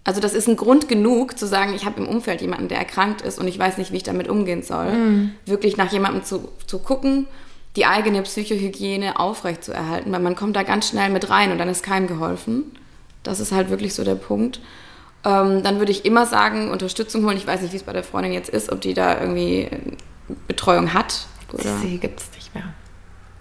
Also 0.03 0.21
das 0.21 0.33
ist 0.33 0.47
ein 0.47 0.55
Grund 0.55 0.87
genug 0.87 1.37
zu 1.37 1.45
sagen, 1.45 1.73
ich 1.75 1.85
habe 1.85 2.01
im 2.01 2.07
Umfeld 2.07 2.41
jemanden, 2.41 2.67
der 2.67 2.79
erkrankt 2.79 3.21
ist 3.21 3.37
und 3.37 3.47
ich 3.47 3.59
weiß 3.59 3.77
nicht, 3.77 3.91
wie 3.91 3.97
ich 3.97 4.03
damit 4.03 4.27
umgehen 4.27 4.63
soll. 4.63 4.91
Mhm. 4.91 5.31
Wirklich 5.45 5.77
nach 5.77 5.91
jemandem 5.91 6.23
zu, 6.23 6.49
zu 6.65 6.79
gucken, 6.79 7.27
die 7.75 7.85
eigene 7.85 8.21
Psychohygiene 8.21 9.19
aufrechtzuerhalten, 9.19 10.11
weil 10.11 10.21
man 10.21 10.35
kommt 10.35 10.55
da 10.55 10.63
ganz 10.63 10.87
schnell 10.87 11.09
mit 11.09 11.29
rein 11.29 11.51
und 11.51 11.57
dann 11.59 11.69
ist 11.69 11.83
keinem 11.83 12.07
geholfen. 12.07 12.71
Das 13.23 13.39
ist 13.39 13.51
halt 13.51 13.69
wirklich 13.69 13.93
so 13.93 14.03
der 14.03 14.15
Punkt. 14.15 14.61
Ähm, 15.25 15.63
dann 15.63 15.79
würde 15.79 15.91
ich 15.91 16.05
immer 16.05 16.25
sagen, 16.25 16.71
Unterstützung 16.71 17.25
holen. 17.25 17.37
Ich 17.37 17.47
weiß 17.47 17.61
nicht, 17.61 17.73
wie 17.73 17.77
es 17.77 17.83
bei 17.83 17.93
der 17.93 18.03
Freundin 18.03 18.31
jetzt 18.33 18.49
ist, 18.49 18.71
ob 18.71 18.81
die 18.81 18.93
da 18.93 19.19
irgendwie 19.19 19.69
Betreuung 20.47 20.93
hat. 20.93 21.25
Oder? 21.51 21.77
Sie 21.77 21.97
gibt 21.97 22.21
es 22.21 22.31
nicht 22.35 22.53
mehr. 22.55 22.65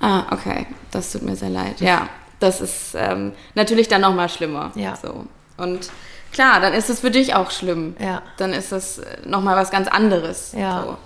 Ah, 0.00 0.26
okay. 0.32 0.66
Das 0.90 1.12
tut 1.12 1.22
mir 1.22 1.36
sehr 1.36 1.50
leid. 1.50 1.80
Ja, 1.80 2.08
das 2.40 2.60
ist 2.60 2.94
ähm, 2.94 3.32
natürlich 3.54 3.88
dann 3.88 4.00
nochmal 4.00 4.28
schlimmer. 4.28 4.72
Ja. 4.74 4.96
So. 4.96 5.26
Und 5.56 5.90
klar, 6.32 6.60
dann 6.60 6.72
ist 6.72 6.88
es 6.88 7.00
für 7.00 7.10
dich 7.10 7.34
auch 7.34 7.50
schlimm. 7.50 7.96
Ja. 7.98 8.22
Dann 8.36 8.52
ist 8.52 8.72
es 8.72 9.00
nochmal 9.24 9.56
was 9.56 9.70
ganz 9.70 9.88
anderes. 9.88 10.52
Ja. 10.56 10.82
So. 10.82 10.96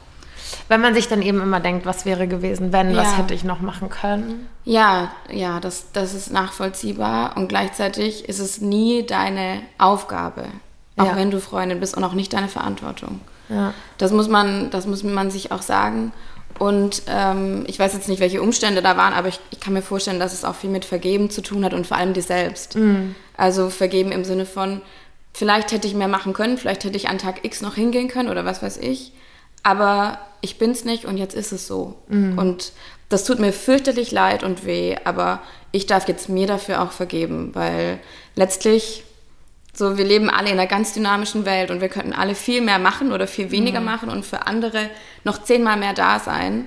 Wenn 0.68 0.80
man 0.80 0.94
sich 0.94 1.08
dann 1.08 1.22
eben 1.22 1.40
immer 1.40 1.60
denkt, 1.60 1.86
was 1.86 2.04
wäre 2.04 2.26
gewesen, 2.26 2.72
wenn, 2.72 2.90
ja. 2.90 2.98
was 2.98 3.16
hätte 3.16 3.34
ich 3.34 3.44
noch 3.44 3.60
machen 3.60 3.88
können? 3.88 4.48
Ja, 4.64 5.12
ja, 5.30 5.60
das, 5.60 5.92
das 5.92 6.14
ist 6.14 6.32
nachvollziehbar 6.32 7.36
und 7.36 7.48
gleichzeitig 7.48 8.28
ist 8.28 8.38
es 8.38 8.60
nie 8.60 9.04
deine 9.04 9.62
Aufgabe, 9.78 10.44
auch 10.96 11.06
ja. 11.06 11.16
wenn 11.16 11.30
du 11.30 11.40
Freundin 11.40 11.80
bist 11.80 11.96
und 11.96 12.04
auch 12.04 12.14
nicht 12.14 12.32
deine 12.32 12.48
Verantwortung. 12.48 13.20
Ja. 13.48 13.74
Das 13.98 14.12
muss 14.12 14.28
man, 14.28 14.70
das 14.70 14.86
muss 14.86 15.02
man 15.02 15.30
sich 15.30 15.52
auch 15.52 15.62
sagen. 15.62 16.12
Und 16.58 17.02
ähm, 17.06 17.64
ich 17.66 17.78
weiß 17.78 17.94
jetzt 17.94 18.08
nicht, 18.08 18.20
welche 18.20 18.42
Umstände 18.42 18.82
da 18.82 18.96
waren, 18.96 19.14
aber 19.14 19.28
ich, 19.28 19.40
ich, 19.50 19.58
kann 19.58 19.72
mir 19.72 19.82
vorstellen, 19.82 20.20
dass 20.20 20.32
es 20.32 20.44
auch 20.44 20.54
viel 20.54 20.70
mit 20.70 20.84
Vergeben 20.84 21.30
zu 21.30 21.40
tun 21.40 21.64
hat 21.64 21.72
und 21.74 21.86
vor 21.86 21.96
allem 21.96 22.12
dir 22.12 22.22
selbst. 22.22 22.76
Mhm. 22.76 23.14
Also 23.36 23.70
Vergeben 23.70 24.12
im 24.12 24.24
Sinne 24.24 24.44
von, 24.44 24.82
vielleicht 25.32 25.72
hätte 25.72 25.88
ich 25.88 25.94
mehr 25.94 26.08
machen 26.08 26.34
können, 26.34 26.58
vielleicht 26.58 26.84
hätte 26.84 26.96
ich 26.96 27.08
an 27.08 27.18
Tag 27.18 27.44
X 27.44 27.62
noch 27.62 27.74
hingehen 27.74 28.08
können 28.08 28.28
oder 28.28 28.44
was 28.44 28.62
weiß 28.62 28.76
ich 28.78 29.12
aber 29.62 30.18
ich 30.40 30.58
bin's 30.58 30.84
nicht 30.84 31.04
und 31.04 31.16
jetzt 31.16 31.34
ist 31.34 31.52
es 31.52 31.66
so. 31.66 31.94
Mhm. 32.08 32.36
Und 32.38 32.72
das 33.08 33.24
tut 33.24 33.38
mir 33.38 33.52
fürchterlich 33.52 34.10
leid 34.10 34.42
und 34.42 34.64
weh, 34.64 34.96
aber 35.04 35.40
ich 35.70 35.86
darf 35.86 36.08
jetzt 36.08 36.28
mir 36.28 36.46
dafür 36.46 36.82
auch 36.82 36.92
vergeben, 36.92 37.50
weil 37.54 37.98
letztlich 38.34 39.04
so, 39.74 39.96
wir 39.96 40.04
leben 40.04 40.28
alle 40.28 40.50
in 40.50 40.58
einer 40.58 40.66
ganz 40.66 40.92
dynamischen 40.92 41.46
Welt 41.46 41.70
und 41.70 41.80
wir 41.80 41.88
könnten 41.88 42.12
alle 42.12 42.34
viel 42.34 42.60
mehr 42.60 42.78
machen 42.78 43.12
oder 43.12 43.26
viel 43.26 43.50
weniger 43.50 43.80
mhm. 43.80 43.86
machen 43.86 44.08
und 44.10 44.26
für 44.26 44.46
andere 44.46 44.90
noch 45.24 45.42
zehnmal 45.42 45.78
mehr 45.78 45.94
da 45.94 46.18
sein. 46.18 46.66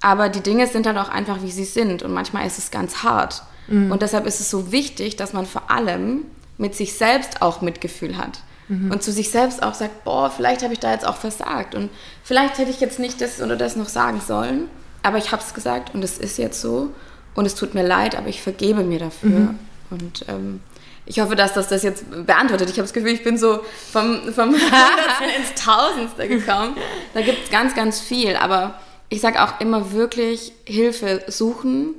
Aber 0.00 0.28
die 0.28 0.40
Dinge 0.40 0.66
sind 0.66 0.86
dann 0.86 0.96
auch 0.96 1.08
einfach, 1.08 1.42
wie 1.42 1.50
sie 1.50 1.64
sind 1.64 2.02
und 2.02 2.12
manchmal 2.12 2.46
ist 2.46 2.58
es 2.58 2.70
ganz 2.70 3.02
hart. 3.02 3.42
Mhm. 3.66 3.90
Und 3.90 4.00
deshalb 4.00 4.26
ist 4.26 4.40
es 4.40 4.48
so 4.48 4.72
wichtig, 4.72 5.16
dass 5.16 5.32
man 5.32 5.44
vor 5.44 5.70
allem 5.70 6.24
mit 6.56 6.74
sich 6.74 6.94
selbst 6.94 7.42
auch 7.42 7.60
Mitgefühl 7.60 8.16
hat 8.16 8.40
mhm. 8.68 8.90
und 8.90 9.02
zu 9.02 9.12
sich 9.12 9.30
selbst 9.30 9.62
auch 9.62 9.74
sagt, 9.74 10.04
boah, 10.04 10.30
vielleicht 10.30 10.62
habe 10.62 10.72
ich 10.72 10.80
da 10.80 10.92
jetzt 10.92 11.06
auch 11.06 11.16
versagt 11.16 11.74
und 11.74 11.90
vielleicht 12.22 12.58
hätte 12.58 12.70
ich 12.70 12.80
jetzt 12.80 12.98
nicht 12.98 13.20
das 13.20 13.40
oder 13.40 13.56
das 13.56 13.76
noch 13.76 13.88
sagen 13.88 14.20
sollen, 14.20 14.68
aber 15.02 15.18
ich 15.18 15.32
habe 15.32 15.42
es 15.42 15.54
gesagt 15.54 15.94
und 15.94 16.02
es 16.02 16.18
ist 16.18 16.38
jetzt 16.38 16.60
so 16.60 16.90
und 17.34 17.46
es 17.46 17.54
tut 17.54 17.74
mir 17.74 17.86
leid, 17.86 18.16
aber 18.16 18.28
ich 18.28 18.42
vergebe 18.42 18.82
mir 18.82 18.98
dafür 18.98 19.30
mhm. 19.30 19.58
und 19.90 20.24
ähm, 20.28 20.60
ich 21.08 21.20
hoffe, 21.20 21.36
dass 21.36 21.54
das 21.54 21.68
das 21.68 21.82
jetzt 21.82 22.04
beantwortet. 22.26 22.68
Ich 22.68 22.74
habe 22.74 22.82
das 22.82 22.92
Gefühl, 22.92 23.12
ich 23.12 23.24
bin 23.24 23.38
so 23.38 23.60
vom, 23.90 24.30
vom 24.30 24.50
Hundertsten 24.52 25.28
ins 25.38 25.54
Tausendste 25.54 26.28
gekommen. 26.28 26.76
Da 27.14 27.22
gibt 27.22 27.44
es 27.44 27.50
ganz, 27.50 27.74
ganz 27.74 27.98
viel. 27.98 28.36
Aber 28.36 28.74
ich 29.08 29.22
sage 29.22 29.42
auch 29.42 29.58
immer 29.58 29.92
wirklich 29.92 30.52
Hilfe 30.66 31.24
suchen, 31.28 31.94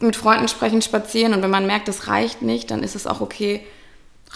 mit 0.00 0.16
Freunden 0.16 0.48
sprechen, 0.48 0.82
spazieren. 0.82 1.34
Und 1.34 1.42
wenn 1.42 1.50
man 1.50 1.66
merkt, 1.66 1.86
das 1.86 2.08
reicht 2.08 2.42
nicht, 2.42 2.72
dann 2.72 2.82
ist 2.82 2.96
es 2.96 3.06
auch 3.06 3.20
okay, 3.20 3.64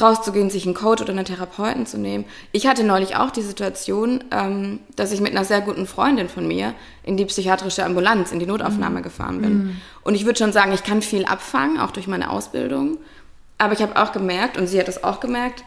rauszugehen, 0.01 0.51
sich 0.51 0.67
einen 0.67 0.75
Coach 0.75 1.03
oder 1.03 1.13
einen 1.13 1.25
Therapeuten 1.25 1.87
zu 1.87 1.99
nehmen. 1.99 2.25
Ich 2.53 2.67
hatte 2.67 2.83
neulich 2.83 3.17
auch 3.17 3.31
die 3.31 3.43
Situation, 3.43 4.25
ähm, 4.33 4.81
dass 4.97 5.13
ich 5.13 5.21
mit 5.21 5.33
einer 5.33 5.45
sehr 5.45 5.61
guten 5.61 5.87
Freundin 5.87 6.29
von 6.29 6.47
mir 6.47 6.75
in 7.05 7.17
die 7.17 7.25
psychiatrische 7.25 7.85
Ambulanz, 7.85 8.33
in 8.33 8.41
die 8.41 8.47
Notaufnahme 8.47 8.99
mhm. 8.99 9.05
gefahren 9.05 9.41
bin. 9.41 9.53
Mhm. 9.53 9.77
Und 10.03 10.15
ich 10.15 10.25
würde 10.25 10.39
schon 10.39 10.53
sagen, 10.53 10.73
ich 10.73 10.83
kann 10.83 11.01
viel 11.01 11.25
abfangen, 11.25 11.79
auch 11.79 11.93
durch 11.93 12.09
meine 12.09 12.31
Ausbildung. 12.31 12.99
Aber 13.57 13.73
ich 13.73 13.83
habe 13.83 13.97
auch 13.97 14.13
gemerkt, 14.13 14.57
und 14.57 14.67
sie 14.67 14.81
hat 14.81 14.89
es 14.89 15.05
auch 15.05 15.21
gemerkt, 15.21 15.63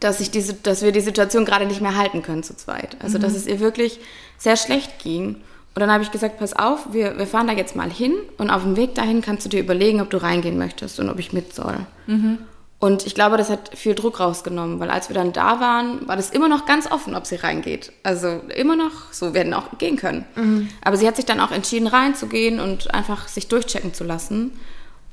dass, 0.00 0.20
ich 0.20 0.30
diese, 0.30 0.54
dass 0.54 0.82
wir 0.82 0.92
die 0.92 1.00
Situation 1.00 1.44
gerade 1.44 1.66
nicht 1.66 1.80
mehr 1.80 1.96
halten 1.96 2.22
können 2.22 2.42
zu 2.42 2.56
zweit. 2.56 2.96
Also, 3.00 3.18
mhm. 3.18 3.22
dass 3.22 3.34
es 3.34 3.46
ihr 3.46 3.58
wirklich 3.58 3.98
sehr 4.38 4.56
schlecht 4.56 5.00
ging. 5.00 5.36
Und 5.74 5.80
dann 5.80 5.90
habe 5.90 6.04
ich 6.04 6.12
gesagt, 6.12 6.38
pass 6.38 6.52
auf, 6.54 6.92
wir, 6.92 7.18
wir 7.18 7.26
fahren 7.26 7.48
da 7.48 7.52
jetzt 7.52 7.74
mal 7.74 7.90
hin 7.90 8.14
und 8.38 8.50
auf 8.50 8.62
dem 8.62 8.76
Weg 8.76 8.94
dahin 8.94 9.22
kannst 9.22 9.44
du 9.44 9.48
dir 9.48 9.58
überlegen, 9.58 10.00
ob 10.00 10.08
du 10.08 10.22
reingehen 10.22 10.56
möchtest 10.56 11.00
und 11.00 11.10
ob 11.10 11.18
ich 11.18 11.32
mit 11.32 11.52
soll. 11.52 11.78
Mhm. 12.06 12.38
Und 12.84 13.06
ich 13.06 13.14
glaube, 13.14 13.38
das 13.38 13.48
hat 13.48 13.70
viel 13.74 13.94
Druck 13.94 14.20
rausgenommen, 14.20 14.78
weil 14.78 14.90
als 14.90 15.08
wir 15.08 15.14
dann 15.14 15.32
da 15.32 15.58
waren, 15.58 16.06
war 16.06 16.16
das 16.16 16.28
immer 16.28 16.48
noch 16.48 16.66
ganz 16.66 16.86
offen, 16.92 17.14
ob 17.14 17.24
sie 17.24 17.36
reingeht. 17.36 17.92
Also 18.02 18.42
immer 18.54 18.76
noch, 18.76 19.10
so 19.10 19.32
werden 19.32 19.54
auch 19.54 19.78
gehen 19.78 19.96
können. 19.96 20.26
Mhm. 20.34 20.68
Aber 20.84 20.98
sie 20.98 21.06
hat 21.08 21.16
sich 21.16 21.24
dann 21.24 21.40
auch 21.40 21.50
entschieden, 21.50 21.86
reinzugehen 21.86 22.60
und 22.60 22.92
einfach 22.92 23.26
sich 23.26 23.48
durchchecken 23.48 23.94
zu 23.94 24.04
lassen. 24.04 24.52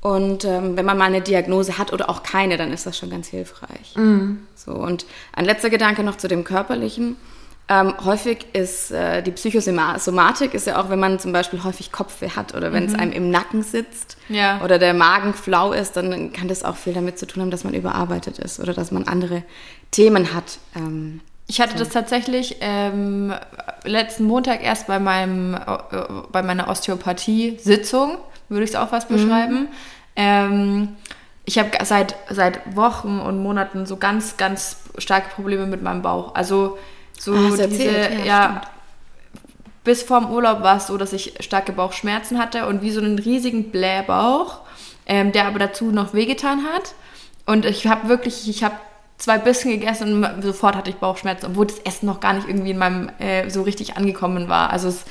Und 0.02 0.44
ähm, 0.44 0.76
wenn 0.76 0.86
man 0.86 0.98
mal 0.98 1.06
eine 1.06 1.22
Diagnose 1.22 1.78
hat 1.78 1.94
oder 1.94 2.10
auch 2.10 2.24
keine, 2.24 2.58
dann 2.58 2.74
ist 2.74 2.86
das 2.86 2.98
schon 2.98 3.10
ganz 3.10 3.30
hilfreich. 3.30 3.96
Mhm. 3.96 4.40
So, 4.54 4.74
und 4.74 5.06
ein 5.32 5.46
letzter 5.46 5.70
Gedanke 5.70 6.04
noch 6.04 6.18
zu 6.18 6.28
dem 6.28 6.44
Körperlichen. 6.44 7.16
Ähm, 7.72 7.94
häufig 8.04 8.48
ist 8.52 8.92
äh, 8.92 9.22
die 9.24 9.32
Psychosomatik 9.32 10.54
ist 10.54 10.68
ja 10.68 10.78
auch, 10.78 10.90
wenn 10.90 11.00
man 11.00 11.20
zum 11.20 11.32
Beispiel 11.32 11.64
häufig 11.64 11.94
Kopfweh 11.94 12.32
hat 12.32 12.54
oder 12.54 12.74
wenn 12.74 12.84
es 12.84 12.92
mhm. 12.92 13.00
einem 13.00 13.12
im 13.14 13.32
Nacken 13.32 13.64
sitzt 13.64 14.18
ja. 14.28 14.60
oder 14.62 14.78
der 14.78 14.94
Magen 14.94 15.34
flau 15.34 15.72
ist, 15.72 15.96
dann 15.96 16.34
kann 16.34 16.50
das 16.50 16.66
auch 16.66 16.76
viel 16.76 16.92
damit 16.92 17.18
zu 17.18 17.26
tun 17.26 17.44
haben, 17.44 17.50
dass 17.50 17.64
man 17.64 17.74
überarbeitet 17.74 18.40
ist 18.40 18.60
oder 18.60 18.74
dass 18.74 18.92
man 18.92 19.08
andere 19.08 19.44
Themen 19.90 20.34
hat. 20.34 20.58
Ähm, 20.76 21.22
ich 21.48 21.62
hatte 21.62 21.78
so. 21.78 21.86
das 21.86 21.94
tatsächlich 21.94 22.58
ähm, 22.60 23.34
letzten 23.86 24.26
Montag 24.26 24.62
erst 24.66 24.88
bei, 24.88 25.00
meinem, 25.00 25.54
äh, 25.54 25.60
bei 26.30 26.44
meiner 26.44 26.68
Osteopathie-Sitzung, 26.68 28.18
würde 28.50 28.66
ich 28.66 28.72
es 28.72 28.76
auch 28.76 28.92
was 28.92 29.10
mhm. 29.10 29.16
beschreiben. 29.16 29.68
Mhm. 30.18 30.90
ich 31.46 31.58
habe 31.58 31.70
seit, 31.86 32.16
seit 32.30 32.76
Wochen 32.76 33.22
und 33.22 33.42
Monaten 33.42 33.86
so 33.86 33.96
ganz, 33.96 34.36
ganz 34.36 34.76
starke 34.98 35.30
Probleme 35.30 35.68
mit 35.68 35.82
meinem 35.82 36.02
Bauch. 36.02 36.36
Also 36.36 36.78
so 37.22 37.36
ah, 37.36 37.50
diese, 37.52 37.64
erzählt, 37.64 38.20
ja, 38.20 38.26
ja 38.26 38.62
bis 39.84 40.02
vorm 40.02 40.32
Urlaub 40.32 40.62
war 40.64 40.78
es 40.78 40.88
so, 40.88 40.98
dass 40.98 41.14
ich 41.14 41.36
starke 41.40 41.72
Bauchschmerzen 41.72 42.40
hatte 42.40 42.68
und 42.68 42.82
wie 42.82 42.92
so 42.92 43.00
einen 43.00 43.20
riesigen 43.20 43.72
Blähbauch, 43.72 44.62
ähm, 45.06 45.32
der 45.32 45.46
aber 45.46 45.60
dazu 45.60 45.92
noch 45.92 46.14
wehgetan 46.14 46.64
hat. 46.66 46.96
Und 47.46 47.66
ich 47.66 47.86
habe 47.88 48.08
wirklich, 48.08 48.50
ich 48.50 48.64
habe 48.64 48.76
zwei 49.18 49.38
Bissen 49.38 49.70
gegessen 49.70 50.24
und 50.24 50.42
sofort 50.42 50.76
hatte 50.76 50.90
ich 50.90 50.98
Bauchschmerzen, 50.98 51.48
obwohl 51.48 51.68
das 51.68 51.80
Essen 51.80 52.08
noch 52.08 52.22
gar 52.22 52.34
nicht 52.34 52.48
irgendwie 52.48 52.72
in 52.72 52.78
meinem 52.78 53.10
äh, 53.20 53.50
so 53.50 53.62
richtig 53.62 53.98
angekommen 53.98 54.50
war. 54.50 54.72
Also 54.72 54.88
es 54.88 55.06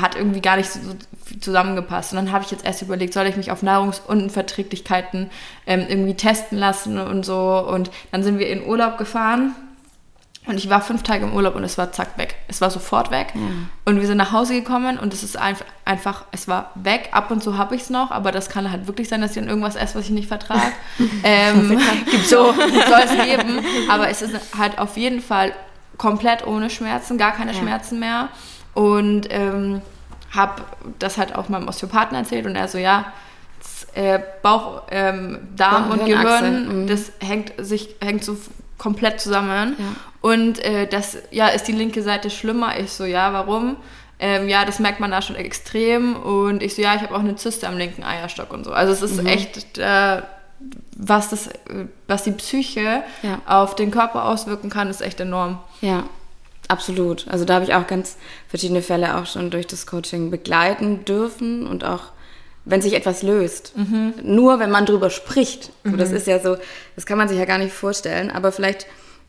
hat 0.00 0.14
irgendwie 0.14 0.40
gar 0.40 0.56
nicht 0.56 0.70
so 0.70 0.80
zusammengepasst. 1.40 2.12
Und 2.12 2.18
dann 2.18 2.30
habe 2.30 2.44
ich 2.44 2.52
jetzt 2.52 2.64
erst 2.64 2.82
überlegt, 2.82 3.12
soll 3.12 3.26
ich 3.26 3.36
mich 3.36 3.50
auf 3.50 3.62
Nahrungsunverträglichkeiten 3.62 5.30
ähm, 5.66 5.86
irgendwie 5.88 6.14
testen 6.14 6.56
lassen 6.56 6.98
und 6.98 7.24
so. 7.24 7.66
Und 7.68 7.90
dann 8.12 8.22
sind 8.22 8.38
wir 8.38 8.48
in 8.48 8.64
Urlaub 8.64 8.96
gefahren 8.96 9.56
und 10.46 10.58
ich 10.58 10.70
war 10.70 10.80
fünf 10.80 11.02
Tage 11.02 11.24
im 11.24 11.34
Urlaub 11.34 11.56
und 11.56 11.64
es 11.64 11.76
war 11.76 11.90
zack 11.90 12.16
weg. 12.18 12.36
Es 12.46 12.60
war 12.60 12.70
sofort 12.70 13.10
weg. 13.10 13.32
Ja. 13.34 13.40
Und 13.84 14.00
wir 14.00 14.06
sind 14.06 14.16
nach 14.16 14.30
Hause 14.30 14.54
gekommen 14.54 14.98
und 14.98 15.12
es 15.12 15.24
ist 15.24 15.36
einfach, 15.36 15.64
einfach 15.84 16.24
es 16.30 16.46
war 16.46 16.70
weg. 16.76 17.08
Ab 17.12 17.32
und 17.32 17.42
zu 17.42 17.58
habe 17.58 17.74
ich 17.74 17.82
es 17.82 17.90
noch, 17.90 18.12
aber 18.12 18.30
das 18.30 18.48
kann 18.48 18.70
halt 18.70 18.86
wirklich 18.86 19.08
sein, 19.08 19.20
dass 19.20 19.32
ich 19.32 19.38
dann 19.38 19.48
irgendwas 19.48 19.74
esse, 19.74 19.98
was 19.98 20.04
ich 20.04 20.10
nicht 20.10 20.28
vertrage. 20.28 20.72
ähm, 21.24 21.80
gibt 22.10 22.26
so, 22.26 22.52
soll 22.52 23.02
es 23.04 23.24
geben. 23.24 23.60
Aber 23.90 24.08
es 24.08 24.22
ist 24.22 24.56
halt 24.56 24.78
auf 24.78 24.96
jeden 24.96 25.20
Fall 25.20 25.52
komplett 25.98 26.46
ohne 26.46 26.70
Schmerzen, 26.70 27.18
gar 27.18 27.32
keine 27.32 27.52
ja. 27.52 27.58
Schmerzen 27.58 27.98
mehr. 27.98 28.28
Und 28.72 29.26
ähm, 29.30 29.82
habe 30.30 30.62
das 30.98 31.18
halt 31.18 31.34
auch 31.34 31.48
meinem 31.48 31.66
Osteopathen 31.66 32.16
erzählt 32.16 32.46
und 32.46 32.54
er 32.54 32.68
so, 32.68 32.78
ja, 32.78 33.06
äh, 33.94 34.20
Bauch, 34.42 34.82
ähm, 34.90 35.38
Darm 35.56 35.90
und 35.90 36.04
Gehirn, 36.04 36.82
mhm. 36.82 36.86
das 36.86 37.12
hängt 37.20 37.52
sich 37.58 37.96
hängt 38.00 38.22
so 38.22 38.36
komplett 38.78 39.20
zusammen. 39.20 39.76
Ja. 39.78 39.84
Und 40.20 40.58
äh, 40.64 40.86
das, 40.86 41.18
ja, 41.30 41.48
ist 41.48 41.68
die 41.68 41.72
linke 41.72 42.02
Seite 42.02 42.30
schlimmer? 42.30 42.78
Ich 42.78 42.92
so, 42.92 43.04
ja, 43.04 43.32
warum? 43.32 43.76
Ähm, 44.18 44.48
ja, 44.48 44.64
das 44.64 44.78
merkt 44.78 45.00
man 45.00 45.10
da 45.10 45.22
schon 45.22 45.36
extrem. 45.36 46.16
Und 46.16 46.62
ich 46.62 46.74
so, 46.74 46.82
ja, 46.82 46.94
ich 46.94 47.02
habe 47.02 47.14
auch 47.14 47.20
eine 47.20 47.36
Zyste 47.36 47.68
am 47.68 47.76
linken 47.76 48.02
Eierstock 48.02 48.52
und 48.52 48.64
so. 48.64 48.72
Also 48.72 48.92
es 48.92 49.02
ist 49.02 49.20
mhm. 49.20 49.26
echt, 49.26 49.78
äh, 49.78 50.22
was, 50.96 51.28
das, 51.28 51.50
was 52.08 52.24
die 52.24 52.32
Psyche 52.32 53.02
ja. 53.22 53.40
auf 53.46 53.76
den 53.76 53.90
Körper 53.90 54.24
auswirken 54.24 54.70
kann, 54.70 54.88
ist 54.88 55.02
echt 55.02 55.20
enorm. 55.20 55.58
Ja, 55.80 56.04
absolut. 56.68 57.28
Also 57.28 57.44
da 57.44 57.54
habe 57.54 57.64
ich 57.64 57.74
auch 57.74 57.86
ganz 57.86 58.16
verschiedene 58.48 58.82
Fälle 58.82 59.16
auch 59.16 59.26
schon 59.26 59.50
durch 59.50 59.66
das 59.66 59.86
Coaching 59.86 60.30
begleiten 60.30 61.04
dürfen 61.04 61.66
und 61.66 61.84
auch 61.84 62.12
wenn 62.66 62.82
sich 62.82 62.94
etwas 62.94 63.22
löst. 63.22 63.72
Mhm. 63.76 64.14
Nur 64.22 64.58
wenn 64.58 64.70
man 64.70 64.84
drüber 64.84 65.08
spricht. 65.08 65.70
Mhm. 65.84 65.96
das 65.96 66.12
ist 66.12 66.26
ja 66.26 66.40
so, 66.40 66.56
das 66.96 67.06
kann 67.06 67.16
man 67.16 67.28
sich 67.28 67.38
ja 67.38 67.46
gar 67.46 67.58
nicht 67.58 67.72
vorstellen. 67.72 68.30
Aber 68.30 68.52
vielleicht 68.52 68.86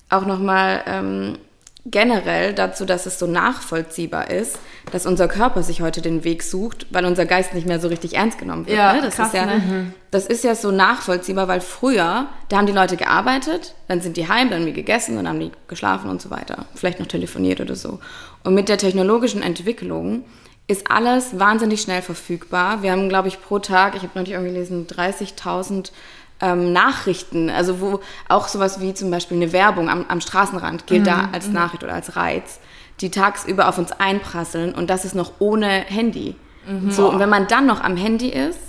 auch 0.09 0.25
nochmal 0.25 0.81
ähm, 0.87 1.37
generell 1.85 2.53
dazu, 2.53 2.83
dass 2.83 3.05
es 3.05 3.19
so 3.19 3.27
nachvollziehbar 3.27 4.29
ist, 4.31 4.59
dass 4.91 5.05
unser 5.05 5.27
Körper 5.27 5.63
sich 5.63 5.81
heute 5.81 6.01
den 6.01 6.23
Weg 6.23 6.43
sucht, 6.43 6.87
weil 6.89 7.05
unser 7.05 7.25
Geist 7.25 7.53
nicht 7.53 7.67
mehr 7.67 7.79
so 7.79 7.87
richtig 7.87 8.15
ernst 8.15 8.39
genommen 8.39 8.65
wird. 8.65 8.77
Ja, 8.77 8.93
ne? 8.93 9.01
das, 9.01 9.15
krass, 9.15 9.27
ist 9.27 9.33
ja, 9.35 9.45
ne? 9.45 9.93
das 10.09 10.25
ist 10.25 10.43
ja 10.43 10.55
so 10.55 10.71
nachvollziehbar, 10.71 11.47
weil 11.47 11.61
früher, 11.61 12.27
da 12.49 12.57
haben 12.57 12.65
die 12.65 12.73
Leute 12.73 12.97
gearbeitet, 12.97 13.75
dann 13.87 14.01
sind 14.01 14.17
die 14.17 14.27
heim, 14.27 14.49
dann 14.49 14.61
haben 14.61 14.65
die 14.65 14.73
gegessen, 14.73 15.15
dann 15.15 15.27
haben 15.27 15.39
die 15.39 15.51
geschlafen 15.67 16.09
und 16.09 16.21
so 16.21 16.31
weiter. 16.31 16.65
Vielleicht 16.73 16.99
noch 16.99 17.07
telefoniert 17.07 17.61
oder 17.61 17.75
so. 17.75 17.99
Und 18.43 18.55
mit 18.55 18.67
der 18.67 18.77
technologischen 18.77 19.43
Entwicklung 19.43 20.23
ist 20.67 20.91
alles 20.91 21.39
wahnsinnig 21.39 21.81
schnell 21.81 22.01
verfügbar. 22.01 22.83
Wir 22.83 22.91
haben, 22.91 23.09
glaube 23.09 23.29
ich, 23.29 23.41
pro 23.41 23.59
Tag, 23.59 23.95
ich 23.95 24.03
habe 24.03 24.11
neulich 24.15 24.31
irgendwie 24.31 24.53
gelesen, 24.53 24.85
30.000 24.87 25.91
ähm, 26.41 26.73
Nachrichten, 26.73 27.49
also 27.49 27.79
wo 27.79 27.99
auch 28.27 28.47
sowas 28.47 28.79
wie 28.81 28.93
zum 28.93 29.09
Beispiel 29.09 29.37
eine 29.37 29.53
Werbung 29.53 29.89
am, 29.89 30.05
am 30.07 30.21
Straßenrand 30.21 30.85
gilt 30.85 31.01
mhm. 31.01 31.05
da 31.05 31.29
als 31.31 31.47
mhm. 31.47 31.53
Nachricht 31.53 31.83
oder 31.83 31.93
als 31.93 32.15
Reiz, 32.15 32.59
die 32.99 33.09
tagsüber 33.09 33.69
auf 33.69 33.77
uns 33.77 33.91
einprasseln 33.93 34.73
und 34.73 34.89
das 34.89 35.05
ist 35.05 35.15
noch 35.15 35.33
ohne 35.39 35.67
Handy. 35.67 36.35
Mhm. 36.67 36.91
So, 36.91 37.09
und 37.09 37.19
wenn 37.19 37.29
man 37.29 37.47
dann 37.47 37.65
noch 37.65 37.81
am 37.81 37.95
Handy 37.95 38.29
ist, 38.29 38.59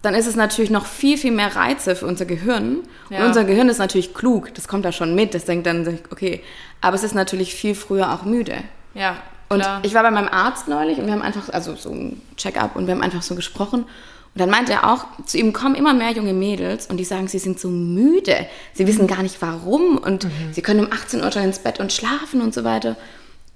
dann 0.00 0.14
ist 0.14 0.26
es 0.26 0.36
natürlich 0.36 0.70
noch 0.70 0.86
viel, 0.86 1.16
viel 1.16 1.32
mehr 1.32 1.54
Reize 1.54 1.94
für 1.94 2.06
unser 2.06 2.24
Gehirn. 2.24 2.78
Ja. 3.08 3.20
Und 3.20 3.26
unser 3.26 3.44
Gehirn 3.44 3.68
ist 3.68 3.78
natürlich 3.78 4.14
klug, 4.14 4.52
das 4.54 4.66
kommt 4.66 4.84
da 4.84 4.92
schon 4.92 5.14
mit, 5.14 5.34
das 5.34 5.44
denkt 5.44 5.66
dann, 5.66 5.98
okay, 6.10 6.42
aber 6.80 6.96
es 6.96 7.04
ist 7.04 7.14
natürlich 7.14 7.54
viel 7.54 7.74
früher 7.74 8.12
auch 8.12 8.24
müde. 8.24 8.56
Ja. 8.94 9.16
Und 9.52 9.64
ich 9.82 9.94
war 9.94 10.02
bei 10.02 10.10
meinem 10.10 10.28
Arzt 10.28 10.68
neulich 10.68 10.98
und 10.98 11.06
wir 11.06 11.12
haben 11.12 11.22
einfach, 11.22 11.48
also 11.50 11.74
so 11.76 11.90
ein 11.90 12.20
Check-up 12.36 12.76
und 12.76 12.86
wir 12.86 12.94
haben 12.94 13.02
einfach 13.02 13.22
so 13.22 13.34
gesprochen. 13.34 13.84
Und 14.34 14.40
dann 14.40 14.48
meinte 14.48 14.72
er 14.72 14.90
auch, 14.90 15.04
zu 15.26 15.36
ihm 15.36 15.52
kommen 15.52 15.74
immer 15.74 15.92
mehr 15.92 16.12
junge 16.12 16.32
Mädels 16.32 16.86
und 16.86 16.96
die 16.96 17.04
sagen, 17.04 17.28
sie 17.28 17.38
sind 17.38 17.60
so 17.60 17.68
müde. 17.68 18.46
Sie 18.72 18.86
wissen 18.86 19.06
gar 19.06 19.22
nicht 19.22 19.42
warum 19.42 19.98
und 19.98 20.24
mhm. 20.24 20.30
sie 20.52 20.62
können 20.62 20.86
um 20.86 20.92
18 20.92 21.22
Uhr 21.22 21.30
schon 21.30 21.42
ins 21.42 21.58
Bett 21.58 21.80
und 21.80 21.92
schlafen 21.92 22.40
und 22.40 22.54
so 22.54 22.64
weiter. 22.64 22.96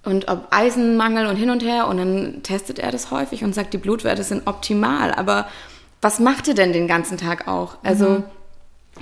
Und 0.05 0.29
ob 0.29 0.49
Eisenmangel 0.51 1.27
und 1.27 1.37
hin 1.37 1.51
und 1.51 1.65
her. 1.65 1.89
Und 1.89 1.97
dann 1.97 2.43
testet 2.43 2.79
er 2.79 2.93
das 2.93 3.11
häufig 3.11 3.43
und 3.43 3.55
sagt, 3.55 3.73
die 3.73 3.79
Blutwerte 3.79 4.23
sind 4.23 4.47
optimal. 4.47 5.13
Aber 5.13 5.49
was 6.03 6.21
macht 6.21 6.47
ihr 6.47 6.55
denn 6.55 6.73
den 6.73 6.87
ganzen 6.87 7.17
Tag 7.17 7.49
auch? 7.49 7.79
Also 7.83 8.09
mhm. 8.11 8.25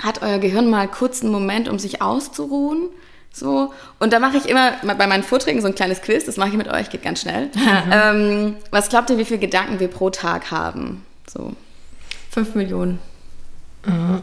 hat 0.01 0.22
euer 0.22 0.38
Gehirn 0.38 0.70
mal 0.70 0.86
kurz 0.86 1.22
einen 1.22 1.32
Moment, 1.32 1.68
um 1.68 1.78
sich 1.78 2.01
auszuruhen? 2.01 2.88
So. 3.35 3.74
Und 3.99 4.12
da 4.12 4.20
mache 4.20 4.37
ich 4.37 4.49
immer 4.49 4.72
bei 4.97 5.07
meinen 5.07 5.24
Vorträgen 5.24 5.61
so 5.61 5.66
ein 5.66 5.74
kleines 5.74 6.01
Quiz, 6.01 6.24
das 6.24 6.37
mache 6.37 6.51
ich 6.51 6.55
mit 6.55 6.68
euch, 6.68 6.89
geht 6.89 7.03
ganz 7.03 7.20
schnell. 7.20 7.51
ähm, 7.91 8.57
was 8.70 8.89
glaubt 8.89 9.11
ihr, 9.11 9.18
wie 9.18 9.24
viele 9.24 9.41
Gedanken 9.41 9.80
wir 9.80 9.89
pro 9.89 10.11
Tag 10.11 10.51
haben? 10.53 11.05
So. 11.26 11.53
Fünf 12.30 12.55
Millionen. 12.55 13.01
Mhm. 13.85 14.22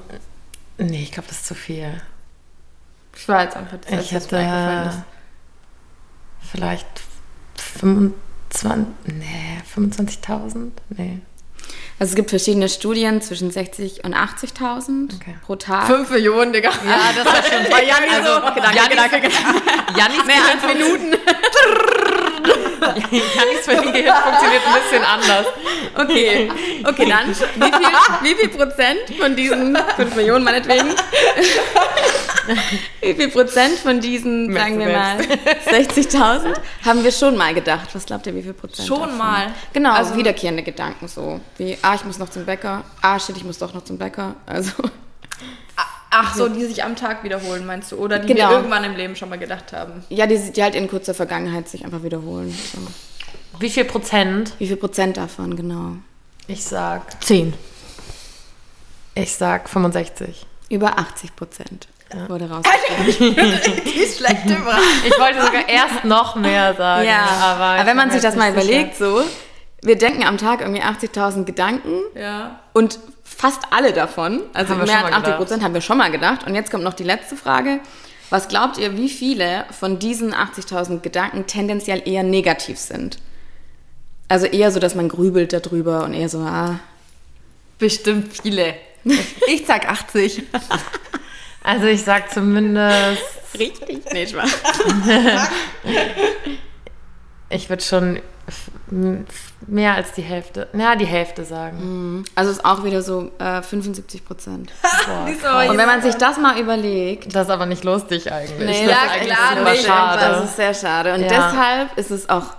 Nee, 0.78 1.03
ich 1.03 1.12
glaube, 1.12 1.28
das 1.28 1.39
ist 1.39 1.47
zu 1.47 1.55
viel. 1.55 2.01
Ich 3.16 3.28
war 3.28 3.43
jetzt 3.43 3.57
einfach 3.57 3.78
das 3.78 4.05
Ich 4.05 4.12
hätte 4.14 5.03
vielleicht 6.49 7.01
25, 7.57 8.88
nee, 9.07 9.62
25.000? 9.76 10.72
Nee. 10.89 11.20
Also 12.02 12.14
es 12.14 12.16
gibt 12.16 12.32
verschiedene 12.32 12.68
Studien 12.68 13.22
zwischen 13.22 13.52
60 13.52 14.04
und 14.04 14.16
80.000 14.16 15.14
okay. 15.14 15.36
pro 15.45 15.56
Tag. 15.56 15.86
5 15.86 16.10
Millionen, 16.10 16.52
Digga. 16.52 16.72
Ja, 16.72 17.12
das 17.16 17.26
war 17.28 17.43
schon 17.43 17.64
bei 17.70 17.84
Janni 17.84 18.08
also, 18.10 18.47
so. 18.47 18.54
Gedanke, 18.56 18.76
Jannis, 18.76 19.12
Gedanke. 19.12 19.30
Jannis 19.95 20.26
Mehr 20.26 20.38
als 20.52 20.74
Minuten. 20.74 21.14
Jannis 22.96 23.66
Gehirn 23.66 24.16
funktioniert 24.24 24.62
ein 24.66 24.82
bisschen 24.82 25.04
anders. 25.04 25.46
Okay, 25.96 26.52
okay, 26.88 27.10
dann 27.10 27.30
wie 27.30 27.72
viel, 27.72 27.89
wie 28.22 28.36
viel 28.36 28.50
Prozent 28.50 29.00
von 29.20 29.36
diesen 29.36 29.78
5 29.96 30.16
Millionen 30.16 30.44
meinetwegen, 30.44 30.89
wie 33.02 33.14
viel 33.14 33.30
Prozent 33.30 33.78
von 33.80 34.00
diesen, 34.00 34.54
sagen 34.54 34.80
wir 34.80 34.88
mal, 34.88 35.18
60.000 35.66 36.56
haben 36.86 37.04
wir 37.04 37.12
schon 37.12 37.38
mal 37.38 37.54
gedacht? 37.54 37.89
Was 37.94 38.06
glaubt 38.06 38.28
ihr, 38.28 38.36
wie 38.36 38.44
viel 38.44 38.54
Prozent? 38.54 38.88
Schon 38.88 39.02
davon? 39.02 39.18
mal. 39.18 39.52
Genau, 39.74 39.94
also 39.94 40.16
wiederkehrende 40.16 40.64
Gedanken 40.64 41.08
so, 41.08 41.39
wie, 41.58 41.78
ah, 41.82 41.96
ich 41.96 42.04
muss 42.06 42.20
noch 42.20 42.30
zum 42.30 42.46
Bäcker, 42.46 42.84
ah, 43.02 43.20
shit, 43.20 43.38
ich 43.38 43.44
muss 43.44 43.58
doch 43.58 43.74
noch 43.74 43.84
zum 43.84 43.98
Bäcker, 43.98 44.36
also... 44.46 44.72
Ach 46.14 46.36
so, 46.36 46.49
die 46.49 46.66
sich 46.66 46.84
am 46.84 46.97
Tag 46.97 47.24
wiederholen, 47.24 47.66
meinst 47.66 47.93
du? 47.93 47.95
Oder 47.95 48.20
die 48.20 48.34
genau. 48.34 48.49
wir 48.49 48.57
irgendwann 48.57 48.84
im 48.84 48.95
Leben 48.95 49.16
schon 49.16 49.30
mal 49.30 49.39
gedacht 49.39 49.72
haben? 49.72 50.03
Ja, 50.09 50.28
die, 50.28 50.51
die 50.51 50.62
halt 50.62 50.76
in 50.76 50.89
kurzer 50.89 51.14
Vergangenheit 51.14 51.70
sich 51.70 51.86
einfach 51.86 52.03
wiederholen. 52.03 52.51
So. 52.51 52.80
Wie 53.59 53.70
viel 53.70 53.86
Prozent? 53.86 54.53
Wie 54.59 54.68
viel 54.68 54.76
Prozent 54.76 55.16
davon, 55.16 55.55
genau? 55.55 55.95
Ich 56.47 56.66
sag 56.66 57.24
10. 57.24 57.53
Ich 59.16 59.34
sag 59.36 59.70
65. 59.70 60.45
Über 60.70 60.99
80 60.99 61.36
Prozent 61.36 61.88
ja. 62.14 62.28
wurde 62.28 62.49
rausgefunden. 62.49 63.36
die 63.86 63.99
ist 63.99 64.18
schlecht 64.18 64.45
über. 64.45 64.78
Ich 65.05 65.18
wollte 65.18 65.45
sogar 65.45 65.70
erst 65.70 66.03
noch 66.03 66.36
mehr 66.36 66.74
sagen. 66.74 67.07
Ja, 67.07 67.24
aber, 67.24 67.64
aber 67.64 67.86
wenn 67.86 67.97
man 67.97 68.12
sich 68.12 68.22
das 68.22 68.36
mal 68.36 68.51
überlegt, 68.51 68.97
so, 68.97 69.24
wir 69.82 69.97
denken 69.97 70.24
am 70.24 70.38
Tag 70.38 70.62
irgendwie 70.62 70.82
80.000 70.82 71.45
Gedanken 71.45 71.99
ja. 72.16 72.59
und 72.74 72.99
fast 73.38 73.62
alle 73.72 73.94
davon, 73.94 74.42
also 74.54 74.76
mehr 74.76 75.06
als 75.06 75.16
80 75.16 75.36
Prozent, 75.36 75.64
haben 75.64 75.74
wir 75.74 75.82
schon 75.82 75.98
mal 75.98 76.12
gedacht. 76.12 76.46
Und 76.46 76.56
jetzt 76.56 76.72
kommt 76.72 76.84
noch 76.84 76.94
die 76.94 77.04
letzte 77.04 77.36
Frage. 77.36 77.80
Was 78.30 78.48
glaubt 78.48 78.78
ihr, 78.78 78.98
wie 78.98 79.10
viele 79.10 79.66
von 79.78 80.00
diesen 80.00 80.34
80.000 80.34 81.02
Gedanken 81.02 81.48
tendenziell 81.48 82.02
eher 82.08 82.24
negativ 82.24 82.78
sind? 82.78 83.18
Also 84.30 84.46
eher 84.46 84.72
so, 84.72 84.80
dass 84.80 84.96
man 84.96 85.10
grübelt 85.10 85.52
darüber 85.52 86.06
und 86.06 86.14
eher 86.14 86.30
so, 86.30 86.40
ah. 86.40 86.80
Bestimmt 87.78 88.34
viele. 88.42 88.76
Ich 89.48 89.66
sag 89.66 89.90
80. 89.90 90.44
Also 91.64 91.88
ich 91.88 92.04
sag 92.04 92.32
zumindest. 92.32 93.22
Richtig? 93.58 94.02
Nee, 94.14 94.28
Spaß. 94.28 94.52
ich 97.50 97.68
würde 97.68 97.84
schon 97.84 98.22
mehr 99.68 99.96
als 99.96 100.14
die 100.14 100.22
Hälfte, 100.22 100.68
ja, 100.74 100.96
die 100.96 101.06
Hälfte 101.06 101.46
sagen. 101.46 101.78
Mhm. 102.18 102.24
Also 102.36 102.52
ist 102.52 102.66
auch 102.66 102.84
wieder 102.84 103.02
so 103.02 103.32
äh, 103.39 103.62
75 103.62 104.26
Prozent. 104.26 104.72
und 105.70 105.78
wenn 105.78 105.88
man 105.88 106.02
sich 106.02 106.16
das 106.16 106.38
mal 106.38 106.60
überlegt. 106.60 107.34
Das 107.34 107.48
ist 107.48 107.54
aber 107.54 107.66
nicht 107.66 107.84
lustig 107.84 108.32
eigentlich. 108.32 108.82
Nee, 108.82 108.88
das 108.88 108.96
ja, 108.96 109.16
ist 109.16 109.26
klar, 109.26 109.72
nicht. 109.72 109.86
Schade. 109.86 110.22
Das 110.22 110.44
ist 110.46 110.56
sehr 110.56 110.74
schade. 110.74 111.14
Und 111.14 111.22
ja. 111.22 111.28
deshalb 111.28 111.98
ist 111.98 112.12
es 112.12 112.30
auch 112.30 112.56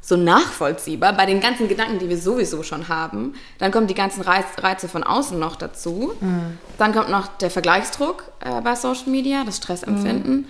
so 0.00 0.16
nachvollziehbar 0.16 1.14
bei 1.14 1.26
den 1.26 1.40
ganzen 1.40 1.66
Gedanken, 1.66 1.98
die 1.98 2.08
wir 2.08 2.18
sowieso 2.18 2.62
schon 2.62 2.88
haben. 2.88 3.34
Dann 3.58 3.72
kommen 3.72 3.88
die 3.88 3.94
ganzen 3.94 4.22
Reize 4.22 4.88
von 4.88 5.02
außen 5.02 5.36
noch 5.36 5.56
dazu. 5.56 6.12
Mhm. 6.20 6.58
Dann 6.78 6.92
kommt 6.92 7.10
noch 7.10 7.26
der 7.38 7.50
Vergleichsdruck 7.50 8.24
äh, 8.40 8.60
bei 8.60 8.76
Social 8.76 9.08
Media, 9.08 9.42
das 9.44 9.56
Stressempfinden. 9.56 10.36
Mhm. 10.36 10.46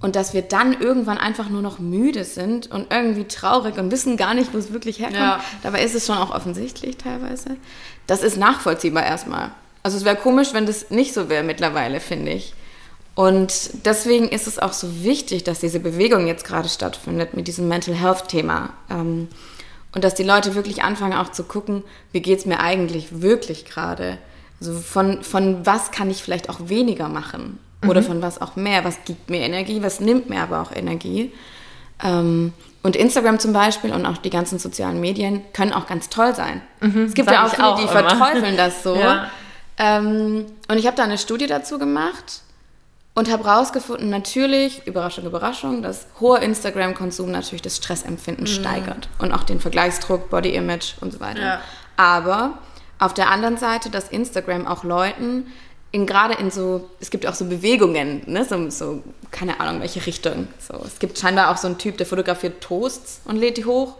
Und 0.00 0.16
dass 0.16 0.34
wir 0.34 0.42
dann 0.42 0.80
irgendwann 0.80 1.18
einfach 1.18 1.48
nur 1.48 1.62
noch 1.62 1.78
müde 1.78 2.24
sind 2.24 2.70
und 2.70 2.92
irgendwie 2.92 3.24
traurig 3.24 3.78
und 3.78 3.92
wissen 3.92 4.16
gar 4.16 4.34
nicht, 4.34 4.52
wo 4.52 4.58
es 4.58 4.72
wirklich 4.72 4.98
herkommt. 4.98 5.20
Ja. 5.20 5.44
Dabei 5.62 5.84
ist 5.84 5.94
es 5.94 6.06
schon 6.06 6.18
auch 6.18 6.34
offensichtlich 6.34 6.96
teilweise. 6.96 7.56
Das 8.08 8.22
ist 8.24 8.36
nachvollziehbar 8.36 9.04
erstmal. 9.04 9.52
Also 9.84 9.96
es 9.96 10.04
wäre 10.04 10.16
komisch, 10.16 10.54
wenn 10.54 10.66
das 10.66 10.90
nicht 10.90 11.14
so 11.14 11.28
wäre 11.28 11.44
mittlerweile, 11.44 12.00
finde 12.00 12.32
ich. 12.32 12.54
Und 13.14 13.84
deswegen 13.84 14.28
ist 14.28 14.46
es 14.46 14.58
auch 14.58 14.72
so 14.72 15.04
wichtig, 15.04 15.44
dass 15.44 15.60
diese 15.60 15.78
Bewegung 15.78 16.26
jetzt 16.26 16.44
gerade 16.44 16.68
stattfindet 16.68 17.34
mit 17.34 17.46
diesem 17.46 17.68
Mental 17.68 17.94
Health 17.94 18.28
Thema. 18.28 18.70
Ähm, 18.90 19.28
Und 19.94 20.04
dass 20.04 20.14
die 20.14 20.24
Leute 20.24 20.54
wirklich 20.54 20.82
anfangen 20.82 21.12
auch 21.12 21.30
zu 21.30 21.44
gucken, 21.44 21.84
wie 22.12 22.22
geht 22.22 22.38
es 22.38 22.46
mir 22.46 22.60
eigentlich 22.60 23.20
wirklich 23.20 23.66
gerade. 23.66 24.18
Also 24.58 24.78
von, 24.78 25.22
von 25.22 25.66
was 25.66 25.90
kann 25.90 26.10
ich 26.10 26.22
vielleicht 26.22 26.48
auch 26.48 26.68
weniger 26.68 27.08
machen 27.08 27.58
oder 27.86 28.00
mhm. 28.00 28.06
von 28.06 28.22
was 28.22 28.40
auch 28.40 28.56
mehr. 28.56 28.84
Was 28.84 29.04
gibt 29.04 29.30
mir 29.30 29.40
Energie, 29.40 29.82
was 29.82 30.00
nimmt 30.00 30.28
mir 30.28 30.40
aber 30.40 30.60
auch 30.60 30.72
Energie. 30.74 31.32
Ähm, 32.02 32.52
und 32.82 32.96
Instagram 32.96 33.38
zum 33.38 33.52
Beispiel 33.52 33.92
und 33.92 34.06
auch 34.06 34.18
die 34.18 34.30
ganzen 34.30 34.58
sozialen 34.58 35.00
Medien 35.00 35.42
können 35.52 35.72
auch 35.72 35.86
ganz 35.86 36.08
toll 36.08 36.34
sein. 36.34 36.62
Mhm, 36.80 37.04
es 37.04 37.14
gibt 37.14 37.30
ja 37.30 37.46
auch 37.46 37.54
viele, 37.54 37.66
auch 37.66 37.76
die 37.76 37.82
immer. 37.82 37.92
verteufeln 37.92 38.56
das 38.56 38.82
so. 38.82 38.96
Ja. 38.96 39.30
Ähm, 39.78 40.46
und 40.68 40.78
ich 40.78 40.86
habe 40.86 40.96
da 40.96 41.04
eine 41.04 41.18
Studie 41.18 41.46
dazu 41.46 41.78
gemacht 41.78 42.42
und 43.14 43.30
habe 43.30 43.44
rausgefunden, 43.44 44.10
natürlich, 44.10 44.86
Überraschung, 44.86 45.26
Überraschung, 45.26 45.82
dass 45.82 46.06
hoher 46.18 46.40
Instagram-Konsum 46.40 47.30
natürlich 47.30 47.62
das 47.62 47.76
Stressempfinden 47.76 48.44
mhm. 48.44 48.48
steigert 48.48 49.08
und 49.18 49.32
auch 49.32 49.44
den 49.44 49.60
Vergleichsdruck, 49.60 50.30
Body 50.30 50.54
Image 50.54 50.94
und 51.00 51.12
so 51.12 51.20
weiter. 51.20 51.40
Ja. 51.40 51.60
Aber 51.96 52.58
auf 52.98 53.14
der 53.14 53.30
anderen 53.30 53.58
Seite, 53.58 53.90
dass 53.90 54.08
Instagram 54.08 54.66
auch 54.66 54.82
Leuten 54.82 55.46
in 55.92 56.06
gerade 56.06 56.34
in 56.34 56.50
so, 56.50 56.88
es 57.00 57.10
gibt 57.10 57.26
auch 57.26 57.34
so 57.34 57.44
Bewegungen, 57.44 58.22
ne, 58.26 58.44
so, 58.44 58.70
so, 58.70 59.02
keine 59.30 59.60
Ahnung, 59.60 59.82
welche 59.82 60.04
Richtung. 60.04 60.48
So, 60.58 60.82
es 60.86 60.98
gibt 60.98 61.18
scheinbar 61.18 61.50
auch 61.50 61.58
so 61.58 61.68
einen 61.68 61.78
Typ, 61.78 61.98
der 61.98 62.06
fotografiert 62.06 62.62
Toasts 62.62 63.20
und 63.26 63.36
lädt 63.36 63.58
die 63.58 63.66
hoch. 63.66 63.96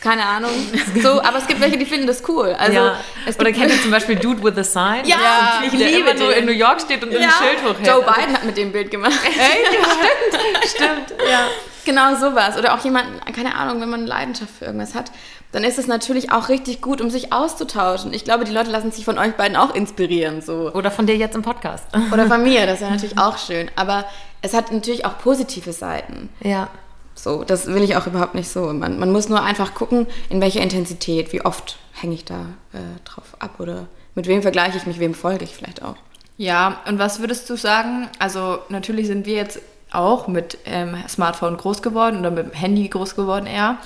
Keine 0.00 0.24
Ahnung. 0.24 0.50
So, 1.02 1.20
aber 1.22 1.38
es 1.38 1.46
gibt 1.46 1.60
welche, 1.60 1.76
die 1.76 1.86
finden 1.86 2.06
das 2.06 2.22
cool. 2.28 2.54
Also, 2.58 2.78
ja. 2.78 3.00
Oder 3.38 3.52
kennt 3.52 3.72
ihr 3.72 3.82
zum 3.82 3.90
Beispiel 3.90 4.16
Dude 4.16 4.42
with 4.42 4.56
a 4.56 4.64
Sign? 4.64 5.04
Ja, 5.06 5.16
ja 5.16 5.62
ich 5.64 5.76
der 5.76 5.90
liebe 5.90 6.10
immer 6.10 6.36
in 6.36 6.44
New 6.46 6.52
York 6.52 6.80
steht 6.80 7.02
und 7.02 7.10
ja. 7.10 7.18
ein 7.18 7.30
Schild 7.30 7.62
hochhält. 7.64 7.86
Joe 7.86 8.02
Biden 8.02 8.32
hat 8.32 8.44
mit 8.44 8.56
dem 8.56 8.70
Bild 8.70 8.90
gemacht. 8.90 9.18
Echt? 9.24 9.34
stimmt, 10.68 11.08
stimmt, 11.08 11.20
ja. 11.28 11.48
Genau 11.84 12.14
sowas. 12.14 12.56
Oder 12.56 12.74
auch 12.74 12.84
jemand, 12.84 13.06
keine 13.34 13.54
Ahnung, 13.54 13.80
wenn 13.80 13.90
man 13.90 14.00
eine 14.00 14.08
Leidenschaft 14.08 14.52
für 14.58 14.66
irgendwas 14.66 14.94
hat, 14.94 15.10
dann 15.54 15.62
ist 15.62 15.78
es 15.78 15.86
natürlich 15.86 16.32
auch 16.32 16.48
richtig 16.48 16.80
gut, 16.80 17.00
um 17.00 17.10
sich 17.10 17.32
auszutauschen. 17.32 18.12
Ich 18.12 18.24
glaube, 18.24 18.44
die 18.44 18.52
Leute 18.52 18.72
lassen 18.72 18.90
sich 18.90 19.04
von 19.04 19.18
euch 19.18 19.34
beiden 19.34 19.56
auch 19.56 19.72
inspirieren. 19.72 20.42
So. 20.42 20.72
Oder 20.72 20.90
von 20.90 21.06
dir 21.06 21.16
jetzt 21.16 21.36
im 21.36 21.42
Podcast. 21.42 21.86
Oder 22.12 22.26
von 22.26 22.42
mir, 22.42 22.66
das 22.66 22.80
wäre 22.80 22.90
natürlich 22.92 23.18
auch 23.18 23.38
schön. 23.38 23.70
Aber 23.76 24.04
es 24.42 24.52
hat 24.52 24.72
natürlich 24.72 25.04
auch 25.04 25.16
positive 25.18 25.72
Seiten. 25.72 26.28
Ja. 26.40 26.68
So, 27.14 27.44
das 27.44 27.66
will 27.66 27.84
ich 27.84 27.94
auch 27.94 28.08
überhaupt 28.08 28.34
nicht 28.34 28.48
so. 28.48 28.72
Man, 28.72 28.98
man 28.98 29.12
muss 29.12 29.28
nur 29.28 29.44
einfach 29.44 29.74
gucken, 29.74 30.08
in 30.28 30.40
welcher 30.40 30.60
Intensität, 30.60 31.32
wie 31.32 31.44
oft 31.44 31.78
hänge 31.92 32.14
ich 32.14 32.24
da 32.24 32.46
äh, 32.72 32.78
drauf 33.04 33.36
ab 33.38 33.60
oder 33.60 33.86
mit 34.16 34.26
wem 34.26 34.42
vergleiche 34.42 34.76
ich 34.76 34.86
mich, 34.86 34.98
wem 34.98 35.14
folge 35.14 35.44
ich 35.44 35.54
vielleicht 35.54 35.84
auch. 35.84 35.94
Ja, 36.36 36.80
und 36.88 36.98
was 36.98 37.20
würdest 37.20 37.48
du 37.48 37.56
sagen? 37.56 38.08
Also 38.18 38.58
natürlich 38.70 39.06
sind 39.06 39.24
wir 39.24 39.36
jetzt 39.36 39.60
auch 39.92 40.26
mit 40.26 40.58
ähm, 40.64 40.96
Smartphone 41.08 41.56
groß 41.56 41.80
geworden 41.80 42.18
oder 42.18 42.32
mit 42.32 42.46
dem 42.46 42.52
Handy 42.52 42.88
groß 42.88 43.14
geworden 43.14 43.46
eher. 43.46 43.78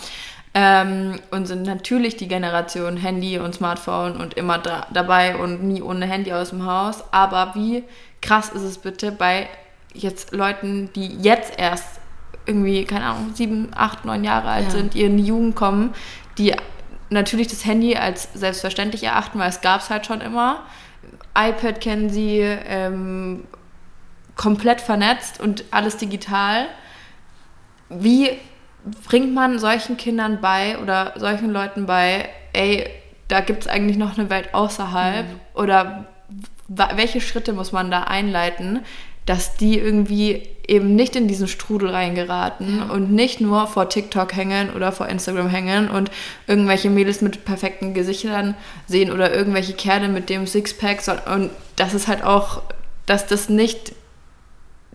Ähm, 0.54 1.20
und 1.30 1.46
sind 1.46 1.64
natürlich 1.64 2.16
die 2.16 2.28
Generation 2.28 2.96
Handy 2.96 3.38
und 3.38 3.54
Smartphone 3.54 4.16
und 4.16 4.34
immer 4.34 4.58
da, 4.58 4.86
dabei 4.92 5.36
und 5.36 5.62
nie 5.62 5.82
ohne 5.82 6.06
Handy 6.06 6.32
aus 6.32 6.50
dem 6.50 6.64
Haus. 6.64 7.04
Aber 7.12 7.54
wie 7.54 7.84
krass 8.22 8.48
ist 8.48 8.62
es 8.62 8.78
bitte 8.78 9.12
bei 9.12 9.48
jetzt 9.92 10.32
Leuten, 10.32 10.90
die 10.94 11.18
jetzt 11.20 11.58
erst 11.58 12.00
irgendwie, 12.46 12.84
keine 12.84 13.06
Ahnung, 13.06 13.32
sieben, 13.34 13.70
acht, 13.74 14.04
neun 14.04 14.24
Jahre 14.24 14.48
alt 14.48 14.64
ja. 14.64 14.70
sind, 14.70 14.94
die 14.94 15.02
in 15.02 15.18
die 15.18 15.24
Jugend 15.24 15.54
kommen, 15.54 15.94
die 16.38 16.54
natürlich 17.10 17.48
das 17.48 17.64
Handy 17.64 17.96
als 17.96 18.28
selbstverständlich 18.32 19.04
erachten, 19.04 19.38
weil 19.38 19.50
es 19.50 19.60
gab 19.60 19.82
es 19.82 19.90
halt 19.90 20.06
schon 20.06 20.20
immer. 20.20 20.62
iPad 21.36 21.80
kennen 21.80 22.08
sie, 22.08 22.40
ähm, 22.40 23.44
komplett 24.38 24.80
vernetzt 24.80 25.40
und 25.40 25.64
alles 25.70 25.98
digital. 25.98 26.66
Wie 27.90 28.30
bringt 29.06 29.34
man 29.34 29.58
solchen 29.58 29.96
Kindern 29.96 30.40
bei 30.40 30.78
oder 30.78 31.14
solchen 31.16 31.50
Leuten 31.50 31.86
bei, 31.86 32.28
ey, 32.52 32.88
da 33.28 33.40
gibt 33.40 33.62
es 33.62 33.68
eigentlich 33.68 33.96
noch 33.96 34.18
eine 34.18 34.30
Welt 34.30 34.54
außerhalb? 34.54 35.26
Mhm. 35.26 35.40
Oder 35.54 36.06
welche 36.68 37.20
Schritte 37.20 37.52
muss 37.52 37.72
man 37.72 37.90
da 37.90 38.04
einleiten, 38.04 38.80
dass 39.26 39.56
die 39.56 39.78
irgendwie 39.78 40.48
eben 40.66 40.94
nicht 40.94 41.16
in 41.16 41.28
diesen 41.28 41.48
Strudel 41.48 41.90
reingeraten 41.90 42.78
ja. 42.78 42.94
und 42.94 43.12
nicht 43.12 43.40
nur 43.40 43.66
vor 43.66 43.88
TikTok 43.88 44.34
hängen 44.34 44.70
oder 44.74 44.92
vor 44.92 45.06
Instagram 45.08 45.48
hängen 45.48 45.90
und 45.90 46.10
irgendwelche 46.46 46.88
Mädels 46.88 47.20
mit 47.20 47.44
perfekten 47.44 47.92
Gesichtern 47.94 48.54
sehen 48.86 49.12
oder 49.12 49.34
irgendwelche 49.34 49.74
Kerle 49.74 50.08
mit 50.08 50.30
dem 50.30 50.46
Sixpack 50.46 51.00
und 51.34 51.50
das 51.76 51.94
ist 51.94 52.08
halt 52.08 52.22
auch, 52.22 52.62
dass 53.06 53.26
das 53.26 53.48
nicht, 53.48 53.92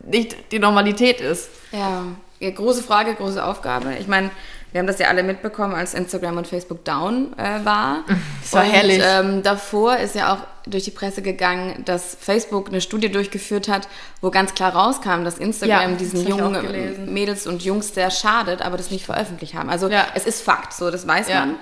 nicht 0.03 0.35
die 0.51 0.59
Normalität 0.59 1.21
ist. 1.21 1.49
Ja, 1.71 2.05
große 2.51 2.83
Frage, 2.83 3.15
große 3.15 3.43
Aufgabe. 3.43 3.95
Ich 3.99 4.07
meine, 4.07 4.29
wir 4.71 4.79
haben 4.79 4.87
das 4.87 4.97
ja 4.97 5.07
alle 5.07 5.21
mitbekommen, 5.21 5.75
als 5.75 5.93
Instagram 5.93 6.37
und 6.37 6.47
Facebook 6.47 6.83
down 6.83 7.33
äh, 7.37 7.63
war. 7.63 8.03
Das 8.41 8.53
war 8.53 8.63
und, 8.63 8.71
herrlich. 8.71 9.01
Ähm, 9.05 9.43
davor 9.43 9.97
ist 9.97 10.15
ja 10.15 10.33
auch 10.33 10.39
durch 10.65 10.83
die 10.83 10.91
Presse 10.91 11.21
gegangen, 11.21 11.83
dass 11.85 12.17
Facebook 12.19 12.69
eine 12.69 12.81
Studie 12.81 13.11
durchgeführt 13.11 13.67
hat, 13.67 13.87
wo 14.21 14.31
ganz 14.31 14.55
klar 14.55 14.75
rauskam, 14.75 15.23
dass 15.23 15.37
Instagram 15.37 15.91
ja, 15.91 15.97
diesen 15.97 16.27
jungen 16.27 17.13
Mädels 17.13 17.45
und 17.45 17.63
Jungs 17.63 17.93
sehr 17.93 18.09
schadet, 18.09 18.61
aber 18.61 18.77
das 18.77 18.89
nicht 18.89 19.05
veröffentlicht 19.05 19.53
haben. 19.53 19.69
Also 19.69 19.89
ja. 19.89 20.07
es 20.15 20.25
ist 20.25 20.41
Fakt, 20.41 20.73
so 20.73 20.89
das 20.89 21.07
weiß 21.07 21.29
ja. 21.29 21.45
man. 21.45 21.55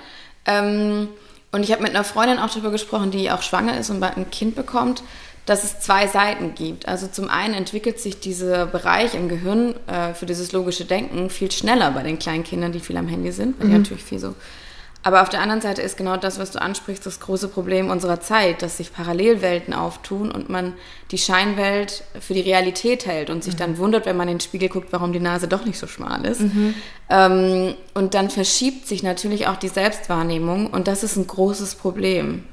Ähm, 0.46 1.10
und 1.52 1.64
ich 1.64 1.72
habe 1.74 1.82
mit 1.82 1.94
einer 1.94 2.06
Freundin 2.06 2.40
auch 2.40 2.50
darüber 2.50 2.72
gesprochen, 2.72 3.12
die 3.12 3.30
auch 3.30 3.42
schwanger 3.42 3.78
ist 3.78 3.90
und 3.90 4.00
bald 4.00 4.16
ein 4.16 4.32
Kind 4.32 4.56
bekommt 4.56 5.04
dass 5.46 5.64
es 5.64 5.80
zwei 5.80 6.08
Seiten 6.08 6.54
gibt. 6.56 6.88
Also 6.88 7.08
zum 7.08 7.30
einen 7.30 7.54
entwickelt 7.54 8.00
sich 8.00 8.20
dieser 8.20 8.66
Bereich 8.66 9.16
im 9.16 9.28
Gehirn 9.28 9.76
äh, 9.88 10.14
für 10.14 10.26
dieses 10.26 10.52
logische 10.52 10.86
Denken 10.86 11.30
viel 11.30 11.52
schneller 11.52 11.92
bei 11.92 12.04
den 12.04 12.20
kleinen 12.20 12.44
Kindern, 12.44 12.72
die 12.72 12.80
viel 12.80 12.98
am 12.98 13.08
Handy 13.08 13.32
sind, 13.32 13.60
weil 13.60 13.68
mhm. 13.68 13.72
die 13.72 13.78
natürlich 13.80 14.04
viel 14.04 14.20
so. 14.20 14.36
Aber 15.04 15.24
auf 15.24 15.30
der 15.30 15.42
anderen 15.42 15.62
Seite 15.62 15.82
ist 15.82 15.98
genau 15.98 16.16
das, 16.16 16.38
was 16.38 16.52
du 16.52 16.62
ansprichst, 16.62 17.04
das 17.08 17.20
große 17.20 17.48
Problem 17.48 17.90
unserer 17.90 18.22
Zeit, 18.22 18.62
dass 18.62 18.78
sich 18.78 18.94
Parallelwelten 18.94 19.74
auftun 19.74 20.32
und 20.32 20.50
man 20.50 20.74
die 21.10 21.18
Scheinwelt 21.18 22.04
für 22.20 22.36
die 22.36 22.42
Realität 22.42 23.08
hält 23.08 23.32
und 23.32 23.44
sich 23.44 23.56
mhm. 23.56 23.60
dann 23.60 23.78
wundert, 23.80 24.06
wenn 24.06 24.16
man 24.16 24.28
in 24.28 24.36
den 24.36 24.42
Spiegel 24.42 24.70
guckt, 24.70 24.90
warum 24.92 25.12
die 25.12 25.20
Nase 25.20 25.48
doch 25.48 25.66
nicht 25.66 25.80
so 25.80 25.88
schmal 25.88 26.24
ist. 26.26 26.42
Mhm. 26.42 26.76
Ähm, 27.10 27.74
und 27.96 28.14
dann 28.14 28.30
verschiebt 28.30 28.88
sich 28.88 29.02
natürlich 29.02 29.48
auch 29.48 29.58
die 29.58 29.70
Selbstwahrnehmung 29.70 30.68
und 30.68 30.88
das 30.88 31.04
ist 31.04 31.16
ein 31.16 31.26
großes 31.26 31.76
Problem. 31.76 32.44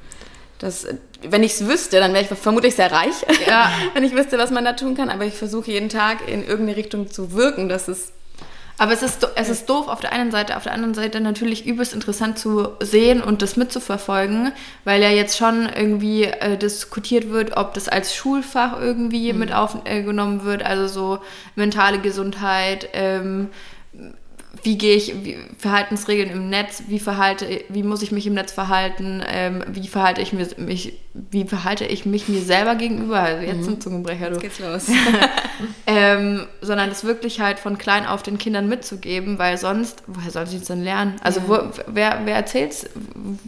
Das, 0.59 0.85
wenn 1.21 1.41
ich 1.41 1.53
es 1.53 1.67
wüsste, 1.67 1.99
dann 1.99 2.13
wäre 2.13 2.23
ich 2.23 2.29
vermutlich 2.29 2.75
sehr 2.75 2.91
reich, 2.91 3.25
ja. 3.47 3.71
wenn 3.93 4.03
ich 4.03 4.13
wüsste, 4.13 4.37
was 4.37 4.51
man 4.51 4.65
da 4.65 4.73
tun 4.73 4.95
kann. 4.95 5.09
Aber 5.09 5.25
ich 5.25 5.33
versuche 5.33 5.71
jeden 5.71 5.89
Tag 5.89 6.27
in 6.27 6.45
irgendeine 6.45 6.77
Richtung 6.77 7.09
zu 7.09 7.33
wirken, 7.33 7.69
dass 7.69 7.87
es. 7.87 8.11
Aber 8.77 8.93
es 8.93 9.01
ist, 9.01 9.27
es 9.35 9.49
ist 9.49 9.69
doof 9.69 9.89
auf 9.89 9.99
der 9.99 10.13
einen 10.13 10.31
Seite, 10.31 10.55
auf 10.55 10.63
der 10.63 10.71
anderen 10.73 10.93
Seite 10.93 11.19
natürlich 11.19 11.65
übelst 11.65 11.93
interessant 11.93 12.39
zu 12.39 12.69
sehen 12.81 13.21
und 13.21 13.41
das 13.41 13.57
mitzuverfolgen, 13.57 14.53
weil 14.85 15.01
ja 15.01 15.09
jetzt 15.09 15.37
schon 15.37 15.67
irgendwie 15.67 16.23
äh, 16.23 16.57
diskutiert 16.57 17.29
wird, 17.29 17.57
ob 17.57 17.73
das 17.73 17.89
als 17.89 18.15
Schulfach 18.15 18.79
irgendwie 18.79 19.33
mhm. 19.33 19.39
mit 19.39 19.53
aufgenommen 19.53 20.45
wird, 20.45 20.63
also 20.63 20.87
so 20.87 21.19
mentale 21.55 21.99
Gesundheit, 21.99 22.87
ähm, 22.93 23.49
wie 24.63 24.77
gehe 24.77 24.95
ich, 24.95 25.13
wie, 25.23 25.37
Verhaltensregeln 25.57 26.29
im 26.29 26.49
Netz, 26.49 26.83
wie 26.87 26.99
verhalte, 26.99 27.63
wie 27.69 27.83
muss 27.83 28.01
ich 28.01 28.11
mich 28.11 28.27
im 28.27 28.33
Netz 28.33 28.51
verhalten, 28.51 29.23
ähm, 29.27 29.63
wie 29.67 29.87
verhalte 29.87 30.21
ich 30.21 30.33
mich, 30.33 30.57
mich, 30.57 30.93
wie 31.13 31.45
verhalte 31.45 31.85
ich 31.85 32.05
mich 32.05 32.27
mir 32.27 32.41
selber 32.41 32.75
gegenüber, 32.75 33.19
also 33.19 33.45
jetzt 33.45 33.67
mhm. 33.67 33.73
ein 33.73 33.81
Zungenbrecher, 33.81 34.29
du. 34.29 34.39
Jetzt 34.39 34.57
geht's 34.57 34.59
los. 34.59 34.95
ähm, 35.87 36.47
sondern 36.61 36.89
das 36.89 37.03
wirklich 37.03 37.39
halt 37.39 37.59
von 37.59 37.77
klein 37.77 38.05
auf 38.05 38.23
den 38.23 38.37
Kindern 38.37 38.67
mitzugeben, 38.67 39.39
weil 39.39 39.57
sonst, 39.57 40.03
woher 40.07 40.31
sollen 40.31 40.47
sie 40.47 40.57
es 40.57 40.65
denn 40.65 40.83
lernen? 40.83 41.15
Also 41.23 41.41
ja. 41.41 41.47
wo, 41.47 41.81
wer, 41.87 42.21
wer 42.25 42.35
erzählt's, 42.35 42.87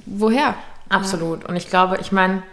woher? 0.05 0.55
Absolut. 0.89 1.45
Und 1.45 1.55
ich 1.55 1.69
glaube, 1.69 1.97
ich 2.01 2.11
meine, 2.11 2.43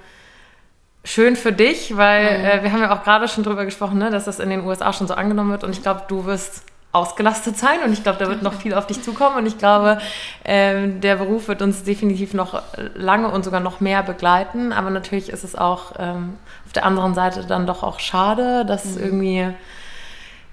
schön 1.05 1.37
für 1.37 1.53
dich, 1.53 1.97
weil 1.97 2.39
mhm. 2.39 2.45
äh, 2.45 2.63
wir 2.63 2.73
haben 2.73 2.83
ja 2.83 2.97
auch 2.97 3.03
gerade 3.03 3.29
schon 3.29 3.45
drüber 3.45 3.65
gesprochen, 3.65 3.99
ne, 3.99 4.11
dass 4.11 4.25
das 4.25 4.41
in 4.41 4.51
den 4.51 4.65
USA 4.65 4.93
schon 4.93 5.07
so 5.07 5.15
angenommen 5.15 5.51
wird 5.51 5.65
und 5.65 5.71
ich 5.71 5.83
glaube, 5.83 6.03
du 6.09 6.25
wirst 6.25 6.65
ausgelastet 6.93 7.57
sein 7.59 7.81
und 7.85 7.93
ich 7.93 8.03
glaube, 8.03 8.19
da 8.19 8.29
wird 8.29 8.43
noch 8.43 8.55
viel 8.55 8.73
auf 8.73 8.87
dich 8.87 9.03
zukommen 9.03 9.37
und 9.37 9.47
ich 9.47 9.59
glaube, 9.59 9.99
ähm, 10.45 11.01
der 11.01 11.17
Beruf 11.17 11.49
wird 11.49 11.61
uns 11.61 11.85
definitiv 11.85 12.33
noch 12.33 12.63
lange 12.95 13.29
und 13.29 13.45
sogar 13.45 13.61
noch 13.61 13.81
mehr 13.81 14.03
begleiten, 14.03 14.73
aber 14.73 14.89
natürlich 14.89 15.29
ist 15.29 15.45
es 15.45 15.55
auch 15.55 15.93
ähm, 15.99 16.35
auf 16.67 16.73
der 16.73 16.87
anderen 16.87 17.15
Seite 17.15 17.45
dann 17.45 17.67
doch 17.67 17.83
auch 17.83 18.01
schade, 18.01 18.65
dass 18.65 18.97
mhm. 18.97 19.03
irgendwie 19.03 19.49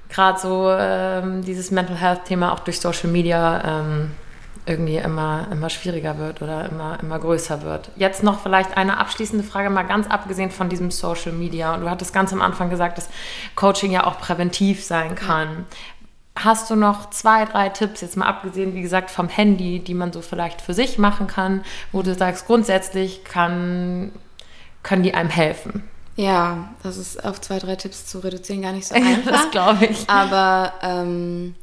gerade 0.10 0.40
so 0.40 0.70
ähm, 0.70 1.44
dieses 1.44 1.72
Mental 1.72 1.96
Health 1.96 2.26
Thema 2.26 2.52
auch 2.52 2.60
durch 2.60 2.82
Social 2.82 3.10
Media 3.10 3.82
ähm, 3.82 4.12
irgendwie 4.66 4.98
immer, 4.98 5.48
immer 5.52 5.70
schwieriger 5.70 6.18
wird 6.18 6.42
oder 6.42 6.70
immer, 6.70 6.98
immer 7.02 7.20
größer 7.20 7.62
wird. 7.62 7.92
Jetzt 7.96 8.24
noch 8.24 8.40
vielleicht 8.40 8.78
eine 8.78 8.98
abschließende 8.98 9.44
Frage, 9.44 9.70
mal 9.70 9.84
ganz 9.84 10.08
abgesehen 10.08 10.50
von 10.50 10.70
diesem 10.70 10.90
Social 10.90 11.34
Media. 11.34 11.76
Und 11.76 11.82
du 11.82 11.90
hattest 11.90 12.14
ganz 12.14 12.34
am 12.34 12.42
Anfang 12.42 12.70
gesagt, 12.70 12.98
dass 12.98 13.10
Coaching 13.56 13.92
ja 13.92 14.06
auch 14.06 14.20
präventiv 14.20 14.84
sein 14.84 15.14
kann. 15.16 15.66
Hast 16.38 16.70
du 16.70 16.76
noch 16.76 17.10
zwei, 17.12 17.46
drei 17.46 17.70
Tipps, 17.70 18.02
jetzt 18.02 18.18
mal 18.18 18.28
abgesehen, 18.28 18.74
wie 18.76 18.82
gesagt, 18.82 19.10
vom 19.10 19.30
Handy, 19.30 19.80
die 19.80 19.94
man 19.94 20.12
so 20.12 20.22
vielleicht 20.22 20.62
für 20.62 20.74
sich 20.74 20.98
machen 20.98 21.28
kann, 21.28 21.64
wo 21.92 22.02
du 22.02 22.14
sagst, 22.14 22.46
grundsätzlich 22.46 23.24
kann, 23.24 24.12
können 24.84 25.04
die 25.04 25.14
einem 25.14 25.30
helfen? 25.30 25.84
Ja, 26.18 26.70
das 26.84 26.98
ist 26.98 27.24
auf 27.24 27.42
zwei, 27.42 27.60
drei 27.60 27.76
Tipps 27.76 28.06
zu 28.06 28.20
reduzieren 28.20 28.62
gar 28.62 28.72
nicht 28.74 28.88
so 28.88 28.96
einfach. 28.96 29.32
das 29.32 29.52
glaube 29.52 29.86
ich. 29.86 30.10
Aber 30.10 30.74
ähm, 30.82 31.56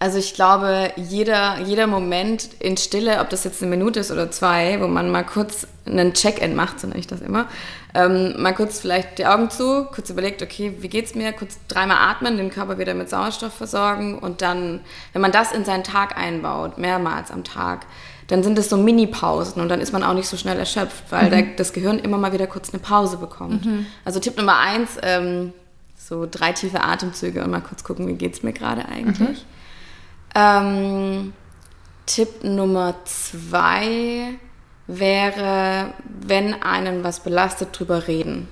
Also 0.00 0.18
ich 0.18 0.34
glaube, 0.34 0.92
jeder, 0.96 1.58
jeder 1.64 1.88
Moment 1.88 2.50
in 2.60 2.76
Stille, 2.76 3.20
ob 3.20 3.30
das 3.30 3.42
jetzt 3.42 3.62
eine 3.62 3.70
Minute 3.70 3.98
ist 3.98 4.12
oder 4.12 4.30
zwei, 4.30 4.80
wo 4.80 4.86
man 4.86 5.10
mal 5.10 5.24
kurz 5.24 5.66
einen 5.86 6.14
Check-in 6.14 6.54
macht, 6.54 6.78
so 6.78 6.86
nenne 6.86 7.00
ich 7.00 7.08
das 7.08 7.20
immer, 7.20 7.48
ähm, 7.94 8.40
mal 8.40 8.54
kurz 8.54 8.78
vielleicht 8.78 9.18
die 9.18 9.26
Augen 9.26 9.50
zu, 9.50 9.86
kurz 9.86 10.08
überlegt, 10.10 10.40
okay, 10.40 10.74
wie 10.78 10.88
geht's 10.88 11.16
mir, 11.16 11.32
kurz 11.32 11.58
dreimal 11.66 11.96
atmen, 11.98 12.36
den 12.36 12.50
Körper 12.50 12.78
wieder 12.78 12.94
mit 12.94 13.10
Sauerstoff 13.10 13.52
versorgen 13.52 14.18
und 14.18 14.40
dann, 14.40 14.80
wenn 15.14 15.22
man 15.22 15.32
das 15.32 15.50
in 15.50 15.64
seinen 15.64 15.82
Tag 15.82 16.16
einbaut, 16.16 16.78
mehrmals 16.78 17.32
am 17.32 17.42
Tag, 17.42 17.86
dann 18.28 18.44
sind 18.44 18.56
es 18.58 18.68
so 18.68 18.76
Mini-Pausen 18.76 19.60
und 19.60 19.68
dann 19.68 19.80
ist 19.80 19.92
man 19.92 20.04
auch 20.04 20.14
nicht 20.14 20.28
so 20.28 20.36
schnell 20.36 20.58
erschöpft, 20.58 21.04
weil 21.10 21.26
mhm. 21.26 21.30
der, 21.30 21.42
das 21.56 21.72
Gehirn 21.72 21.98
immer 21.98 22.18
mal 22.18 22.32
wieder 22.32 22.46
kurz 22.46 22.70
eine 22.70 22.78
Pause 22.78 23.16
bekommt. 23.16 23.64
Mhm. 23.64 23.86
Also 24.04 24.20
Tipp 24.20 24.36
Nummer 24.36 24.58
eins, 24.58 24.90
ähm, 25.02 25.52
so 25.96 26.28
drei 26.30 26.52
tiefe 26.52 26.84
Atemzüge 26.84 27.42
und 27.42 27.50
mal 27.50 27.62
kurz 27.62 27.82
gucken, 27.82 28.06
wie 28.06 28.14
geht's 28.14 28.44
mir 28.44 28.52
gerade 28.52 28.86
eigentlich. 28.86 29.18
Mhm. 29.18 29.57
Ähm, 30.34 31.32
Tipp 32.06 32.42
Nummer 32.42 32.94
zwei 33.04 34.34
wäre, 34.86 35.92
wenn 36.04 36.62
einen 36.62 37.04
was 37.04 37.20
belastet, 37.20 37.78
drüber 37.78 38.08
reden. 38.08 38.48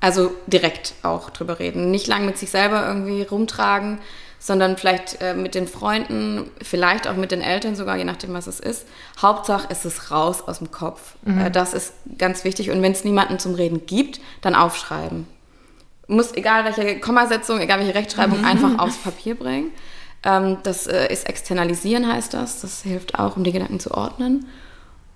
Also 0.00 0.32
direkt 0.46 0.94
auch 1.02 1.30
drüber 1.30 1.58
reden. 1.58 1.90
Nicht 1.90 2.06
lang 2.08 2.26
mit 2.26 2.36
sich 2.36 2.50
selber 2.50 2.86
irgendwie 2.86 3.22
rumtragen, 3.22 4.00
sondern 4.38 4.76
vielleicht 4.76 5.22
äh, 5.22 5.32
mit 5.32 5.54
den 5.54 5.66
Freunden, 5.66 6.50
vielleicht 6.60 7.08
auch 7.08 7.16
mit 7.16 7.30
den 7.30 7.40
Eltern 7.40 7.76
sogar, 7.76 7.96
je 7.96 8.04
nachdem, 8.04 8.34
was 8.34 8.46
es 8.46 8.60
ist. 8.60 8.86
Hauptsache, 9.22 9.68
es 9.70 9.86
ist 9.86 10.10
raus 10.10 10.42
aus 10.46 10.58
dem 10.58 10.70
Kopf. 10.70 11.14
Mhm. 11.22 11.46
Äh, 11.46 11.50
das 11.50 11.72
ist 11.72 11.94
ganz 12.18 12.44
wichtig. 12.44 12.70
Und 12.70 12.82
wenn 12.82 12.92
es 12.92 13.04
niemanden 13.04 13.38
zum 13.38 13.54
Reden 13.54 13.86
gibt, 13.86 14.20
dann 14.42 14.54
aufschreiben. 14.54 15.26
Muss, 16.08 16.34
egal 16.34 16.66
welche 16.66 17.00
Kommasetzung, 17.00 17.58
egal 17.60 17.78
welche 17.78 17.94
Rechtschreibung, 17.94 18.40
mhm. 18.40 18.44
einfach 18.44 18.78
aufs 18.78 18.98
Papier 18.98 19.36
bringen. 19.36 19.70
Ähm, 20.24 20.58
das 20.62 20.86
äh, 20.86 21.12
ist 21.12 21.28
externalisieren, 21.28 22.10
heißt 22.10 22.34
das. 22.34 22.60
Das 22.60 22.82
hilft 22.82 23.18
auch, 23.18 23.36
um 23.36 23.44
die 23.44 23.52
Gedanken 23.52 23.80
zu 23.80 23.92
ordnen. 23.92 24.46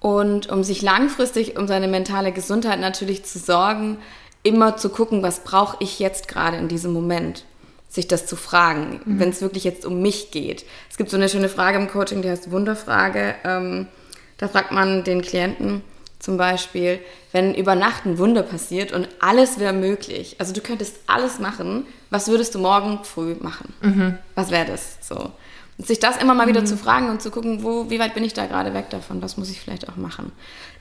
Und 0.00 0.48
um 0.48 0.62
sich 0.62 0.82
langfristig 0.82 1.58
um 1.58 1.66
seine 1.66 1.88
mentale 1.88 2.30
Gesundheit 2.30 2.78
natürlich 2.78 3.24
zu 3.24 3.38
sorgen, 3.38 3.98
immer 4.42 4.76
zu 4.76 4.90
gucken, 4.90 5.22
was 5.22 5.40
brauche 5.40 5.76
ich 5.80 5.98
jetzt 5.98 6.28
gerade 6.28 6.56
in 6.56 6.68
diesem 6.68 6.92
Moment. 6.92 7.44
Sich 7.88 8.06
das 8.06 8.26
zu 8.26 8.36
fragen, 8.36 9.00
mhm. 9.04 9.18
wenn 9.18 9.30
es 9.30 9.40
wirklich 9.40 9.64
jetzt 9.64 9.86
um 9.86 10.02
mich 10.02 10.30
geht. 10.30 10.66
Es 10.90 10.98
gibt 10.98 11.10
so 11.10 11.16
eine 11.16 11.28
schöne 11.28 11.48
Frage 11.48 11.78
im 11.78 11.88
Coaching, 11.88 12.22
die 12.22 12.28
heißt 12.30 12.50
Wunderfrage. 12.50 13.34
Ähm, 13.44 13.88
da 14.36 14.46
fragt 14.46 14.72
man 14.72 15.04
den 15.04 15.22
Klienten 15.22 15.82
zum 16.18 16.36
Beispiel, 16.36 16.98
wenn 17.32 17.54
über 17.54 17.74
Nacht 17.74 18.04
ein 18.04 18.18
Wunder 18.18 18.42
passiert 18.42 18.92
und 18.92 19.08
alles 19.20 19.58
wäre 19.58 19.72
möglich. 19.72 20.36
Also 20.38 20.52
du 20.52 20.60
könntest 20.60 20.96
alles 21.06 21.38
machen. 21.38 21.86
Was 22.10 22.28
würdest 22.28 22.54
du 22.54 22.58
morgen 22.58 23.04
früh 23.04 23.36
machen? 23.38 23.72
Mhm. 23.80 24.18
Was 24.34 24.50
wäre 24.50 24.66
das? 24.66 24.98
So. 25.00 25.32
Und 25.78 25.86
sich 25.86 26.00
das 26.00 26.16
immer 26.16 26.34
mal 26.34 26.48
wieder 26.48 26.62
mhm. 26.62 26.66
zu 26.66 26.76
fragen 26.76 27.08
und 27.08 27.22
zu 27.22 27.30
gucken, 27.30 27.62
wo, 27.62 27.88
wie 27.88 28.00
weit 28.00 28.14
bin 28.14 28.24
ich 28.24 28.34
da 28.34 28.46
gerade 28.46 28.74
weg 28.74 28.90
davon? 28.90 29.22
Was 29.22 29.36
muss 29.36 29.48
ich 29.48 29.60
vielleicht 29.60 29.88
auch 29.88 29.96
machen? 29.96 30.32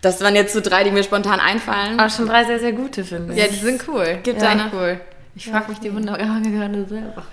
Das 0.02 0.22
waren 0.22 0.36
jetzt 0.36 0.54
so 0.54 0.62
drei, 0.62 0.84
die 0.84 0.92
mir 0.92 1.04
spontan 1.04 1.40
einfallen. 1.40 2.00
Aber 2.00 2.10
schon 2.10 2.26
drei 2.26 2.44
sehr, 2.46 2.60
sehr 2.60 2.74
gute, 2.74 3.04
finde 3.04 3.34
ich. 3.34 3.40
Ja, 3.40 3.48
die 3.48 3.56
sind 3.56 3.88
cool. 3.88 4.20
Gibt 4.24 4.42
ja, 4.42 4.72
cool. 4.74 5.00
Ich 5.36 5.48
frage 5.48 5.70
mich 5.70 5.80
die 5.80 5.94
Wunder 5.94 6.18
gerade 6.18 6.88
selber. 6.88 7.24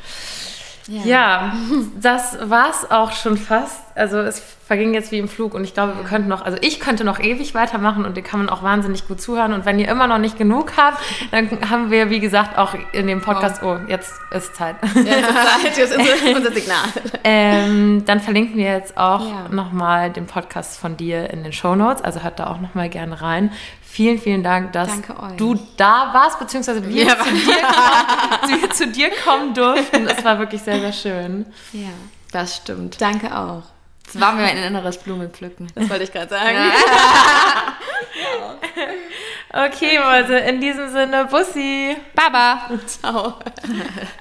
Ja. 0.87 1.03
ja, 1.05 1.53
das 2.01 2.39
war's 2.43 2.91
auch 2.91 3.13
schon 3.13 3.37
fast. 3.37 3.81
Also 3.95 4.19
es 4.19 4.43
verging 4.67 4.95
jetzt 4.95 5.13
wie 5.13 5.19
im 5.19 5.29
Flug 5.29 5.55
und 5.55 5.63
ich 5.65 5.75
glaube, 5.75 5.97
wir 5.97 6.05
könnten 6.05 6.29
noch, 6.29 6.45
also 6.45 6.59
ich 6.61 6.81
könnte 6.81 7.05
noch 7.05 7.21
ewig 7.21 7.55
weitermachen 7.55 8.05
und 8.05 8.17
ihr 8.17 8.23
kann 8.23 8.41
man 8.41 8.49
auch 8.49 8.63
wahnsinnig 8.63 9.07
gut 9.07 9.21
zuhören. 9.21 9.53
Und 9.53 9.67
wenn 9.67 9.79
ihr 9.79 9.89
immer 9.89 10.07
noch 10.07 10.19
nicht 10.19 10.37
genug 10.37 10.77
habt, 10.77 10.99
dann 11.31 11.49
haben 11.71 11.91
wir, 11.91 12.11
wie 12.11 12.21
gesagt, 12.21 12.59
auch 12.59 12.75
in 12.93 13.07
dem 13.07 13.21
Podcast, 13.21 13.63
oh, 13.63 13.79
jetzt 13.89 14.13
ist 14.31 14.57
Zeit. 14.57 14.77
Ja, 14.95 15.03
Zeit, 15.03 15.77
jetzt 15.77 15.93
ist 15.93 15.97
unser 16.37 16.53
Signal. 16.53 16.85
ähm, 17.25 18.05
dann 18.05 18.21
verlinken 18.21 18.57
wir 18.57 18.73
jetzt 18.73 18.97
auch 18.97 19.27
ja. 19.27 19.49
nochmal 19.51 20.11
den 20.11 20.27
Podcast 20.27 20.79
von 20.79 20.97
dir 20.97 21.31
in 21.31 21.45
den 21.45 21.53
Show 21.53 21.77
Notes. 21.77 22.03
Also 22.03 22.23
hört 22.23 22.39
da 22.39 22.49
auch 22.49 22.61
nochmal 22.61 22.89
gerne 22.89 23.21
rein. 23.21 23.53
Vielen, 23.95 24.19
vielen 24.19 24.43
Dank, 24.43 24.73
dass 24.73 24.91
du 25.37 25.55
da 25.77 26.11
warst, 26.13 26.41
beziehungsweise 26.41 26.85
wir, 26.85 27.05
ja. 27.05 27.17
zu, 27.17 27.31
dir 27.31 27.61
kommen, 27.63 28.71
zu, 28.73 28.89
dir 28.89 29.11
kommen 29.25 29.55
durften. 29.55 30.09
Es 30.09 30.25
war 30.25 30.41
wirklich 30.41 30.63
sehr, 30.63 30.81
sehr 30.81 30.93
schön. 30.93 31.47
Ja, 31.73 31.91
das 32.33 32.57
stimmt. 32.57 33.01
Danke 33.01 33.39
auch. 33.39 33.63
Es 34.09 34.21
war 34.21 34.33
mir 34.33 34.43
ein 34.47 34.57
inneres 34.57 34.99
Blumenpflücken. 34.99 35.69
Das 35.77 35.89
wollte 35.89 36.03
ich 36.03 36.13
gerade 36.13 36.29
sagen. 36.29 36.57
Ja. 39.53 39.65
okay, 39.67 39.99
also 39.99 40.33
in 40.33 40.61
diesem 40.61 40.91
Sinne, 40.91 41.27
Bussi. 41.27 41.97
Baba. 42.17 42.69
Ciao. 42.89 43.35